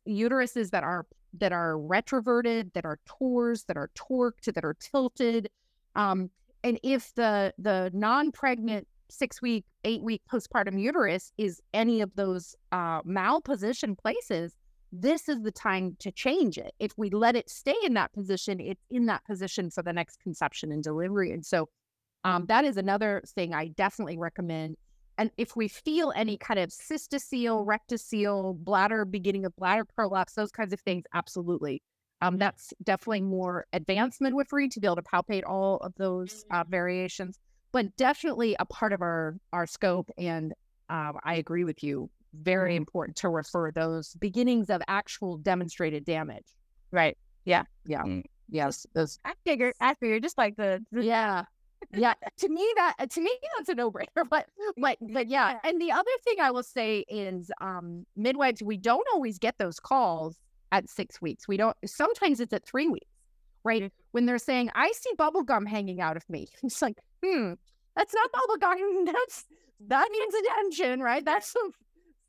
uteruses 0.08 0.70
that 0.72 0.84
are 0.84 1.06
that 1.40 1.52
are 1.52 1.74
retroverted, 1.74 2.74
that 2.74 2.86
are 2.86 3.00
tors, 3.06 3.64
that 3.66 3.78
are 3.78 3.90
torqued, 3.96 4.54
that 4.54 4.66
are 4.66 4.76
tilted. 4.80 5.50
Um, 5.96 6.30
and 6.63 6.80
if 6.84 7.13
the 7.15 7.54
the 7.58 7.91
non-pregnant 7.93 8.88
six 9.10 9.41
week, 9.41 9.65
eight 9.84 10.04
week 10.04 10.22
postpartum 10.32 10.80
uterus 10.80 11.32
is 11.38 11.62
any 11.74 12.02
of 12.02 12.15
those 12.15 12.56
uh, 12.72 13.02
malposition 13.02 13.98
places, 13.98 14.56
this 14.91 15.28
is 15.28 15.41
the 15.41 15.52
time 15.52 15.95
to 16.00 16.12
change 16.12 16.58
it. 16.58 16.74
If 16.80 16.91
we 16.98 17.10
let 17.10 17.36
it 17.36 17.50
stay 17.50 17.76
in 17.84 17.93
that 17.95 18.13
position, 18.13 18.60
it's 18.60 18.84
in 18.89 19.06
that 19.08 19.26
position 19.26 19.69
for 19.69 19.84
the 19.84 19.93
next 19.93 20.19
conception 20.19 20.72
and 20.72 20.84
delivery. 20.84 21.32
And 21.32 21.45
so 21.45 21.69
um, 22.24 22.45
that 22.48 22.65
is 22.65 22.78
another 22.78 23.24
thing 23.28 23.54
I 23.54 23.69
definitely 23.69 24.17
recommend. 24.17 24.76
And 25.17 25.32
if 25.38 25.56
we 25.56 25.67
feel 25.67 26.13
any 26.15 26.38
kind 26.38 26.60
of 26.60 26.69
cystocele, 26.69 27.65
rectocele, 27.65 28.58
bladder, 28.58 29.06
beginning 29.06 29.45
of 29.45 29.56
bladder 29.56 29.86
prolapse, 29.86 30.34
those 30.34 30.52
kinds 30.52 30.72
of 30.72 30.80
things, 30.80 31.04
absolutely. 31.13 31.82
Um, 32.22 32.38
that's 32.38 32.74
definitely 32.84 33.22
more 33.22 33.66
advanced 33.72 34.20
midwifery 34.22 34.68
to 34.70 34.80
be 34.80 34.88
able 34.88 34.98
to 34.98 35.02
palpate 35.02 35.44
all 35.48 35.78
of 35.78 35.94
those 35.96 36.46
uh, 36.52 36.62
mm-hmm. 36.62 36.72
variations, 36.72 37.40
but 37.72 37.96
definitely 37.96 38.56
a 38.60 38.66
part 38.66 38.94
of 38.94 39.02
our 39.02 39.38
our 39.54 39.66
scope. 39.66 40.10
And 40.18 40.54
uh, 40.90 41.14
I 41.24 41.36
agree 41.36 41.64
with 41.64 41.84
you. 41.84 42.10
Very 42.34 42.72
mm-hmm. 42.72 42.78
important 42.78 43.18
to 43.18 43.30
refer 43.30 43.72
those 43.72 44.14
beginnings 44.16 44.70
of 44.70 44.82
actual 44.88 45.38
demonstrated 45.38 46.06
damage. 46.06 46.56
Right. 46.92 47.18
Yeah. 47.46 47.64
Yeah. 47.86 48.04
Mm. 48.04 48.24
Yes. 48.50 48.86
Those. 48.94 49.20
I 49.24 49.34
figured. 49.46 49.74
I 49.80 49.94
figured. 49.96 50.24
Just 50.24 50.38
like 50.38 50.56
the. 50.58 50.84
the... 50.92 51.04
Yeah. 51.04 51.46
yeah 51.94 52.14
to 52.38 52.50
me 52.50 52.70
that 52.76 53.10
to 53.10 53.22
me 53.22 53.32
that's 53.56 53.70
a 53.70 53.74
no-brainer 53.74 54.08
but 54.30 54.48
but 54.76 54.98
but 55.14 55.30
yeah 55.30 55.60
and 55.64 55.82
the 55.82 55.90
other 55.90 56.12
thing 56.26 56.36
i 56.42 56.52
will 56.52 56.62
say 56.62 57.06
is 57.08 57.50
um 57.62 58.06
midwives 58.18 58.62
we 58.62 58.76
don't 58.76 59.08
always 59.14 59.40
get 59.40 59.58
those 59.58 59.80
calls 59.80 60.36
at 60.72 60.90
six 60.90 61.22
weeks. 61.22 61.48
We 61.48 61.58
don't, 61.58 61.76
sometimes 61.86 62.40
it's 62.40 62.54
at 62.54 62.66
three 62.66 62.88
weeks, 62.88 63.08
right? 63.64 63.84
Mm-hmm. 63.84 64.02
When 64.12 64.26
they're 64.26 64.38
saying, 64.38 64.70
I 64.76 64.92
see 64.92 65.12
bubble 65.18 65.44
gum 65.44 65.66
hanging 65.66 66.02
out 66.02 66.18
of 66.18 66.28
me. 66.30 66.48
It's 66.64 66.82
like, 66.82 66.98
hmm, 67.24 67.54
that's 67.96 68.14
not 68.14 68.32
bubble 68.32 68.58
gum. 68.58 69.06
That's, 69.06 69.46
that 69.88 70.10
means 70.12 70.34
attention, 70.34 71.00
right? 71.02 71.24
That's 71.24 71.56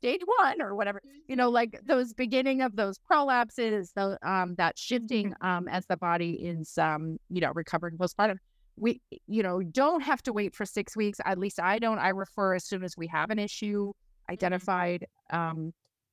stage 0.01 0.21
one 0.39 0.61
or 0.61 0.73
whatever, 0.73 1.01
you 1.27 1.35
know, 1.35 1.49
like 1.49 1.79
those 1.85 2.11
beginning 2.13 2.61
of 2.61 2.75
those 2.75 2.97
prolapses, 2.97 3.93
the, 3.93 4.17
um, 4.27 4.55
that 4.55 4.77
shifting, 4.77 5.31
mm-hmm. 5.31 5.45
um, 5.45 5.67
as 5.67 5.85
the 5.85 5.97
body 5.97 6.31
is, 6.33 6.77
um, 6.77 7.17
you 7.29 7.39
know, 7.39 7.51
recovering 7.53 7.97
postpartum. 7.97 8.37
We, 8.77 8.99
you 9.27 9.43
know, 9.43 9.61
don't 9.61 10.01
have 10.01 10.23
to 10.23 10.33
wait 10.33 10.55
for 10.55 10.65
six 10.65 10.97
weeks. 10.97 11.19
At 11.25 11.37
least 11.37 11.59
I 11.59 11.77
don't. 11.77 11.99
I 11.99 12.09
refer 12.09 12.55
as 12.55 12.65
soon 12.65 12.83
as 12.83 12.97
we 12.97 13.05
have 13.07 13.29
an 13.29 13.37
issue 13.37 13.89
mm-hmm. 13.89 14.33
identified. 14.33 15.05
Um, 15.29 15.71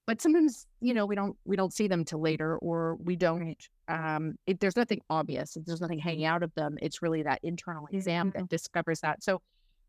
but 0.09 0.23
sometimes 0.23 0.67
you 0.81 0.95
know 0.95 1.05
we 1.05 1.15
don't 1.15 1.37
we 1.45 1.55
don't 1.55 1.73
see 1.73 1.87
them 1.87 2.03
till 2.03 2.21
later 2.21 2.57
or 2.59 2.97
we 2.97 3.15
don't 3.15 3.69
um 3.89 4.35
if 4.47 4.59
there's 4.59 4.75
nothing 4.75 5.01
obvious 5.11 5.55
if 5.55 5.65
there's 5.67 5.83
nothing 5.83 5.99
hanging 5.99 6.25
out 6.25 6.43
of 6.43 6.53
them 6.55 6.77
it's 6.81 7.03
really 7.03 7.23
that 7.23 7.39
internal 7.43 7.87
exam 7.93 8.33
that 8.35 8.49
discovers 8.49 9.01
that 9.01 9.23
so 9.23 9.41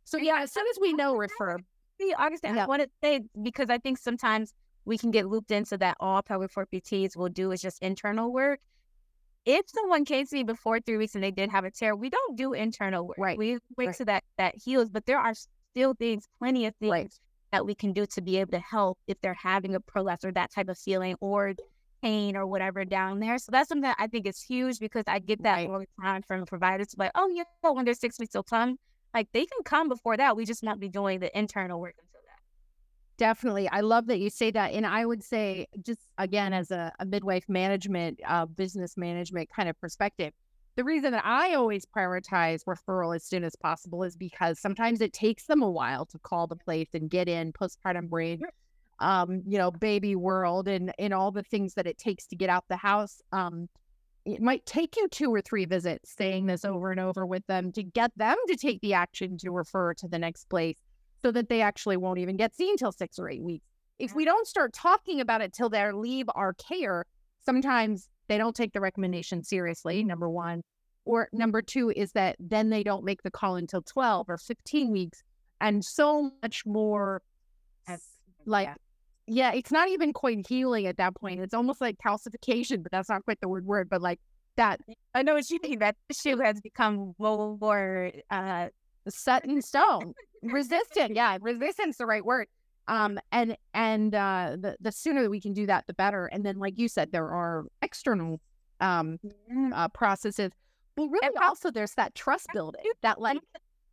so 0.03 0.17
yeah 0.17 0.41
as 0.41 0.51
soon 0.51 0.65
as 0.69 0.77
we 0.79 0.91
know 0.93 1.15
refer 1.15 1.57
see 1.99 2.13
understand 2.19 2.57
yeah. 2.57 2.65
i 2.65 2.67
want 2.67 2.81
to 2.81 2.89
say 3.01 3.21
because 3.41 3.69
i 3.69 3.77
think 3.77 3.97
sometimes 3.97 4.53
we 4.83 4.97
can 4.97 5.09
get 5.09 5.25
looped 5.25 5.51
into 5.51 5.77
that 5.77 5.95
all 6.01 6.21
pelvic 6.21 6.51
floor 6.51 6.67
pts 6.71 7.15
will 7.15 7.29
do 7.29 7.51
is 7.51 7.61
just 7.61 7.81
internal 7.81 8.31
work. 8.31 8.59
If 9.45 9.65
someone 9.69 10.03
came 10.03 10.27
to 10.27 10.35
me 10.35 10.43
before 10.43 10.79
three 10.79 10.97
weeks 10.97 11.15
and 11.15 11.23
they 11.23 11.31
did 11.31 11.49
have 11.49 11.63
a 11.63 11.71
tear 11.71 11.95
we 11.95 12.09
don't 12.09 12.35
do 12.35 12.53
internal 12.53 13.07
work. 13.07 13.17
Right 13.17 13.37
we 13.37 13.57
wait 13.77 13.87
right. 13.87 13.95
so 13.95 14.03
that 14.03 14.23
that 14.37 14.55
heals 14.55 14.89
but 14.89 15.05
there 15.05 15.17
are 15.17 15.33
still 15.71 15.93
things 15.93 16.27
plenty 16.39 16.65
of 16.65 16.75
things 16.75 16.91
right 16.91 17.19
that 17.51 17.65
we 17.65 17.75
can 17.75 17.93
do 17.93 18.05
to 18.05 18.21
be 18.21 18.37
able 18.37 18.51
to 18.51 18.59
help 18.59 18.97
if 19.07 19.19
they're 19.21 19.33
having 19.33 19.75
a 19.75 19.79
prolapse 19.79 20.23
or 20.23 20.31
that 20.33 20.51
type 20.51 20.69
of 20.69 20.77
feeling 20.77 21.15
or 21.19 21.53
pain 22.01 22.35
or 22.35 22.45
whatever 22.47 22.85
down 22.85 23.19
there. 23.19 23.37
So 23.37 23.51
that's 23.51 23.69
something 23.69 23.83
that 23.83 23.97
I 23.99 24.07
think 24.07 24.25
is 24.25 24.41
huge 24.41 24.79
because 24.79 25.03
I 25.07 25.19
get 25.19 25.43
that 25.43 25.55
right. 25.55 25.69
all 25.69 25.79
the 25.79 25.87
time 26.01 26.21
from 26.21 26.45
providers 26.45 26.95
like, 26.97 27.11
oh, 27.15 27.29
yeah, 27.33 27.43
when 27.61 27.85
they're 27.85 27.93
six 27.93 28.19
weeks, 28.19 28.33
they'll 28.33 28.43
come. 28.43 28.77
Like 29.13 29.27
they 29.33 29.45
can 29.45 29.63
come 29.65 29.89
before 29.89 30.17
that. 30.17 30.37
We 30.37 30.45
just 30.45 30.63
not 30.63 30.79
be 30.79 30.87
doing 30.87 31.19
the 31.19 31.37
internal 31.37 31.81
work 31.81 31.95
until 31.97 32.21
that. 32.27 32.39
Definitely. 33.17 33.67
I 33.69 33.81
love 33.81 34.05
that 34.07 34.19
you 34.19 34.29
say 34.29 34.51
that. 34.51 34.73
And 34.73 34.85
I 34.85 35.05
would 35.05 35.23
say, 35.23 35.67
just 35.83 36.01
again, 36.17 36.53
as 36.53 36.69
a, 36.71 36.91
a 36.99 37.05
midwife 37.05 37.49
management, 37.49 38.19
uh, 38.27 38.45
business 38.45 38.95
management 38.97 39.49
kind 39.49 39.67
of 39.67 39.79
perspective, 39.81 40.31
the 40.79 40.85
reason 40.85 41.11
that 41.11 41.25
I 41.25 41.55
always 41.55 41.85
prioritize 41.85 42.63
referral 42.63 43.13
as 43.13 43.25
soon 43.25 43.43
as 43.43 43.53
possible 43.53 44.01
is 44.03 44.15
because 44.15 44.61
sometimes 44.61 45.01
it 45.01 45.11
takes 45.11 45.43
them 45.43 45.61
a 45.61 45.69
while 45.69 46.05
to 46.05 46.17
call 46.19 46.47
the 46.47 46.55
place 46.55 46.87
and 46.93 47.09
get 47.09 47.27
in 47.27 47.51
postpartum 47.51 48.07
brain, 48.07 48.43
um, 48.99 49.41
you 49.45 49.57
know, 49.57 49.71
baby 49.71 50.15
world 50.15 50.69
and 50.69 50.93
and 50.97 51.13
all 51.13 51.31
the 51.31 51.43
things 51.43 51.73
that 51.73 51.85
it 51.85 51.97
takes 51.97 52.27
to 52.27 52.37
get 52.37 52.49
out 52.49 52.63
the 52.69 52.77
house. 52.77 53.21
Um, 53.33 53.67
it 54.23 54.41
might 54.41 54.65
take 54.65 54.95
you 54.95 55.09
two 55.09 55.33
or 55.33 55.41
three 55.41 55.65
visits 55.65 56.15
saying 56.17 56.45
this 56.45 56.63
over 56.63 56.91
and 56.91 56.99
over 57.01 57.25
with 57.25 57.45
them 57.47 57.73
to 57.73 57.83
get 57.83 58.13
them 58.15 58.37
to 58.47 58.55
take 58.55 58.79
the 58.79 58.93
action 58.93 59.37
to 59.39 59.51
refer 59.51 59.93
to 59.95 60.07
the 60.07 60.17
next 60.17 60.47
place 60.47 60.77
so 61.21 61.29
that 61.29 61.49
they 61.49 61.61
actually 61.61 61.97
won't 61.97 62.19
even 62.19 62.37
get 62.37 62.55
seen 62.55 62.77
till 62.77 62.93
six 62.93 63.19
or 63.19 63.29
eight 63.29 63.43
weeks. 63.43 63.67
If 63.97 64.15
we 64.15 64.23
don't 64.23 64.47
start 64.47 64.71
talking 64.71 65.19
about 65.19 65.41
it 65.41 65.51
till 65.51 65.67
they 65.67 65.91
leave 65.91 66.29
our 66.35 66.53
care, 66.53 67.05
sometimes 67.43 68.07
they 68.29 68.37
don't 68.37 68.55
take 68.55 68.71
the 68.71 68.79
recommendation 68.79 69.43
seriously, 69.43 70.03
number 70.03 70.29
one. 70.29 70.61
Or 71.03 71.27
number 71.33 71.61
two 71.61 71.91
is 71.95 72.11
that 72.13 72.35
then 72.39 72.69
they 72.69 72.83
don't 72.83 73.03
make 73.03 73.23
the 73.23 73.31
call 73.31 73.55
until 73.55 73.81
12 73.81 74.29
or 74.29 74.37
15 74.37 74.91
weeks. 74.91 75.23
And 75.59 75.83
so 75.83 76.31
much 76.41 76.65
more 76.65 77.21
like, 78.45 78.67
yeah. 79.27 79.51
yeah, 79.51 79.57
it's 79.57 79.71
not 79.71 79.89
even 79.89 80.13
quite 80.13 80.47
healing 80.47 80.85
at 80.85 80.97
that 80.97 81.15
point. 81.15 81.41
It's 81.41 81.53
almost 81.53 81.81
like 81.81 81.97
calcification, 81.97 82.83
but 82.83 82.91
that's 82.91 83.09
not 83.09 83.25
quite 83.25 83.41
the 83.41 83.49
word 83.49 83.65
word, 83.65 83.89
but 83.89 84.01
like 84.01 84.19
that. 84.55 84.79
I 85.15 85.23
know 85.23 85.33
what 85.33 85.49
you 85.49 85.59
mean. 85.63 85.79
That 85.79 85.95
issue 86.09 86.37
has 86.37 86.61
become 86.61 87.15
more 87.17 88.11
uh, 88.29 88.67
set 89.07 89.45
in 89.45 89.61
stone, 89.61 90.13
resistant. 90.43 91.15
Yeah, 91.15 91.37
resistance 91.41 91.97
the 91.97 92.05
right 92.05 92.23
word. 92.23 92.47
Um, 92.89 93.19
and 93.31 93.55
and 93.73 94.13
uh, 94.15 94.57
the 94.59 94.75
the 94.81 94.91
sooner 94.91 95.21
that 95.23 95.29
we 95.29 95.39
can 95.39 95.53
do 95.53 95.65
that, 95.67 95.87
the 95.87 95.93
better. 95.93 96.25
And 96.25 96.43
then, 96.45 96.57
like 96.57 96.77
you 96.77 96.87
said, 96.89 97.11
there 97.11 97.29
are 97.29 97.65
external 97.81 98.41
um 98.81 99.19
uh, 99.73 99.87
processes. 99.89 100.51
But 100.95 101.07
really, 101.09 101.27
And 101.27 101.37
also 101.37 101.71
there's 101.71 101.93
that 101.95 102.15
trust 102.15 102.47
building. 102.53 102.81
That 103.01 103.21
like 103.21 103.39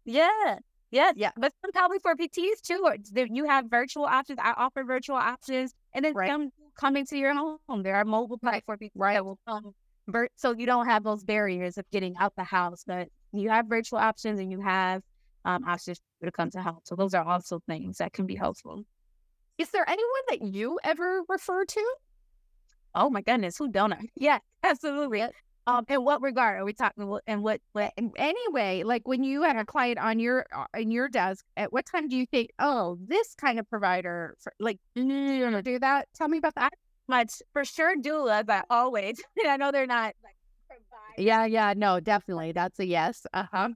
Yeah. 0.05 0.59
Yeah. 0.91 1.13
Yeah. 1.17 1.33
But 1.37 1.53
pelvic 1.75 2.03
floor 2.03 2.17
PTs 2.17 2.61
too, 2.63 2.81
or 2.85 2.97
you 3.15 3.47
have 3.47 3.67
virtual 3.71 4.05
options. 4.05 4.39
I 4.43 4.53
offer 4.57 4.85
virtual 4.85 5.17
options 5.17 5.75
and 5.93 6.05
then 6.05 6.15
Right. 6.15 6.31
some 6.31 6.51
coming 6.79 7.05
to 7.07 7.17
your 7.19 7.35
home. 7.35 7.83
There 7.83 7.97
are 7.97 8.05
mobile 8.05 8.39
platform 8.39 8.79
people 8.79 9.01
Right. 9.01 9.15
that 9.15 9.25
will 9.25 9.39
come. 9.47 9.75
So 10.37 10.53
you 10.53 10.67
don't 10.67 10.87
have 10.87 11.03
those 11.05 11.25
barriers 11.25 11.79
of 11.79 11.85
getting 11.91 12.17
out 12.19 12.35
the 12.37 12.45
house, 12.45 12.85
but 12.87 13.09
you 13.33 13.51
have 13.51 13.67
virtual 13.67 13.99
options 13.99 14.39
and 14.41 14.51
you 14.53 14.61
have 14.61 15.03
um, 15.47 15.65
options 15.65 16.01
to 16.23 16.31
come 16.33 16.51
to 16.51 16.61
help. 16.61 16.81
So 16.85 16.97
those 16.97 17.15
are 17.15 17.25
also 17.25 17.61
things 17.67 17.99
that 17.99 18.13
can 18.13 18.27
be 18.27 18.35
helpful. 18.35 18.85
Is 19.57 19.71
there 19.71 19.89
anyone 19.89 20.23
that 20.29 20.43
you 20.43 20.79
ever 20.85 21.23
refer 21.29 21.65
to? 21.65 21.95
Oh 22.95 23.09
my 23.09 23.23
goodness, 23.23 23.57
who 23.57 23.71
don't 23.71 23.93
I? 23.93 24.01
Yeah, 24.17 24.39
absolutely. 24.63 25.25
Um, 25.69 25.85
in 25.89 26.05
what 26.05 26.23
regard 26.23 26.61
are 26.61 26.65
we 26.65 26.73
talking? 26.73 27.19
And 27.27 27.43
what? 27.43 27.61
What? 27.73 27.93
Anyway, 28.17 28.83
like 28.85 29.09
when 29.09 29.25
you 29.25 29.43
have 29.43 29.57
a 29.57 29.65
client 29.65 29.99
on 29.99 30.19
your 30.21 30.47
uh, 30.55 30.67
in 30.75 30.91
your 30.91 31.09
desk, 31.09 31.45
at 31.57 31.73
what 31.73 31.87
time 31.87 32.09
do 32.09 32.17
you 32.17 32.27
think, 32.27 32.51
oh, 32.61 32.99
this 33.05 33.35
kind 33.35 33.59
of 33.59 33.69
provider, 33.69 34.37
for, 34.41 34.53
like, 34.61 34.79
do 34.95 35.79
that? 35.81 36.05
Tell 36.15 36.29
me 36.29 36.39
about 36.39 36.55
that. 36.55 36.73
Much 37.09 37.43
for 37.53 37.65
sure, 37.65 37.97
doulas. 37.97 38.49
I 38.49 38.63
always. 38.71 39.21
I 39.47 39.57
know 39.57 39.73
they're 39.73 39.87
not 39.87 40.15
like. 40.23 40.37
Yeah, 41.19 41.47
yeah, 41.47 41.75
no, 41.77 41.99
definitely, 41.99 42.53
that's 42.53 42.79
a 42.79 42.87
yes. 42.87 43.27
Uh 43.33 43.47
huh. 43.51 43.71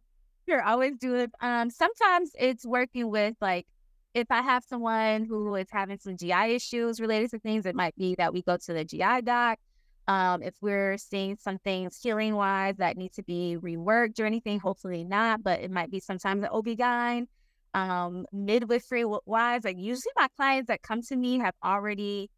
Always 0.59 0.96
do 0.98 1.14
it. 1.14 1.30
Um, 1.40 1.70
sometimes 1.70 2.30
it's 2.38 2.66
working 2.66 3.11
with 3.11 3.36
like 3.40 3.66
if 4.14 4.26
I 4.30 4.42
have 4.42 4.64
someone 4.64 5.24
who 5.24 5.55
is 5.55 5.68
having 5.70 5.98
some 5.98 6.16
GI 6.16 6.55
issues 6.55 7.01
related 7.01 7.30
to 7.30 7.38
things, 7.38 7.66
it 7.66 7.74
might 7.74 7.94
be 7.96 8.14
that 8.16 8.32
we 8.32 8.42
go 8.42 8.57
to 8.57 8.72
the 8.72 8.84
GI 8.84 9.22
doc. 9.22 9.59
Um, 10.09 10.42
if 10.42 10.55
we're 10.61 10.98
seeing 10.98 11.36
some 11.36 11.59
things 11.59 12.01
healing 12.03 12.34
wise 12.34 12.74
that 12.78 12.96
need 12.96 13.12
to 13.12 13.22
be 13.22 13.57
reworked 13.61 14.18
or 14.18 14.24
anything, 14.24 14.59
hopefully 14.59 15.05
not, 15.05 15.42
but 15.42 15.61
it 15.61 15.70
might 15.70 15.90
be 15.90 16.01
sometimes 16.01 16.42
an 16.42 16.48
OB-GYN. 16.51 17.26
Um, 17.72 18.26
midwifery 18.32 19.05
wise, 19.05 19.62
like 19.62 19.78
usually 19.78 20.12
my 20.16 20.26
clients 20.36 20.66
that 20.66 20.82
come 20.82 21.03
to 21.03 21.16
me 21.16 21.38
have 21.38 21.55
already 21.64 22.28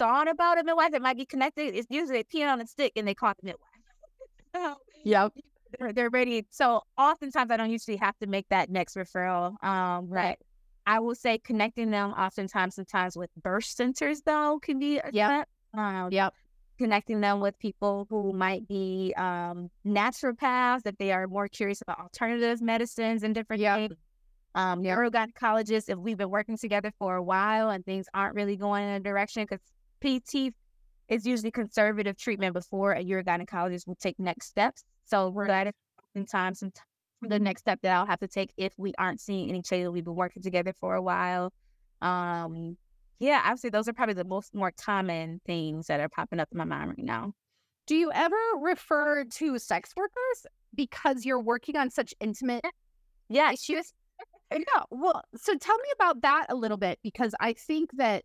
thought 0.00 0.28
about 0.28 0.58
a 0.58 0.64
midwife 0.64 0.90
that 0.90 1.02
might 1.02 1.16
be 1.16 1.26
connected. 1.26 1.76
It's 1.76 1.86
usually 1.90 2.18
they 2.18 2.24
pee 2.24 2.42
on 2.42 2.60
a 2.60 2.66
stick 2.66 2.94
and 2.96 3.06
they 3.06 3.14
call 3.14 3.30
it 3.30 3.36
midwife. 3.42 4.76
Yep. 5.04 5.32
They're, 5.80 5.92
they're 5.92 6.10
ready. 6.10 6.46
So 6.50 6.82
oftentimes 6.98 7.50
I 7.50 7.56
don't 7.56 7.70
usually 7.70 7.96
have 7.96 8.16
to 8.18 8.26
make 8.26 8.46
that 8.50 8.70
next 8.70 8.96
referral. 8.96 9.62
Um, 9.64 10.08
right. 10.08 10.38
I 10.86 11.00
will 11.00 11.14
say 11.14 11.38
connecting 11.38 11.90
them 11.90 12.10
oftentimes, 12.12 12.74
sometimes 12.74 13.16
with 13.16 13.30
birth 13.42 13.64
centers 13.64 14.22
though 14.24 14.58
can 14.62 14.78
be 14.78 15.00
step. 15.08 15.48
Um, 15.76 16.08
Yep. 16.10 16.34
connecting 16.78 17.20
them 17.20 17.40
with 17.40 17.58
people 17.58 18.06
who 18.10 18.32
might 18.32 18.66
be 18.66 19.14
um, 19.16 19.70
naturopaths, 19.86 20.82
if 20.86 20.96
they 20.98 21.12
are 21.12 21.26
more 21.28 21.48
curious 21.48 21.80
about 21.80 22.00
alternative 22.00 22.60
medicines 22.60 23.22
and 23.22 23.34
different 23.34 23.60
Yep. 23.62 23.76
things. 23.78 23.96
Um, 24.54 24.82
Yep. 24.82 24.98
urogynecologists, 24.98 25.88
if 25.88 25.98
we've 25.98 26.16
been 26.16 26.30
working 26.30 26.56
together 26.58 26.92
for 26.98 27.16
a 27.16 27.22
while 27.22 27.70
and 27.70 27.84
things 27.84 28.06
aren't 28.12 28.34
really 28.34 28.56
going 28.56 28.82
in 28.84 28.90
a 28.90 29.00
direction, 29.00 29.46
because 29.48 29.60
PT 30.00 30.54
is 31.10 31.26
usually 31.26 31.50
conservative 31.52 32.16
treatment 32.16 32.54
before 32.54 32.92
a 32.94 33.04
urogynecologist 33.04 33.86
will 33.86 33.96
take 33.96 34.18
next 34.18 34.48
steps. 34.48 34.84
So 35.04 35.34
that 35.46 35.68
is 35.68 35.74
oftentimes 36.16 36.60
some 36.60 36.70
t- 36.70 36.80
the 37.22 37.38
next 37.40 37.62
step 37.62 37.80
that 37.82 37.94
I'll 37.94 38.06
have 38.06 38.20
to 38.20 38.28
take 38.28 38.52
if 38.56 38.72
we 38.78 38.94
aren't 38.98 39.20
seeing 39.20 39.50
any 39.50 39.62
change. 39.62 39.88
We've 39.88 40.04
been 40.04 40.16
working 40.16 40.42
together 40.42 40.72
for 40.80 40.94
a 40.94 41.02
while. 41.02 41.52
Um, 42.00 42.78
yeah, 43.18 43.42
I 43.44 43.50
would 43.50 43.60
say 43.60 43.68
those 43.70 43.88
are 43.88 43.92
probably 43.92 44.14
the 44.14 44.24
most 44.24 44.54
more 44.54 44.72
common 44.72 45.40
things 45.44 45.88
that 45.88 46.00
are 46.00 46.08
popping 46.08 46.40
up 46.40 46.48
in 46.52 46.58
my 46.58 46.64
mind 46.64 46.90
right 46.90 46.98
now. 47.04 47.34
Do 47.86 47.96
you 47.96 48.12
ever 48.12 48.36
refer 48.60 49.24
to 49.24 49.58
sex 49.58 49.92
workers 49.96 50.46
because 50.74 51.26
you're 51.26 51.42
working 51.42 51.76
on 51.76 51.90
such 51.90 52.14
intimate 52.20 52.64
Yeah, 53.28 53.52
issues? 53.52 53.92
No. 54.52 54.84
Well, 54.90 55.22
so 55.36 55.56
tell 55.56 55.76
me 55.78 55.88
about 55.94 56.22
that 56.22 56.46
a 56.48 56.54
little 56.56 56.76
bit 56.76 56.98
because 57.02 57.34
I 57.40 57.52
think 57.52 57.90
that 57.96 58.24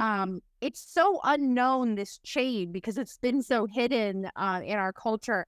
Um 0.00 0.40
it's 0.60 0.80
so 0.80 1.20
unknown 1.24 1.94
this 1.94 2.18
chain 2.24 2.72
because 2.72 2.98
it's 2.98 3.18
been 3.18 3.42
so 3.42 3.66
hidden 3.66 4.28
uh, 4.36 4.60
in 4.64 4.76
our 4.78 4.92
culture. 4.92 5.46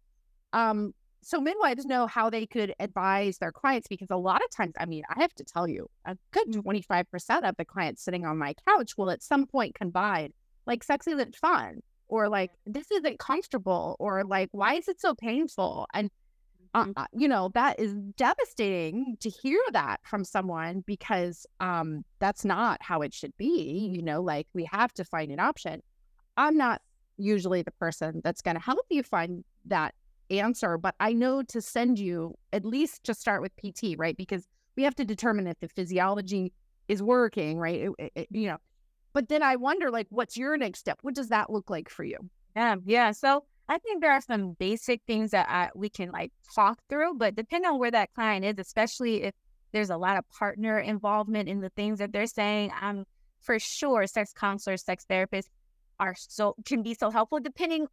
Um 0.53 0.95
so 1.23 1.41
midwives 1.41 1.85
know 1.85 2.07
how 2.07 2.31
they 2.31 2.47
could 2.47 2.75
advise 2.81 3.39
their 3.39 3.53
clients 3.53 3.89
because 3.89 4.09
a 4.11 4.17
lot 4.17 4.43
of 4.43 4.51
times, 4.51 4.73
I 4.79 4.87
mean, 4.87 5.03
I 5.15 5.21
have 5.21 5.35
to 5.35 5.45
tell 5.45 5.69
you, 5.69 5.87
a 6.07 6.17
good 6.33 6.49
Mm. 6.49 6.63
25% 6.65 7.45
of 7.49 7.57
the 7.59 7.65
clients 7.65 8.03
sitting 8.03 8.25
on 8.25 8.39
my 8.39 8.55
couch 8.67 8.97
will 8.97 9.11
at 9.11 9.23
some 9.23 9.47
point 9.47 9.75
confide, 9.75 10.33
like, 10.67 10.83
sex 10.83 11.07
isn't 11.07 11.37
fun, 11.37 11.81
or 12.09 12.29
like, 12.31 12.53
this 12.67 12.91
isn't 12.91 13.19
comfortable, 13.19 13.97
or 13.99 14.25
like, 14.25 14.49
why 14.53 14.75
is 14.75 14.89
it 14.89 14.99
so 15.01 15.15
painful? 15.15 15.87
And, 15.93 16.11
uh, 16.75 16.85
Mhm. 16.85 16.93
uh, 16.97 17.07
you 17.13 17.29
know, 17.29 17.51
that 17.55 17.79
is 17.81 17.95
devastating 18.17 19.17
to 19.21 19.29
hear 19.31 19.61
that 19.73 20.01
from 20.05 20.25
someone 20.25 20.83
because 20.87 21.47
um, 21.61 22.05
that's 22.21 22.45
not 22.45 22.83
how 22.83 23.03
it 23.03 23.13
should 23.13 23.37
be. 23.37 23.91
You 23.95 24.03
know, 24.03 24.23
like, 24.23 24.47
we 24.55 24.65
have 24.67 24.93
to 24.95 25.05
find 25.05 25.31
an 25.33 25.41
option. 25.41 25.83
I'm 26.37 26.57
not 26.57 26.81
usually 27.19 27.63
the 27.63 27.73
person 27.73 28.21
that's 28.25 28.41
going 28.43 28.57
to 28.57 28.63
help 28.63 28.87
you 28.91 29.03
find 29.03 29.45
that 29.67 29.95
answer, 30.31 30.79
but 30.79 30.95
I 31.01 31.13
know 31.13 31.43
to 31.43 31.61
send 31.61 31.99
you 31.99 32.35
at 32.53 32.65
least 32.65 33.05
to 33.05 33.15
start 33.15 33.43
with 33.43 33.53
PT, 33.57 33.97
right? 33.99 34.17
Because 34.17 34.47
we 34.77 34.85
have 34.85 34.95
to 34.97 35.05
determine 35.05 35.47
if 35.47 35.59
the 35.61 35.69
physiology 35.69 36.53
is 36.89 37.03
working, 37.03 37.59
right? 37.59 37.81
It- 37.81 37.93
it- 37.99 38.13
it- 38.15 38.29
you 38.31 38.47
know, 38.49 38.59
but 39.13 39.29
then 39.29 39.43
I 39.43 39.57
wonder, 39.57 39.91
like, 39.91 40.07
what's 40.11 40.37
your 40.37 40.57
next 40.57 40.79
step? 40.81 40.99
What 41.03 41.15
does 41.15 41.29
that 41.29 41.51
look 41.51 41.69
like 41.69 41.89
for 41.89 42.05
you? 42.05 42.31
Yeah, 42.57 42.77
yeah. 42.85 43.11
So 43.13 43.45
I 43.71 43.79
think 43.79 44.01
there 44.01 44.11
are 44.11 44.21
some 44.21 44.57
basic 44.59 45.01
things 45.07 45.31
that 45.31 45.47
I, 45.49 45.71
we 45.77 45.89
can 45.89 46.11
like 46.11 46.33
talk 46.57 46.81
through, 46.89 47.15
but 47.15 47.37
depending 47.37 47.71
on 47.71 47.79
where 47.79 47.93
that 47.93 48.13
client 48.15 48.45
is, 48.45 48.57
especially 48.59 49.23
if 49.23 49.35
there's 49.71 49.91
a 49.91 49.97
lot 49.97 50.17
of 50.17 50.29
partner 50.29 50.81
involvement 50.81 51.49
in 51.49 51.61
the 51.61 51.69
things 51.71 52.01
that 52.01 52.13
they're 52.13 52.27
saying, 52.27 52.73
I'm 52.79 53.05
for 53.41 53.61
sure 53.61 54.09
sex 54.09 54.33
counselors, 54.33 54.83
sex 54.83 55.07
therapists 55.09 55.51
are 56.01 56.17
so 56.19 56.57
can 56.65 56.83
be 56.83 56.95
so 56.95 57.11
helpful. 57.11 57.39
Depending, 57.39 57.87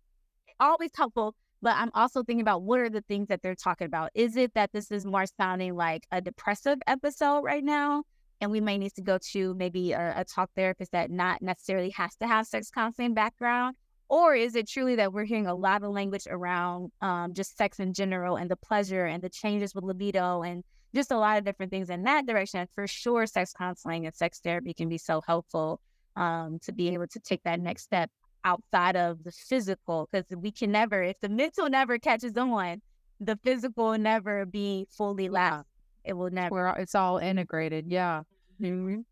always 0.60 0.90
helpful. 0.96 1.36
But 1.62 1.76
I'm 1.76 1.92
also 1.94 2.24
thinking 2.24 2.42
about 2.42 2.64
what 2.64 2.80
are 2.80 2.90
the 2.90 3.02
things 3.02 3.28
that 3.28 3.44
they're 3.44 3.54
talking 3.54 3.86
about. 3.86 4.10
Is 4.16 4.36
it 4.36 4.56
that 4.56 4.72
this 4.74 4.90
is 4.90 5.06
more 5.06 5.26
sounding 5.40 5.76
like 5.76 6.08
a 6.12 6.22
depressive 6.22 6.80
episode 6.88 7.42
right 7.42 7.64
now? 7.64 8.04
and 8.40 8.52
we 8.52 8.62
may 8.62 8.78
need 8.78 8.94
to 8.94 9.02
go 9.02 9.18
to 9.18 9.56
maybe 9.56 9.94
a, 9.94 10.14
a 10.18 10.24
talk 10.24 10.52
therapist 10.56 10.92
that 10.92 11.10
not 11.10 11.42
necessarily 11.42 11.90
has 11.90 12.16
to 12.18 12.28
have 12.28 12.46
sex 12.46 12.70
counseling 12.70 13.16
background 13.16 13.76
or 14.10 14.36
is 14.36 14.56
it 14.56 14.68
truly 14.68 14.96
that 14.96 15.14
we're 15.14 15.26
hearing 15.26 15.48
a 15.48 15.56
lot 15.56 15.84
of 15.84 15.92
language 15.92 16.28
around 16.30 16.92
um, 17.02 17.34
just 17.34 17.58
sex 17.58 17.80
in 17.80 17.94
general 17.94 18.38
and 18.38 18.50
the 18.50 18.56
pleasure 18.56 19.06
and 19.06 19.22
the 19.22 19.30
changes 19.30 19.76
with 19.76 19.84
libido 19.84 20.44
and 20.44 20.64
just 20.96 21.12
a 21.12 21.18
lot 21.18 21.38
of 21.38 21.44
different 21.44 21.72
things 21.72 21.90
in 21.90 22.04
that 22.04 22.26
direction 22.26 22.62
And 22.62 22.70
for 22.74 22.88
sure 22.88 23.26
sex 23.26 23.54
counseling 23.58 24.06
and 24.06 24.16
sex 24.16 24.40
therapy 24.40 24.74
can 24.74 24.90
be 24.90 24.98
so 24.98 25.22
helpful 25.26 25.80
um, 26.16 26.60
to 26.64 26.72
be 26.72 26.90
able 26.90 27.08
to 27.08 27.20
take 27.20 27.44
that 27.44 27.60
next 27.60 27.84
step 27.84 28.10
outside 28.44 28.96
of 28.96 29.24
the 29.24 29.32
physical 29.32 30.08
because 30.12 30.26
we 30.38 30.52
can 30.52 30.72
never 30.72 31.04
if 31.04 31.20
the 31.20 31.30
mental 31.30 31.70
never 31.70 32.00
catches 32.00 32.38
on 32.38 32.82
the 33.20 33.38
physical 33.44 33.92
will 33.92 33.98
never 33.98 34.46
be 34.46 34.88
fully 34.90 35.28
last 35.28 35.68
it 36.06 36.14
will 36.14 36.30
never 36.30 36.70
it's 36.78 36.96
all 36.96 37.18
integrated. 37.18 37.86
Yeah. 37.92 38.24
Mhm. 38.62 39.04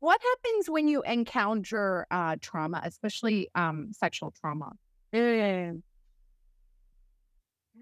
What 0.00 0.20
happens 0.22 0.70
when 0.70 0.86
you 0.86 1.02
encounter 1.02 2.06
uh, 2.10 2.36
trauma, 2.40 2.80
especially 2.84 3.48
um, 3.54 3.90
sexual 3.92 4.32
trauma? 4.40 4.72
Mm. 5.14 5.82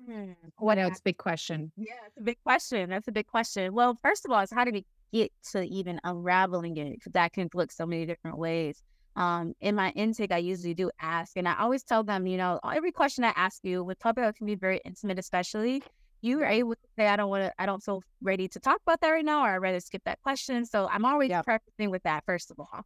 Mm. 0.09 0.35
What 0.59 0.79
else? 0.79 1.01
Big 1.01 1.19
question. 1.19 1.73
Yeah, 1.77 1.93
it's 2.07 2.17
a 2.19 2.23
big 2.23 2.39
question. 2.43 2.91
That's 2.91 3.09
a 3.09 3.12
big 3.12 3.27
question. 3.27 3.75
Well, 3.75 3.99
first 4.03 4.25
of 4.25 4.31
all, 4.31 4.41
it's 4.41 4.53
how 4.53 4.64
do 4.64 4.71
we 4.73 4.85
get 5.12 5.33
to 5.53 5.62
even 5.62 6.01
unraveling 6.05 6.77
it? 6.77 6.93
Because 6.93 7.12
that 7.12 7.33
can 7.33 7.49
look 7.55 7.73
so 7.73 7.87
many 7.87 8.07
different 8.07 8.39
ways. 8.39 8.83
Um, 9.17 9.55
in 9.61 9.75
my 9.75 9.91
intake, 9.91 10.33
I 10.33 10.39
usually 10.39 10.75
do 10.75 10.91
ask, 11.01 11.37
and 11.37 11.49
I 11.49 11.57
always 11.59 11.83
tell 11.83 12.05
them, 12.05 12.27
you 12.27 12.37
know, 12.37 12.61
every 12.64 12.93
question 12.93 13.25
I 13.25 13.33
ask 13.35 13.61
you 13.62 13.83
with 13.83 13.99
public 13.99 14.37
can 14.37 14.47
be 14.47 14.55
very 14.55 14.81
intimate, 14.85 15.19
especially 15.19 15.83
you 16.27 16.41
are 16.43 16.47
able 16.47 16.74
to 16.74 16.89
say, 16.99 17.07
I 17.09 17.16
don't 17.16 17.31
want 17.31 17.45
to, 17.45 17.53
I 17.59 17.66
don't 17.66 17.83
feel 17.83 18.03
ready 18.22 18.49
to 18.49 18.61
talk 18.61 18.81
about 18.87 19.01
that 19.03 19.11
right 19.11 19.24
now, 19.24 19.43
or 19.45 19.51
I'd 19.51 19.57
rather 19.59 19.81
skip 19.81 20.03
that 20.05 20.20
question. 20.22 20.66
So 20.66 20.89
I'm 20.89 21.05
always 21.05 21.31
Yep. 21.31 21.45
prefacing 21.45 21.91
with 21.91 22.03
that, 22.05 22.24
first 22.27 22.51
of 22.51 22.59
all. 22.61 22.83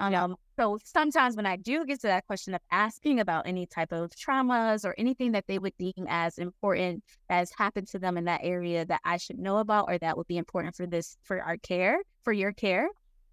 Um, 0.00 0.36
so 0.58 0.78
sometimes 0.82 1.36
when 1.36 1.44
I 1.46 1.56
do 1.56 1.84
get 1.84 2.00
to 2.00 2.06
that 2.06 2.26
question 2.26 2.54
of 2.54 2.62
asking 2.70 3.20
about 3.20 3.46
any 3.46 3.66
type 3.66 3.92
of 3.92 4.10
traumas 4.12 4.84
or 4.84 4.94
anything 4.96 5.32
that 5.32 5.44
they 5.46 5.58
would 5.58 5.74
deem 5.78 6.06
as 6.08 6.38
important 6.38 7.04
that 7.28 7.36
has 7.36 7.52
happened 7.58 7.88
to 7.88 7.98
them 7.98 8.16
in 8.16 8.24
that 8.24 8.40
area 8.42 8.86
that 8.86 9.00
I 9.04 9.18
should 9.18 9.38
know 9.38 9.58
about 9.58 9.86
or 9.88 9.98
that 9.98 10.16
would 10.16 10.26
be 10.26 10.38
important 10.38 10.74
for 10.74 10.86
this 10.86 11.18
for 11.22 11.42
our 11.42 11.58
care, 11.58 11.98
for 12.24 12.32
your 12.32 12.52
care. 12.52 12.88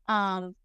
Um 0.09 0.55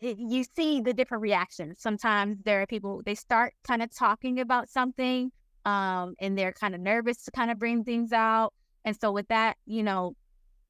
it- 0.00 0.18
you 0.18 0.44
see 0.56 0.80
the 0.80 0.94
different 0.94 1.22
reactions. 1.22 1.80
Sometimes 1.80 2.38
there 2.44 2.62
are 2.62 2.66
people 2.66 3.02
they 3.04 3.14
start 3.14 3.54
kind 3.66 3.82
of 3.82 3.90
talking 3.94 4.40
about 4.40 4.68
something 4.68 5.32
um 5.68 6.14
and 6.22 6.32
they're 6.36 6.56
kind 6.62 6.74
of 6.74 6.80
nervous 6.80 7.18
to 7.24 7.30
kind 7.38 7.50
of 7.52 7.56
bring 7.58 7.78
things 7.84 8.10
out. 8.12 8.50
And 8.84 8.94
so 9.00 9.06
with 9.12 9.28
that, 9.28 9.56
you 9.66 9.82
know, 9.88 10.02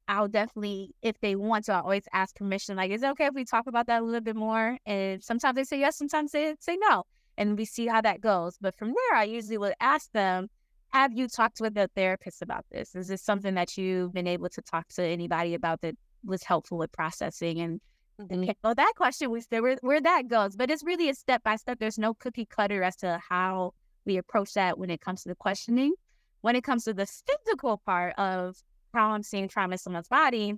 I'll 0.09 0.29
definitely, 0.29 0.95
if 1.03 1.17
they 1.21 1.37
want 1.37 1.67
to, 1.67 1.73
I 1.75 1.81
always 1.81 2.07
ask 2.13 2.35
permission. 2.35 2.77
Like, 2.77 2.91
is 2.91 3.03
it 3.03 3.11
okay 3.11 3.27
if 3.27 3.35
we 3.35 3.45
talk 3.45 3.67
about 3.67 3.87
that 3.89 4.01
a 4.03 4.05
little 4.05 4.23
bit 4.23 4.37
more? 4.37 4.79
And 4.87 5.23
sometimes 5.23 5.55
they 5.57 5.65
say 5.65 5.79
yes, 5.79 5.99
sometimes 5.99 6.33
they 6.33 6.55
say 6.61 6.77
no, 6.89 7.05
and 7.37 7.59
we 7.59 7.65
see 7.67 7.87
how 7.87 8.01
that 8.01 8.21
goes. 8.21 8.57
But 8.61 8.75
from 8.79 8.89
there, 8.89 9.19
I 9.19 9.25
usually 9.25 9.59
would 9.59 9.75
ask 9.81 10.11
them, 10.13 10.49
"Have 10.89 11.13
you 11.13 11.29
talked 11.29 11.61
with 11.61 11.77
a 11.77 11.89
therapist 11.95 12.41
about 12.43 12.65
this? 12.73 12.95
Is 12.95 13.09
this 13.09 13.23
something 13.23 13.55
that 13.55 13.77
you've 13.77 14.13
been 14.15 14.27
able 14.27 14.49
to 14.57 14.63
talk 14.63 14.89
to 14.97 15.03
anybody 15.03 15.53
about 15.55 15.83
that 15.83 15.95
was 16.25 16.43
helpful 16.43 16.79
with 16.79 16.91
processing?" 16.93 17.61
And 17.61 17.81
mm 18.21 18.55
that 18.63 18.95
question, 18.97 19.31
we 19.31 19.41
say 19.43 19.61
where 19.61 19.77
where 19.83 20.01
that 20.11 20.23
goes. 20.29 20.57
But 20.57 20.71
it's 20.71 20.85
really 20.85 21.09
a 21.11 21.15
step 21.15 21.43
by 21.45 21.57
step. 21.57 21.79
There's 21.79 21.99
no 21.99 22.15
cookie 22.15 22.47
cutter 22.47 22.83
as 22.83 22.97
to 22.97 23.21
how 23.29 23.75
we 24.09 24.17
approach 24.17 24.55
that 24.55 24.79
when 24.79 24.91
it 24.91 25.01
comes 25.01 25.23
to 25.23 25.29
the 25.29 25.37
questioning. 25.37 25.93
When 26.41 26.57
it 26.57 26.65
comes 26.65 26.85
to 26.85 26.95
the 26.95 27.07
physical 27.07 27.79
part 27.79 28.15
of 28.19 28.57
how 28.95 29.11
I'm 29.11 29.23
seeing 29.23 29.49
trauma 29.49 29.75
in 29.75 29.79
someone's 29.79 30.09
body, 30.09 30.55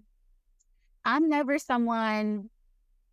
I'm 1.05 1.29
never 1.29 1.59
someone 1.59 2.49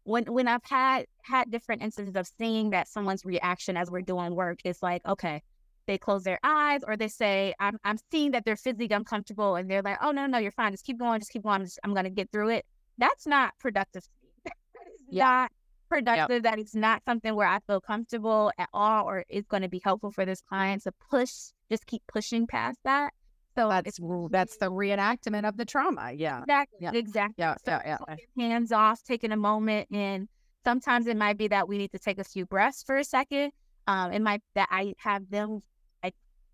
when 0.04 0.26
when 0.26 0.48
I've 0.48 0.64
had 0.64 1.06
had 1.24 1.52
different 1.52 1.82
instances 1.82 2.16
of 2.16 2.28
seeing 2.38 2.70
that 2.70 2.88
someone's 2.88 3.26
reaction 3.26 3.76
as 3.76 3.90
we're 3.90 4.02
doing 4.02 4.36
work 4.36 4.60
is 4.64 4.82
like, 4.82 5.02
okay, 5.06 5.42
they 5.88 5.98
close 5.98 6.24
their 6.24 6.40
eyes 6.44 6.82
or 6.86 6.96
they 6.96 7.08
say, 7.08 7.54
I'm 7.60 7.78
I'm 7.84 7.98
seeing 8.12 8.32
that 8.32 8.46
they're 8.46 8.56
physically 8.56 8.90
uncomfortable 8.92 9.56
and 9.56 9.70
they're 9.70 9.82
like, 9.82 9.98
oh 10.02 10.12
no, 10.12 10.28
no, 10.28 10.38
you're 10.38 10.52
fine. 10.52 10.72
Just 10.72 10.86
keep 10.86 11.00
going, 11.00 11.20
just 11.20 11.32
keep 11.32 11.44
going. 11.44 11.64
Just, 11.64 11.80
I'm 11.84 11.94
gonna 11.94 12.10
get 12.10 12.32
through 12.32 12.50
it. 12.50 12.66
That's 12.98 13.26
not 13.26 13.54
productive. 13.60 14.04
that 14.46 14.54
is 14.94 15.02
yeah. 15.10 15.26
not 15.26 15.52
productive. 15.90 16.44
Yep. 16.44 16.44
That 16.44 16.60
is 16.60 16.76
not 16.76 17.04
something 17.06 17.36
where 17.36 17.48
I 17.48 17.60
feel 17.68 17.82
comfortable 17.82 18.52
at 18.58 18.70
all 18.74 19.06
or 19.06 19.26
it's 19.30 19.48
going 19.48 19.64
to 19.64 19.70
be 19.70 19.82
helpful 19.84 20.12
for 20.12 20.26
this 20.26 20.42
client 20.42 20.84
to 20.84 20.92
push, 21.10 21.32
just 21.70 21.86
keep 21.86 22.04
pushing 22.08 22.48
past 22.48 22.80
that. 22.84 23.14
So 23.56 23.70
that's 23.70 24.00
that's 24.30 24.58
the 24.58 24.70
reenactment 24.70 25.48
of 25.48 25.58
the 25.58 25.66
trauma. 25.66 26.12
Yeah. 26.12 26.42
Exactly. 26.42 26.78
Yeah. 26.80 26.92
Exactly. 26.94 27.36
Yeah. 27.40 27.56
So 27.66 27.72
yeah, 27.84 27.98
yeah. 28.08 28.16
Hands 28.38 28.72
off, 28.72 29.02
taking 29.04 29.32
a 29.32 29.38
moment. 29.38 29.88
And 29.92 30.28
sometimes 30.64 31.08
it 31.08 31.18
might 31.18 31.38
be 31.38 31.48
that 31.48 31.68
we 31.68 31.80
need 31.80 31.92
to 31.94 32.00
take 32.00 32.20
a 32.20 32.24
few 32.24 32.46
breaths 32.46 32.84
for 32.84 32.98
a 32.98 33.04
second. 33.04 33.52
Um, 33.88 34.12
it 34.12 34.22
might 34.22 34.42
that 34.54 34.68
I 34.70 34.94
have 35.00 35.30
them 35.32 35.64
I 36.04 36.12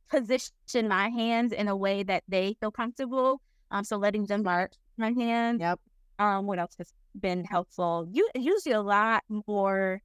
position 0.09 0.87
my 0.87 1.09
hands 1.09 1.51
in 1.51 1.67
a 1.67 1.75
way 1.75 2.03
that 2.03 2.23
they 2.29 2.55
feel 2.61 2.71
comfortable. 2.71 3.41
Um, 3.69 3.83
so 3.83 3.97
letting 3.97 4.25
them 4.25 4.43
mark 4.43 4.73
my 4.97 5.11
hands. 5.11 5.59
Yep. 5.59 5.79
Um, 6.23 6.45
what 6.45 6.59
else 6.59 6.75
has 6.77 6.93
been 7.19 7.43
helpful? 7.43 8.07
You 8.11 8.29
usually 8.35 8.73
a 8.73 8.81
lot 8.81 9.23
more 9.47 10.01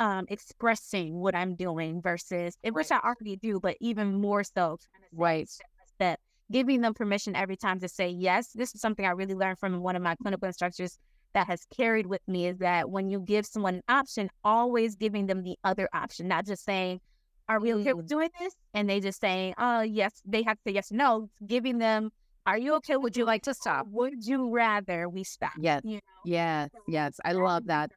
um 0.00 0.26
expressing 0.28 1.20
what 1.20 1.34
I'm 1.34 1.54
doing 1.54 2.02
versus 2.02 2.58
right. 2.64 2.74
which 2.74 2.90
I 2.90 2.98
already 2.98 3.36
do, 3.36 3.60
but 3.60 3.76
even 3.80 4.20
more 4.20 4.44
so. 4.44 4.78
Right. 5.12 5.48
Step 5.48 5.66
step 5.94 6.20
giving 6.52 6.82
them 6.82 6.92
permission 6.94 7.34
every 7.34 7.56
time 7.56 7.80
to 7.80 7.88
say 7.88 8.08
yes. 8.08 8.52
This 8.52 8.74
is 8.74 8.80
something 8.80 9.06
I 9.06 9.10
really 9.10 9.34
learned 9.34 9.58
from 9.58 9.80
one 9.80 9.96
of 9.96 10.02
my 10.02 10.14
clinical 10.16 10.46
instructors 10.46 10.98
that 11.32 11.46
has 11.46 11.66
carried 11.76 12.06
with 12.06 12.20
me 12.28 12.46
is 12.46 12.58
that 12.58 12.90
when 12.90 13.08
you 13.08 13.20
give 13.20 13.46
someone 13.46 13.76
an 13.76 13.82
option, 13.88 14.30
always 14.44 14.94
giving 14.94 15.26
them 15.26 15.42
the 15.42 15.56
other 15.64 15.88
option, 15.92 16.28
not 16.28 16.46
just 16.46 16.64
saying, 16.64 17.00
Are 17.48 17.60
we 17.60 17.74
okay 17.74 17.92
with 17.92 18.06
mm. 18.06 18.08
doing 18.08 18.30
this? 18.40 18.54
And 18.72 18.88
they 18.88 19.00
just 19.00 19.20
saying, 19.20 19.54
Oh, 19.58 19.80
yes, 19.80 20.22
they 20.24 20.42
have 20.42 20.56
to 20.58 20.62
say 20.66 20.74
yes 20.74 20.92
or 20.92 20.96
no, 20.96 21.30
giving 21.46 21.78
them, 21.78 22.10
Are 22.46 22.58
you 22.58 22.74
okay? 22.76 22.96
Would 22.96 23.16
you 23.16 23.24
like 23.24 23.42
to 23.44 23.54
stop? 23.54 23.86
Would 23.90 24.26
you 24.26 24.50
rather 24.50 25.08
we 25.08 25.24
stop? 25.24 25.52
Yes. 25.58 25.82
You 25.84 25.94
know? 25.94 26.00
Yes. 26.24 26.70
Yes. 26.86 27.18
I 27.24 27.32
love 27.32 27.66
that. 27.66 27.90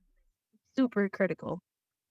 Super 0.76 1.10
critical. 1.10 1.62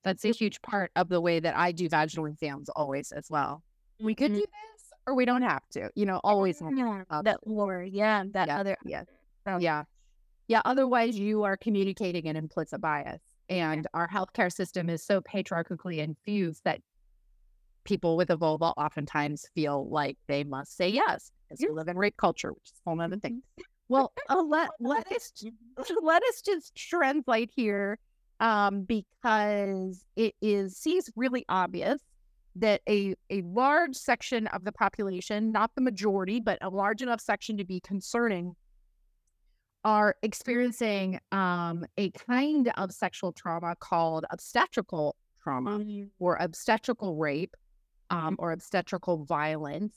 That's 0.05 0.24
a 0.24 0.32
huge 0.32 0.61
part 0.62 0.91
of 0.97 1.09
the 1.09 1.20
way 1.20 1.41
that 1.41 1.57
I 1.57 1.72
do 1.72 1.89
vaginal 1.89 2.26
exams 2.26 2.68
always 2.68 3.11
as 3.11 3.26
well. 3.30 3.62
We 4.01 4.14
could 4.14 4.32
mm-hmm. 4.32 4.41
do 4.41 4.47
this 4.47 4.91
or 5.07 5.14
we 5.14 5.24
don't 5.24 5.43
have 5.43 5.62
to. 5.72 5.91
You 5.95 6.07
know, 6.07 6.20
always 6.22 6.61
yeah, 6.61 7.03
that 7.22 7.39
or 7.47 7.82
yeah, 7.82 8.24
that 8.32 8.49
yeah, 8.49 8.59
other 8.59 8.76
yeah, 8.84 9.03
so. 9.47 9.59
yeah, 9.59 9.84
yeah. 10.49 10.62
Otherwise, 10.64 11.18
you 11.18 11.45
are 11.45 11.57
communicating 11.57 12.28
an 12.28 12.37
implicit 12.37 12.80
bias, 12.80 13.20
and 13.49 13.87
our 13.95 14.09
healthcare 14.09 14.53
system 14.53 14.91
is 14.91 15.03
so 15.03 15.20
patriarchally 15.22 16.01
infused 16.01 16.62
that 16.64 16.80
people 17.87 18.16
with 18.16 18.30
a 18.30 18.37
vulva 18.37 18.66
oftentimes 18.76 19.47
feel 19.55 19.89
like 19.89 20.18
they 20.26 20.45
must 20.45 20.76
say 20.76 20.89
yes 20.89 21.30
because 21.49 21.64
we 21.66 21.72
live 21.74 21.89
in 21.89 21.97
rape 21.97 22.16
culture, 22.16 22.53
which 22.53 22.66
is 22.66 22.72
a 22.84 22.91
whole 22.91 23.01
other 23.01 23.16
thing. 23.16 23.37
Mm-hmm. 23.37 23.62
Well, 23.89 24.12
uh, 24.28 24.43
let 24.43 24.70
let 24.80 25.11
us 25.12 25.32
let 26.03 26.22
us 26.24 26.43
just 26.43 26.74
translate 26.74 27.51
here 27.55 27.99
um, 28.41 28.82
because 28.82 30.05
it 30.16 30.34
is 30.43 30.76
seems 30.76 31.09
really 31.16 31.45
obvious 31.49 32.01
that 32.57 32.80
a, 32.89 33.14
a 33.30 33.43
large 33.43 33.95
section 33.95 34.47
of 34.49 34.64
the 34.64 34.72
population, 34.72 35.53
not 35.53 35.70
the 35.74 35.82
majority, 35.82 36.41
but 36.41 36.59
a 36.62 36.70
large 36.70 37.03
enough 37.03 37.20
section 37.20 37.59
to 37.59 37.64
be 37.64 37.80
concerning, 37.80 38.55
are 39.84 40.16
experiencing 40.22 41.20
um, 41.32 41.84
a 41.99 42.11
kind 42.11 42.72
of 42.76 42.91
sexual 42.93 43.32
trauma 43.32 43.76
called 43.78 44.24
obstetrical 44.30 45.14
trauma 45.41 45.78
mm-hmm. 45.78 46.07
or 46.18 46.37
obstetrical 46.41 47.14
rape 47.14 47.55
um, 48.11 48.36
or 48.38 48.52
obstetrical 48.52 49.24
violence. 49.24 49.96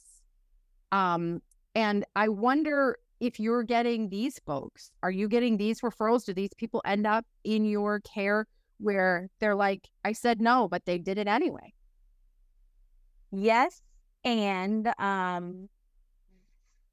Um, 0.92 1.42
and 1.76 2.06
I 2.16 2.30
wonder 2.30 2.98
if 3.20 3.40
you're 3.40 3.64
getting 3.64 4.10
these 4.10 4.40
folks, 4.46 4.92
are 5.04 5.12
you 5.12 5.28
getting 5.28 5.58
these 5.58 5.82
referrals? 5.82 6.26
Do 6.26 6.34
these 6.34 6.54
people 6.56 6.82
end 6.86 7.06
up 7.06 7.26
in 7.44 7.66
your 7.66 8.00
care 8.00 8.48
where 8.80 9.30
they're 9.40 9.56
like, 9.56 9.90
I 10.06 10.14
said 10.14 10.42
no, 10.42 10.68
but 10.70 10.86
they 10.86 10.98
did 10.98 11.18
it 11.18 11.28
anyway? 11.28 11.74
Yes. 13.32 13.82
And 14.24 14.92
um, 14.98 15.70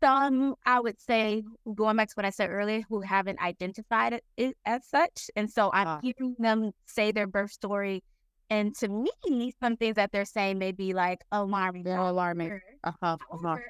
some, 0.02 0.56
I 0.64 0.80
would 0.80 1.00
say, 1.00 1.42
going 1.74 1.96
back 1.96 2.08
to 2.08 2.14
what 2.14 2.26
I 2.26 2.30
said 2.30 2.50
earlier, 2.50 2.82
who 2.88 3.00
haven't 3.00 3.40
identified 3.40 4.20
it 4.36 4.56
as 4.66 4.86
such. 4.86 5.30
And 5.36 5.50
so 5.50 5.70
I'm 5.72 5.88
uh, 5.88 6.00
hearing 6.00 6.36
them 6.38 6.72
say 6.86 7.12
their 7.12 7.26
birth 7.26 7.52
story. 7.52 8.02
And 8.50 8.74
to 8.76 8.88
me, 8.88 9.52
some 9.60 9.76
things 9.76 9.96
that 9.96 10.12
they're 10.12 10.24
saying 10.24 10.58
may 10.58 10.72
be 10.72 10.92
like 10.92 11.22
alarming. 11.32 11.82
They're 11.82 11.98
alarming. 11.98 12.60
Uh-huh, 12.84 13.16
uh-huh. 13.32 13.48
I 13.48 13.58
don't 13.58 13.62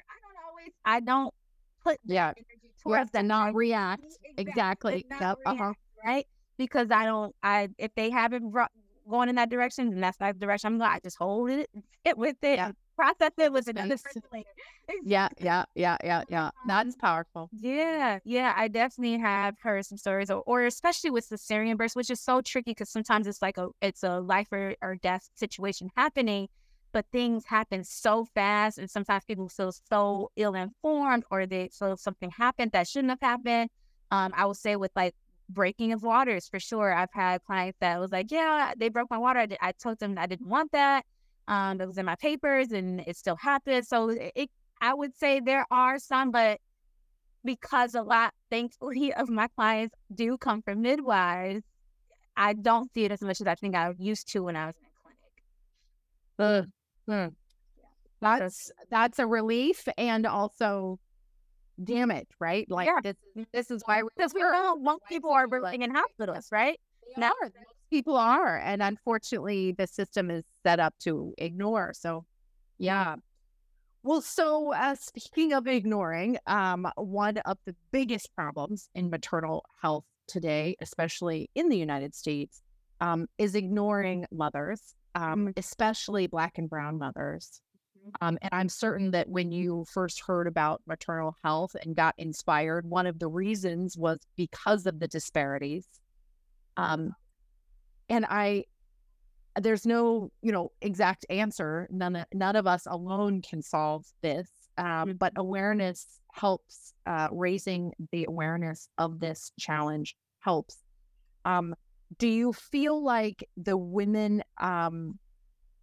always, 0.47 0.71
I 0.85 0.99
don't 0.99 1.33
put 1.83 1.97
yeah. 2.05 2.33
towards 2.83 3.11
them. 3.11 3.27
not 3.27 3.55
react. 3.55 4.05
Exactly. 4.37 5.05
exactly. 5.09 5.17
Yep. 5.19 5.37
Uh-huh. 5.45 5.73
Right? 6.05 6.27
Because 6.57 6.89
I 6.91 7.05
don't, 7.05 7.35
I, 7.41 7.69
if 7.77 7.91
they 7.95 8.09
haven't 8.11 8.51
brought, 8.51 8.71
going 9.09 9.29
in 9.29 9.35
that 9.35 9.49
direction, 9.49 9.87
and 9.87 10.03
that's 10.03 10.19
not 10.19 10.33
the 10.33 10.39
direction 10.39 10.73
I'm 10.73 10.79
going. 10.79 10.91
I 10.91 10.99
just 10.99 11.17
hold 11.17 11.49
it, 11.49 11.69
sit 12.05 12.17
with 12.17 12.37
it, 12.43 12.57
yeah. 12.57 12.71
Process 12.97 13.31
it 13.37 13.53
with 13.53 13.67
another 13.67 13.97
Yeah, 15.03 15.29
yeah, 15.39 15.65
yeah, 15.75 15.97
yeah, 16.03 16.23
yeah. 16.29 16.49
That's 16.67 16.95
powerful. 16.95 17.49
Yeah, 17.53 18.19
yeah. 18.25 18.53
I 18.57 18.67
definitely 18.67 19.19
have 19.19 19.55
heard 19.61 19.85
some 19.85 19.97
stories, 19.97 20.29
or, 20.29 20.41
or 20.45 20.65
especially 20.65 21.11
with 21.11 21.29
cesarean 21.29 21.77
births, 21.77 21.95
which 21.95 22.09
is 22.09 22.19
so 22.19 22.41
tricky 22.41 22.71
because 22.71 22.89
sometimes 22.89 23.27
it's 23.27 23.41
like 23.41 23.57
a 23.57 23.69
it's 23.81 24.03
a 24.03 24.19
life 24.19 24.47
or, 24.51 24.75
or 24.81 24.95
death 24.95 25.29
situation 25.35 25.89
happening, 25.95 26.49
but 26.91 27.05
things 27.11 27.45
happen 27.45 27.83
so 27.83 28.25
fast, 28.33 28.77
and 28.77 28.89
sometimes 28.89 29.23
people 29.25 29.47
feel 29.47 29.71
so 29.71 30.31
ill 30.35 30.55
informed, 30.55 31.23
or 31.31 31.45
they 31.45 31.69
feel 31.69 31.95
something 31.95 32.31
happened 32.31 32.71
that 32.71 32.87
shouldn't 32.87 33.11
have 33.11 33.21
happened. 33.21 33.69
Um, 34.09 34.33
I 34.35 34.45
would 34.45 34.57
say 34.57 34.75
with 34.75 34.91
like 34.95 35.13
breaking 35.49 35.93
of 35.93 36.03
waters 36.03 36.47
for 36.47 36.59
sure. 36.59 36.93
I've 36.93 37.13
had 37.13 37.43
clients 37.43 37.77
that 37.79 37.99
was 37.99 38.11
like, 38.11 38.31
yeah, 38.31 38.73
they 38.77 38.89
broke 38.89 39.09
my 39.09 39.17
water. 39.17 39.47
I, 39.61 39.71
told 39.71 39.99
them 39.99 40.15
I 40.17 40.27
didn't 40.27 40.47
want 40.47 40.71
that. 40.71 41.05
Um, 41.47 41.79
it 41.79 41.87
was 41.87 41.97
in 41.97 42.05
my 42.05 42.15
papers 42.15 42.71
and 42.71 43.01
it 43.07 43.15
still 43.15 43.37
happened. 43.37 43.87
So 43.87 44.09
it, 44.09 44.49
I 44.81 44.93
would 44.93 45.15
say 45.15 45.39
there 45.39 45.65
are 45.71 45.97
some, 45.97 46.31
but 46.31 46.59
because 47.45 47.95
a 47.95 48.01
lot, 48.01 48.33
thankfully, 48.49 49.13
of 49.13 49.29
my 49.29 49.47
clients 49.55 49.95
do 50.13 50.37
come 50.37 50.61
from 50.61 50.81
midwives, 50.81 51.63
I 52.35 52.53
don't 52.53 52.93
see 52.93 53.05
it 53.05 53.11
as 53.11 53.21
much 53.21 53.41
as 53.41 53.47
I 53.47 53.55
think 53.55 53.75
I 53.75 53.93
used 53.97 54.31
to 54.33 54.43
when 54.43 54.55
I 54.55 54.67
was 54.67 54.75
in 56.37 56.37
clinic. 56.37 56.69
Uh, 57.09 57.11
uh, 57.11 57.29
that's 58.21 58.71
that's 58.89 59.19
a 59.19 59.25
relief 59.25 59.87
and 59.97 60.25
also 60.25 60.99
damn 61.83 62.11
it, 62.11 62.27
right? 62.39 62.69
Like 62.69 62.87
yeah. 62.87 62.99
this, 63.35 63.45
this 63.53 63.71
is 63.71 63.83
why 63.85 64.01
because 64.15 64.33
we 64.33 64.41
know 64.41 64.75
most 64.75 65.03
people 65.09 65.31
are 65.31 65.47
birthing 65.47 65.83
in 65.83 65.93
hospitals, 65.93 66.47
right? 66.51 66.79
They 67.15 67.21
Now 67.21 67.33
people 67.89 68.17
are, 68.17 68.57
and 68.57 68.81
unfortunately, 68.81 69.71
the 69.71 69.87
system 69.87 70.29
is 70.29 70.43
set 70.63 70.79
up 70.79 70.93
to 70.99 71.33
ignore. 71.37 71.93
So, 71.93 72.25
yeah. 72.77 73.15
Well, 74.03 74.21
so 74.21 74.73
uh, 74.73 74.95
speaking 74.95 75.53
of 75.53 75.67
ignoring, 75.67 76.37
um, 76.47 76.87
one 76.95 77.37
of 77.39 77.57
the 77.65 77.75
biggest 77.91 78.33
problems 78.35 78.89
in 78.95 79.09
maternal 79.09 79.65
health 79.81 80.05
today, 80.27 80.75
especially 80.81 81.49
in 81.55 81.69
the 81.69 81.77
United 81.77 82.15
States, 82.15 82.61
um, 83.01 83.27
is 83.37 83.55
ignoring 83.55 84.25
mothers, 84.31 84.95
um, 85.15 85.53
especially 85.57 86.27
Black 86.27 86.57
and 86.57 86.69
Brown 86.69 86.97
mothers. 86.97 87.61
Um, 88.21 88.37
and 88.41 88.53
I'm 88.53 88.69
certain 88.69 89.11
that 89.11 89.27
when 89.27 89.51
you 89.51 89.85
first 89.91 90.21
heard 90.21 90.47
about 90.47 90.81
maternal 90.87 91.35
health 91.43 91.75
and 91.83 91.95
got 91.95 92.15
inspired, 92.17 92.89
one 92.89 93.05
of 93.05 93.19
the 93.19 93.27
reasons 93.27 93.97
was 93.97 94.19
because 94.37 94.85
of 94.85 94.99
the 94.99 95.07
disparities. 95.07 95.85
Um, 96.77 97.13
and 98.09 98.25
I, 98.29 98.65
there's 99.59 99.85
no, 99.85 100.31
you 100.41 100.51
know, 100.51 100.71
exact 100.81 101.25
answer. 101.29 101.87
None, 101.91 102.25
none 102.33 102.55
of 102.55 102.67
us 102.67 102.85
alone 102.85 103.41
can 103.41 103.61
solve 103.61 104.05
this. 104.21 104.49
Um, 104.77 105.13
but 105.13 105.33
awareness 105.35 106.19
helps 106.31 106.93
uh, 107.07 107.29
raising 107.31 107.93
the 108.11 108.25
awareness 108.25 108.89
of 108.99 109.19
this 109.19 109.51
challenge 109.59 110.15
helps. 110.39 110.77
Um, 111.45 111.75
do 112.19 112.27
you 112.27 112.53
feel 112.53 113.03
like 113.03 113.47
the 113.57 113.75
women, 113.75 114.43
um, 114.59 115.17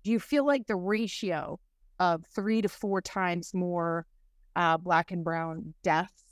do 0.04 0.12
you 0.12 0.20
feel 0.20 0.46
like 0.46 0.66
the 0.66 0.76
ratio 0.76 1.58
of 1.98 2.24
three 2.34 2.62
to 2.62 2.68
four 2.68 3.00
times 3.00 3.52
more 3.52 4.06
uh, 4.56 4.76
black 4.76 5.10
and 5.10 5.24
brown 5.24 5.74
deaths 5.82 6.22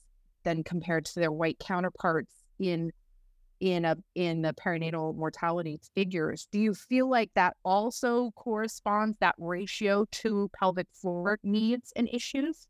than 0.44 0.62
compared 0.62 1.04
to 1.06 1.20
their 1.20 1.32
white 1.32 1.58
counterparts 1.58 2.32
in 2.58 2.92
in 3.62 3.84
a 3.84 3.96
in 4.16 4.42
the 4.42 4.52
perinatal 4.54 5.14
mortality 5.14 5.78
figures 5.94 6.48
do 6.50 6.58
you 6.58 6.74
feel 6.74 7.08
like 7.08 7.30
that 7.36 7.56
also 7.64 8.32
corresponds 8.34 9.16
that 9.20 9.36
ratio 9.38 10.04
to 10.10 10.50
pelvic 10.58 10.88
floor 10.92 11.38
needs 11.44 11.92
and 11.94 12.08
issues? 12.12 12.66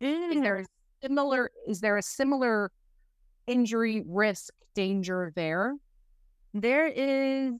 Is 0.00 0.40
there 0.40 0.58
mm. 0.58 0.62
a 0.62 0.66
similar 1.02 1.50
is 1.66 1.80
there 1.80 1.96
a 1.96 2.02
similar 2.02 2.70
injury 3.48 4.04
risk 4.06 4.54
danger 4.76 5.32
there? 5.34 5.74
There 6.54 6.86
is 6.86 7.54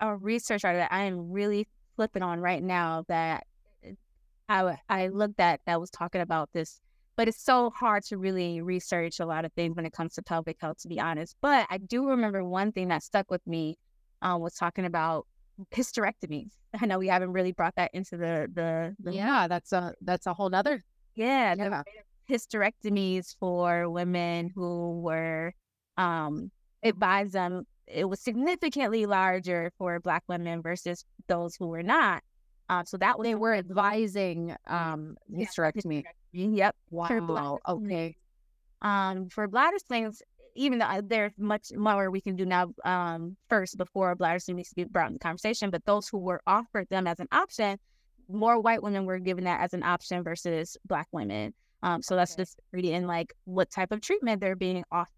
a 0.00 0.16
research 0.16 0.64
article 0.64 0.86
that 0.88 0.92
I 0.92 1.04
am 1.04 1.30
really 1.30 1.68
flipping 1.96 2.22
on 2.22 2.40
right 2.40 2.62
now 2.62 3.04
that 3.08 3.44
uh, 3.84 3.92
I 4.48 4.78
I 4.88 5.08
looked 5.08 5.38
at 5.38 5.60
that 5.66 5.78
was 5.78 5.90
talking 5.90 6.22
about 6.22 6.48
this, 6.54 6.80
but 7.16 7.28
it's 7.28 7.42
so 7.42 7.70
hard 7.70 8.04
to 8.04 8.18
really 8.18 8.60
research 8.60 9.20
a 9.20 9.26
lot 9.26 9.44
of 9.44 9.52
things 9.52 9.76
when 9.76 9.86
it 9.86 9.92
comes 9.92 10.14
to 10.14 10.22
pelvic 10.22 10.56
health, 10.60 10.78
to 10.82 10.88
be 10.88 10.98
honest. 10.98 11.36
But 11.40 11.66
I 11.70 11.78
do 11.78 12.08
remember 12.08 12.44
one 12.44 12.72
thing 12.72 12.88
that 12.88 13.02
stuck 13.02 13.30
with 13.30 13.46
me 13.46 13.76
um, 14.22 14.40
was 14.40 14.54
talking 14.54 14.84
about 14.84 15.26
hysterectomies. 15.72 16.50
I 16.80 16.86
know 16.86 16.98
we 16.98 17.08
haven't 17.08 17.32
really 17.32 17.52
brought 17.52 17.74
that 17.76 17.90
into 17.94 18.16
the 18.16 18.48
the, 18.52 18.96
the 18.98 19.14
yeah 19.14 19.46
that's 19.46 19.72
a 19.72 19.94
that's 20.00 20.26
a 20.26 20.34
whole 20.34 20.50
nother 20.50 20.82
yeah, 21.14 21.54
yeah. 21.56 21.82
hysterectomies 22.28 23.36
for 23.38 23.88
women 23.88 24.50
who 24.52 25.00
were 25.00 25.52
um 25.96 26.50
advised 26.82 27.34
them 27.34 27.64
it 27.86 28.08
was 28.08 28.20
significantly 28.20 29.06
larger 29.06 29.70
for 29.78 30.00
black 30.00 30.24
women 30.26 30.60
versus 30.60 31.04
those 31.28 31.54
who 31.54 31.68
were 31.68 31.84
not 31.84 32.22
uh, 32.68 32.82
so 32.82 32.96
that 32.96 33.18
was 33.18 33.24
they 33.26 33.34
were 33.34 33.54
advising 33.54 34.56
um 34.66 35.16
hysterectomy. 35.32 36.02
Yep. 36.34 36.76
Wow. 36.90 37.58
Okay. 37.68 38.16
Um, 38.82 39.28
for 39.28 39.46
bladder 39.48 39.78
slings, 39.78 40.20
even 40.56 40.78
though 40.78 40.86
uh, 40.86 41.02
there's 41.04 41.32
much 41.38 41.72
more 41.74 42.10
we 42.10 42.20
can 42.20 42.36
do 42.36 42.44
now. 42.44 42.72
Um, 42.84 43.36
first 43.48 43.78
before 43.78 44.14
bladder 44.14 44.38
sling 44.38 44.56
needs 44.56 44.70
to 44.70 44.74
be 44.74 44.84
brought 44.84 45.08
in 45.08 45.14
the 45.14 45.18
conversation, 45.18 45.70
but 45.70 45.84
those 45.84 46.08
who 46.08 46.18
were 46.18 46.42
offered 46.46 46.88
them 46.90 47.06
as 47.06 47.20
an 47.20 47.28
option, 47.32 47.78
more 48.28 48.60
white 48.60 48.82
women 48.82 49.06
were 49.06 49.18
given 49.18 49.44
that 49.44 49.60
as 49.60 49.74
an 49.74 49.82
option 49.82 50.22
versus 50.22 50.76
black 50.86 51.08
women. 51.12 51.54
Um, 51.82 52.02
so 52.02 52.16
that's 52.16 52.32
okay. 52.32 52.42
just 52.42 52.60
reading 52.72 53.06
like 53.06 53.32
what 53.44 53.70
type 53.70 53.92
of 53.92 54.00
treatment 54.00 54.40
they're 54.40 54.56
being 54.56 54.84
offered. 54.90 55.08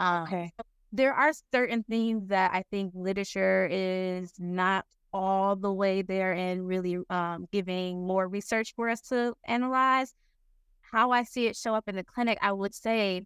Um, 0.00 0.22
okay. 0.24 0.52
There 0.92 1.12
are 1.12 1.32
certain 1.52 1.82
things 1.82 2.28
that 2.28 2.52
I 2.54 2.64
think 2.70 2.92
literature 2.94 3.68
is 3.70 4.32
not 4.38 4.86
all 5.12 5.56
the 5.56 5.72
way 5.72 6.02
there 6.02 6.32
and 6.32 6.66
really 6.66 6.98
um, 7.10 7.46
giving 7.52 8.06
more 8.06 8.28
research 8.28 8.74
for 8.74 8.88
us 8.88 9.00
to 9.02 9.34
analyze. 9.44 10.14
How 10.92 11.10
I 11.10 11.22
see 11.24 11.46
it 11.46 11.56
show 11.56 11.74
up 11.74 11.88
in 11.88 11.96
the 11.96 12.04
clinic, 12.04 12.38
I 12.40 12.52
would 12.52 12.74
say 12.74 13.22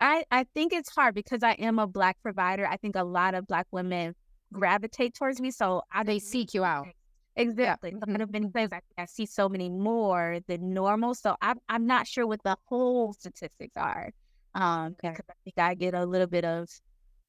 I, 0.00 0.24
I 0.30 0.44
think 0.54 0.72
it's 0.72 0.90
hard 0.90 1.14
because 1.14 1.42
I 1.42 1.52
am 1.52 1.78
a 1.78 1.86
black 1.86 2.18
provider. 2.22 2.66
I 2.66 2.76
think 2.76 2.94
a 2.94 3.04
lot 3.04 3.34
of 3.34 3.46
black 3.46 3.66
women 3.70 4.14
gravitate 4.52 5.14
towards 5.14 5.40
me. 5.40 5.50
So 5.50 5.82
I, 5.90 6.04
they 6.04 6.18
seek 6.18 6.52
you 6.52 6.62
out. 6.62 6.88
Exactly. 7.36 7.92
Yeah. 7.92 8.04
That 8.06 8.20
have 8.20 8.30
been 8.30 8.50
things 8.50 8.70
I, 8.72 8.80
I 8.98 9.06
see 9.06 9.26
so 9.26 9.48
many 9.48 9.70
more 9.70 10.40
than 10.46 10.74
normal. 10.74 11.14
So 11.14 11.36
I'm 11.40 11.58
I'm 11.68 11.86
not 11.86 12.06
sure 12.06 12.26
what 12.26 12.42
the 12.44 12.56
whole 12.66 13.14
statistics 13.14 13.76
are. 13.76 14.10
Um, 14.54 14.94
because 15.02 15.24
I 15.28 15.34
think 15.44 15.58
I 15.58 15.74
get 15.74 15.94
a 15.94 16.04
little 16.04 16.28
bit 16.28 16.44
of 16.44 16.68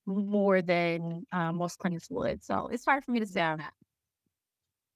more 0.05 0.61
than 0.61 1.26
um, 1.32 1.55
most 1.55 1.80
clinics 1.80 2.07
would. 2.11 2.43
So 2.43 2.67
it's 2.71 2.86
hard 2.86 3.03
for 3.03 3.11
me 3.11 3.19
to 3.21 3.26
say 3.26 3.39
that. 3.39 3.73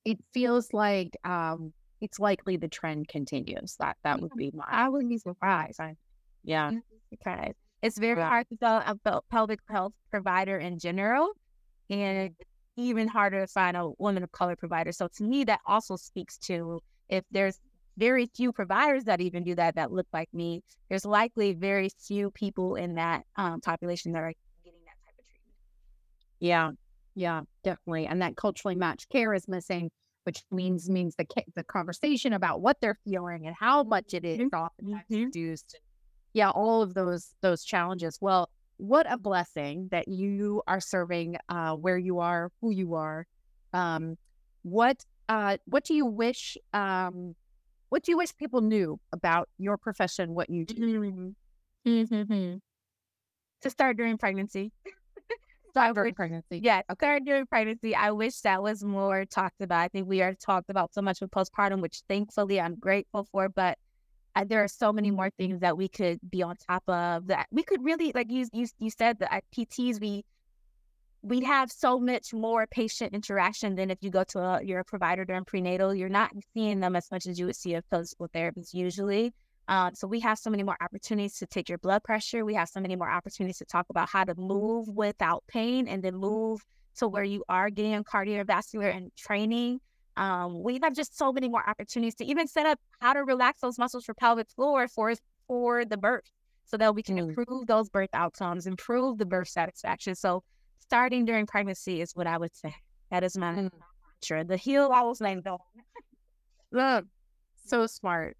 It 0.05 0.17
feels 0.33 0.73
like 0.73 1.15
um, 1.23 1.73
it's 2.01 2.19
likely 2.19 2.57
the 2.57 2.67
trend 2.67 3.07
continues. 3.07 3.75
That 3.79 3.97
that 4.03 4.21
would 4.21 4.31
be 4.35 4.51
my. 4.53 4.65
I 4.67 4.89
wouldn't 4.89 5.09
be 5.09 5.17
surprised. 5.17 5.79
I, 5.79 5.95
yeah, 6.43 6.71
because 7.09 7.53
it's 7.81 7.97
very 7.97 8.17
yeah. 8.17 8.29
hard 8.29 8.47
to 8.49 8.57
tell 8.57 8.97
a 9.05 9.21
pelvic 9.29 9.59
health 9.69 9.93
provider 10.09 10.57
in 10.57 10.79
general, 10.79 11.31
and 11.89 12.31
even 12.77 13.07
harder 13.07 13.41
to 13.41 13.47
find 13.47 13.75
a 13.75 13.89
woman 13.97 14.23
of 14.23 14.31
color 14.31 14.55
provider. 14.55 14.91
So 14.91 15.07
to 15.17 15.23
me, 15.23 15.43
that 15.45 15.59
also 15.65 15.95
speaks 15.95 16.37
to 16.39 16.79
if 17.09 17.23
there's 17.31 17.59
very 17.97 18.27
few 18.33 18.53
providers 18.53 19.03
that 19.03 19.19
even 19.19 19.43
do 19.43 19.55
that 19.55 19.75
that 19.75 19.91
look 19.91 20.07
like 20.13 20.29
me. 20.33 20.61
There's 20.87 21.05
likely 21.05 21.53
very 21.53 21.89
few 21.99 22.31
people 22.31 22.75
in 22.75 22.95
that 22.95 23.23
um, 23.35 23.59
population 23.59 24.13
that 24.13 24.19
are 24.19 24.33
getting 24.63 24.79
that 24.85 24.95
type 25.05 25.15
of 25.19 25.25
treatment. 25.25 25.55
yeah, 26.39 26.71
yeah, 27.15 27.41
definitely. 27.63 28.07
And 28.07 28.21
that 28.21 28.35
culturally 28.35 28.75
matched 28.75 29.09
care 29.09 29.33
is 29.33 29.47
missing, 29.47 29.91
which 30.23 30.43
means 30.51 30.89
means 30.89 31.15
the 31.15 31.25
the 31.55 31.63
conversation 31.63 32.33
about 32.33 32.61
what 32.61 32.77
they're 32.81 32.99
feeling 33.05 33.47
and 33.47 33.55
how 33.59 33.83
much 33.83 34.13
it 34.13 34.25
is 34.25 34.41
often 34.53 34.87
mm-hmm. 34.87 35.15
reduced. 35.25 35.79
Yeah, 36.33 36.49
all 36.49 36.81
of 36.81 36.93
those 36.93 37.33
those 37.41 37.63
challenges. 37.63 38.17
Well, 38.21 38.49
what 38.77 39.11
a 39.11 39.17
blessing 39.17 39.89
that 39.91 40.07
you 40.07 40.61
are 40.67 40.79
serving 40.79 41.37
uh, 41.49 41.75
where 41.75 41.97
you 41.97 42.19
are, 42.19 42.51
who 42.61 42.71
you 42.71 42.95
are. 42.95 43.25
Um, 43.73 44.17
what 44.61 45.03
uh, 45.27 45.57
what 45.65 45.83
do 45.83 45.93
you 45.93 46.05
wish 46.05 46.57
um, 46.73 47.35
what 47.89 48.03
do 48.03 48.11
you 48.11 48.17
wish 48.17 48.35
people 48.35 48.61
knew 48.61 48.99
about 49.11 49.49
your 49.57 49.77
profession, 49.77 50.33
what 50.33 50.49
you 50.49 50.65
do? 50.65 51.33
Mm-hmm. 51.85 52.13
Mm-hmm. 52.13 52.57
To 53.61 53.69
start 53.69 53.97
during 53.97 54.17
pregnancy. 54.17 54.71
During 56.03 56.13
pregnancy. 56.15 56.59
Yeah, 56.63 56.81
okay. 56.91 57.05
start 57.05 57.25
during 57.25 57.45
pregnancy. 57.45 57.95
I 57.95 58.11
wish 58.11 58.41
that 58.41 58.61
was 58.61 58.83
more 58.83 59.25
talked 59.25 59.61
about. 59.61 59.79
I 59.79 59.87
think 59.87 60.07
we 60.07 60.21
are 60.21 60.33
talked 60.33 60.69
about 60.69 60.93
so 60.93 61.01
much 61.01 61.21
with 61.21 61.31
postpartum, 61.31 61.81
which 61.81 62.01
thankfully 62.07 62.59
I'm 62.59 62.75
grateful 62.75 63.27
for. 63.31 63.49
But 63.49 63.77
uh, 64.35 64.45
there 64.47 64.63
are 64.63 64.67
so 64.67 64.93
many 64.93 65.11
more 65.11 65.29
things 65.31 65.59
that 65.61 65.77
we 65.77 65.87
could 65.87 66.19
be 66.29 66.43
on 66.43 66.55
top 66.55 66.83
of. 66.87 67.27
That 67.27 67.47
we 67.51 67.63
could 67.63 67.83
really, 67.83 68.11
like 68.13 68.31
you 68.31 68.47
you 68.53 68.67
you 68.79 68.89
said, 68.89 69.19
that 69.19 69.33
at 69.33 69.43
PTs 69.55 69.99
we 69.99 70.23
we 71.21 71.43
have 71.43 71.71
so 71.71 71.99
much 71.99 72.33
more 72.33 72.65
patient 72.67 73.13
interaction 73.13 73.75
than 73.75 73.91
if 73.91 73.97
you 74.01 74.09
go 74.09 74.23
to 74.23 74.39
a, 74.39 74.63
your 74.63 74.83
provider 74.83 75.25
during 75.25 75.45
prenatal. 75.45 75.93
You're 75.93 76.09
not 76.09 76.31
seeing 76.53 76.79
them 76.79 76.95
as 76.95 77.11
much 77.11 77.27
as 77.27 77.39
you 77.39 77.45
would 77.47 77.55
see 77.55 77.73
a 77.73 77.81
physical 77.81 78.27
therapist 78.31 78.73
usually. 78.73 79.33
Um, 79.69 79.93
so 79.93 80.07
we 80.07 80.19
have 80.21 80.39
so 80.39 80.49
many 80.49 80.63
more 80.63 80.75
opportunities 80.81 81.37
to 81.37 81.45
take 81.45 81.69
your 81.69 81.77
blood 81.77 82.03
pressure. 82.03 82.43
We 82.43 82.55
have 82.55 82.69
so 82.69 82.79
many 82.79 82.95
more 82.95 83.09
opportunities 83.09 83.59
to 83.59 83.65
talk 83.65 83.85
about 83.91 84.09
how 84.09 84.23
to 84.23 84.33
move 84.35 84.87
without 84.87 85.43
pain 85.47 85.87
and 85.87 86.03
then 86.03 86.15
move 86.15 86.65
to 86.97 87.07
where 87.07 87.23
you 87.23 87.43
are 87.47 87.69
getting 87.69 88.03
cardiovascular 88.03 88.93
and 88.93 89.15
training. 89.15 89.79
Um, 90.17 90.63
we 90.63 90.79
have 90.81 90.95
just 90.95 91.15
so 91.15 91.31
many 91.31 91.47
more 91.47 91.63
opportunities 91.69 92.15
to 92.15 92.25
even 92.25 92.47
set 92.47 92.65
up 92.65 92.79
how 92.99 93.13
to 93.13 93.23
relax 93.23 93.61
those 93.61 93.77
muscles 93.77 94.05
for 94.05 94.15
pelvic 94.15 94.49
floor 94.49 94.87
for 94.87 95.13
for 95.47 95.85
the 95.85 95.97
birth, 95.97 96.29
so 96.65 96.75
that 96.77 96.95
we 96.95 97.03
can 97.03 97.17
mm. 97.17 97.29
improve 97.29 97.67
those 97.67 97.89
birth 97.89 98.09
outcomes, 98.13 98.65
improve 98.65 99.19
the 99.19 99.25
birth 99.25 99.49
satisfaction. 99.49 100.15
So 100.15 100.43
starting 100.79 101.25
during 101.25 101.45
pregnancy 101.45 102.01
is 102.01 102.15
what 102.15 102.25
I 102.25 102.39
would 102.39 102.55
say. 102.55 102.73
That 103.11 103.23
is 103.23 103.37
my 103.37 103.53
mm. 103.53 103.71
mantra. 104.23 104.45
The 104.45 104.57
heel 104.57 104.89
always 104.91 105.21
named 105.21 105.43
though. 105.43 105.61
Look, 106.71 107.05
so 107.65 107.85
smart. 107.85 108.35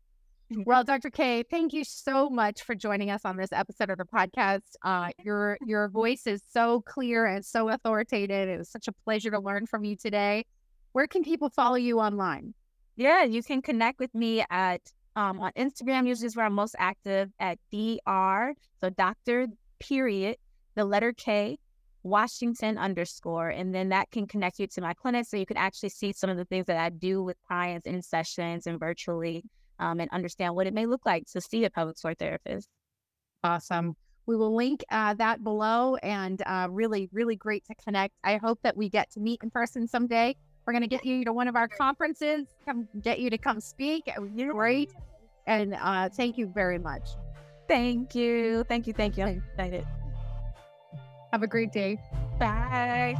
Well, 0.51 0.83
Dr. 0.83 1.11
K, 1.11 1.43
thank 1.43 1.73
you 1.73 1.83
so 1.83 2.27
much 2.27 2.63
for 2.63 2.73
joining 2.73 3.11
us 3.11 3.23
on 3.23 3.37
this 3.37 3.51
episode 3.51 3.91
of 3.91 3.99
the 3.99 4.05
podcast. 4.05 4.75
Uh, 4.83 5.09
your 5.23 5.59
your 5.63 5.87
voice 5.89 6.25
is 6.25 6.41
so 6.49 6.81
clear 6.81 7.27
and 7.27 7.45
so 7.45 7.69
authoritative. 7.69 8.49
It 8.49 8.57
was 8.57 8.69
such 8.69 8.87
a 8.87 8.91
pleasure 8.91 9.29
to 9.29 9.39
learn 9.39 9.67
from 9.67 9.83
you 9.83 9.95
today. 9.95 10.45
Where 10.93 11.05
can 11.05 11.23
people 11.23 11.51
follow 11.51 11.75
you 11.75 11.99
online? 11.99 12.55
Yeah, 12.95 13.23
you 13.25 13.43
can 13.43 13.61
connect 13.61 13.99
with 13.99 14.13
me 14.15 14.43
at 14.49 14.81
um, 15.15 15.39
on 15.39 15.51
Instagram. 15.55 16.07
Usually 16.07 16.25
is 16.25 16.35
where 16.35 16.47
I'm 16.47 16.53
most 16.53 16.75
active 16.79 17.29
at 17.39 17.59
Dr. 17.71 18.55
So 18.81 18.89
Doctor 18.89 19.47
period 19.79 20.37
the 20.73 20.83
letter 20.83 21.13
K 21.13 21.59
Washington 22.01 22.79
underscore, 22.79 23.49
and 23.49 23.75
then 23.75 23.89
that 23.89 24.09
can 24.09 24.25
connect 24.25 24.57
you 24.57 24.65
to 24.65 24.81
my 24.81 24.95
clinic, 24.95 25.27
so 25.27 25.37
you 25.37 25.45
can 25.45 25.57
actually 25.57 25.89
see 25.89 26.11
some 26.11 26.31
of 26.31 26.37
the 26.37 26.45
things 26.45 26.65
that 26.65 26.77
I 26.77 26.89
do 26.89 27.21
with 27.21 27.37
clients 27.47 27.85
in 27.85 28.01
sessions 28.01 28.65
and 28.65 28.79
virtually 28.79 29.43
um, 29.79 29.99
and 29.99 30.09
understand 30.11 30.55
what 30.55 30.67
it 30.67 30.73
may 30.73 30.85
look 30.85 31.05
like 31.05 31.25
to 31.27 31.41
see 31.41 31.65
a 31.65 31.69
pelvic 31.69 31.97
floor 31.97 32.13
therapist. 32.13 32.67
Awesome. 33.43 33.95
We 34.25 34.35
will 34.35 34.55
link 34.55 34.83
uh, 34.91 35.15
that 35.15 35.43
below 35.43 35.95
and 35.97 36.41
uh, 36.45 36.67
really, 36.69 37.09
really 37.11 37.35
great 37.35 37.65
to 37.65 37.75
connect. 37.83 38.13
I 38.23 38.37
hope 38.37 38.59
that 38.61 38.77
we 38.77 38.89
get 38.89 39.09
to 39.11 39.19
meet 39.19 39.39
in 39.41 39.49
person 39.49 39.87
someday. 39.87 40.35
We're 40.65 40.73
going 40.73 40.83
to 40.83 40.87
get 40.87 41.03
you 41.03 41.25
to 41.25 41.33
one 41.33 41.47
of 41.47 41.55
our 41.55 41.67
conferences, 41.67 42.45
come 42.63 42.87
get 43.01 43.19
you 43.19 43.31
to 43.31 43.39
come 43.39 43.59
speak. 43.59 44.05
Be 44.35 44.43
great. 44.45 44.91
And 45.47 45.73
uh, 45.73 46.09
thank 46.09 46.37
you 46.37 46.45
very 46.45 46.77
much. 46.77 47.09
Thank 47.67 48.13
you. 48.13 48.63
Thank 48.65 48.85
you. 48.85 48.93
Thank 48.93 49.17
you. 49.17 49.23
I'm 49.23 49.43
excited. 49.51 49.87
Have 51.31 51.41
a 51.41 51.47
great 51.47 51.71
day. 51.71 51.97
Bye. 52.39 53.15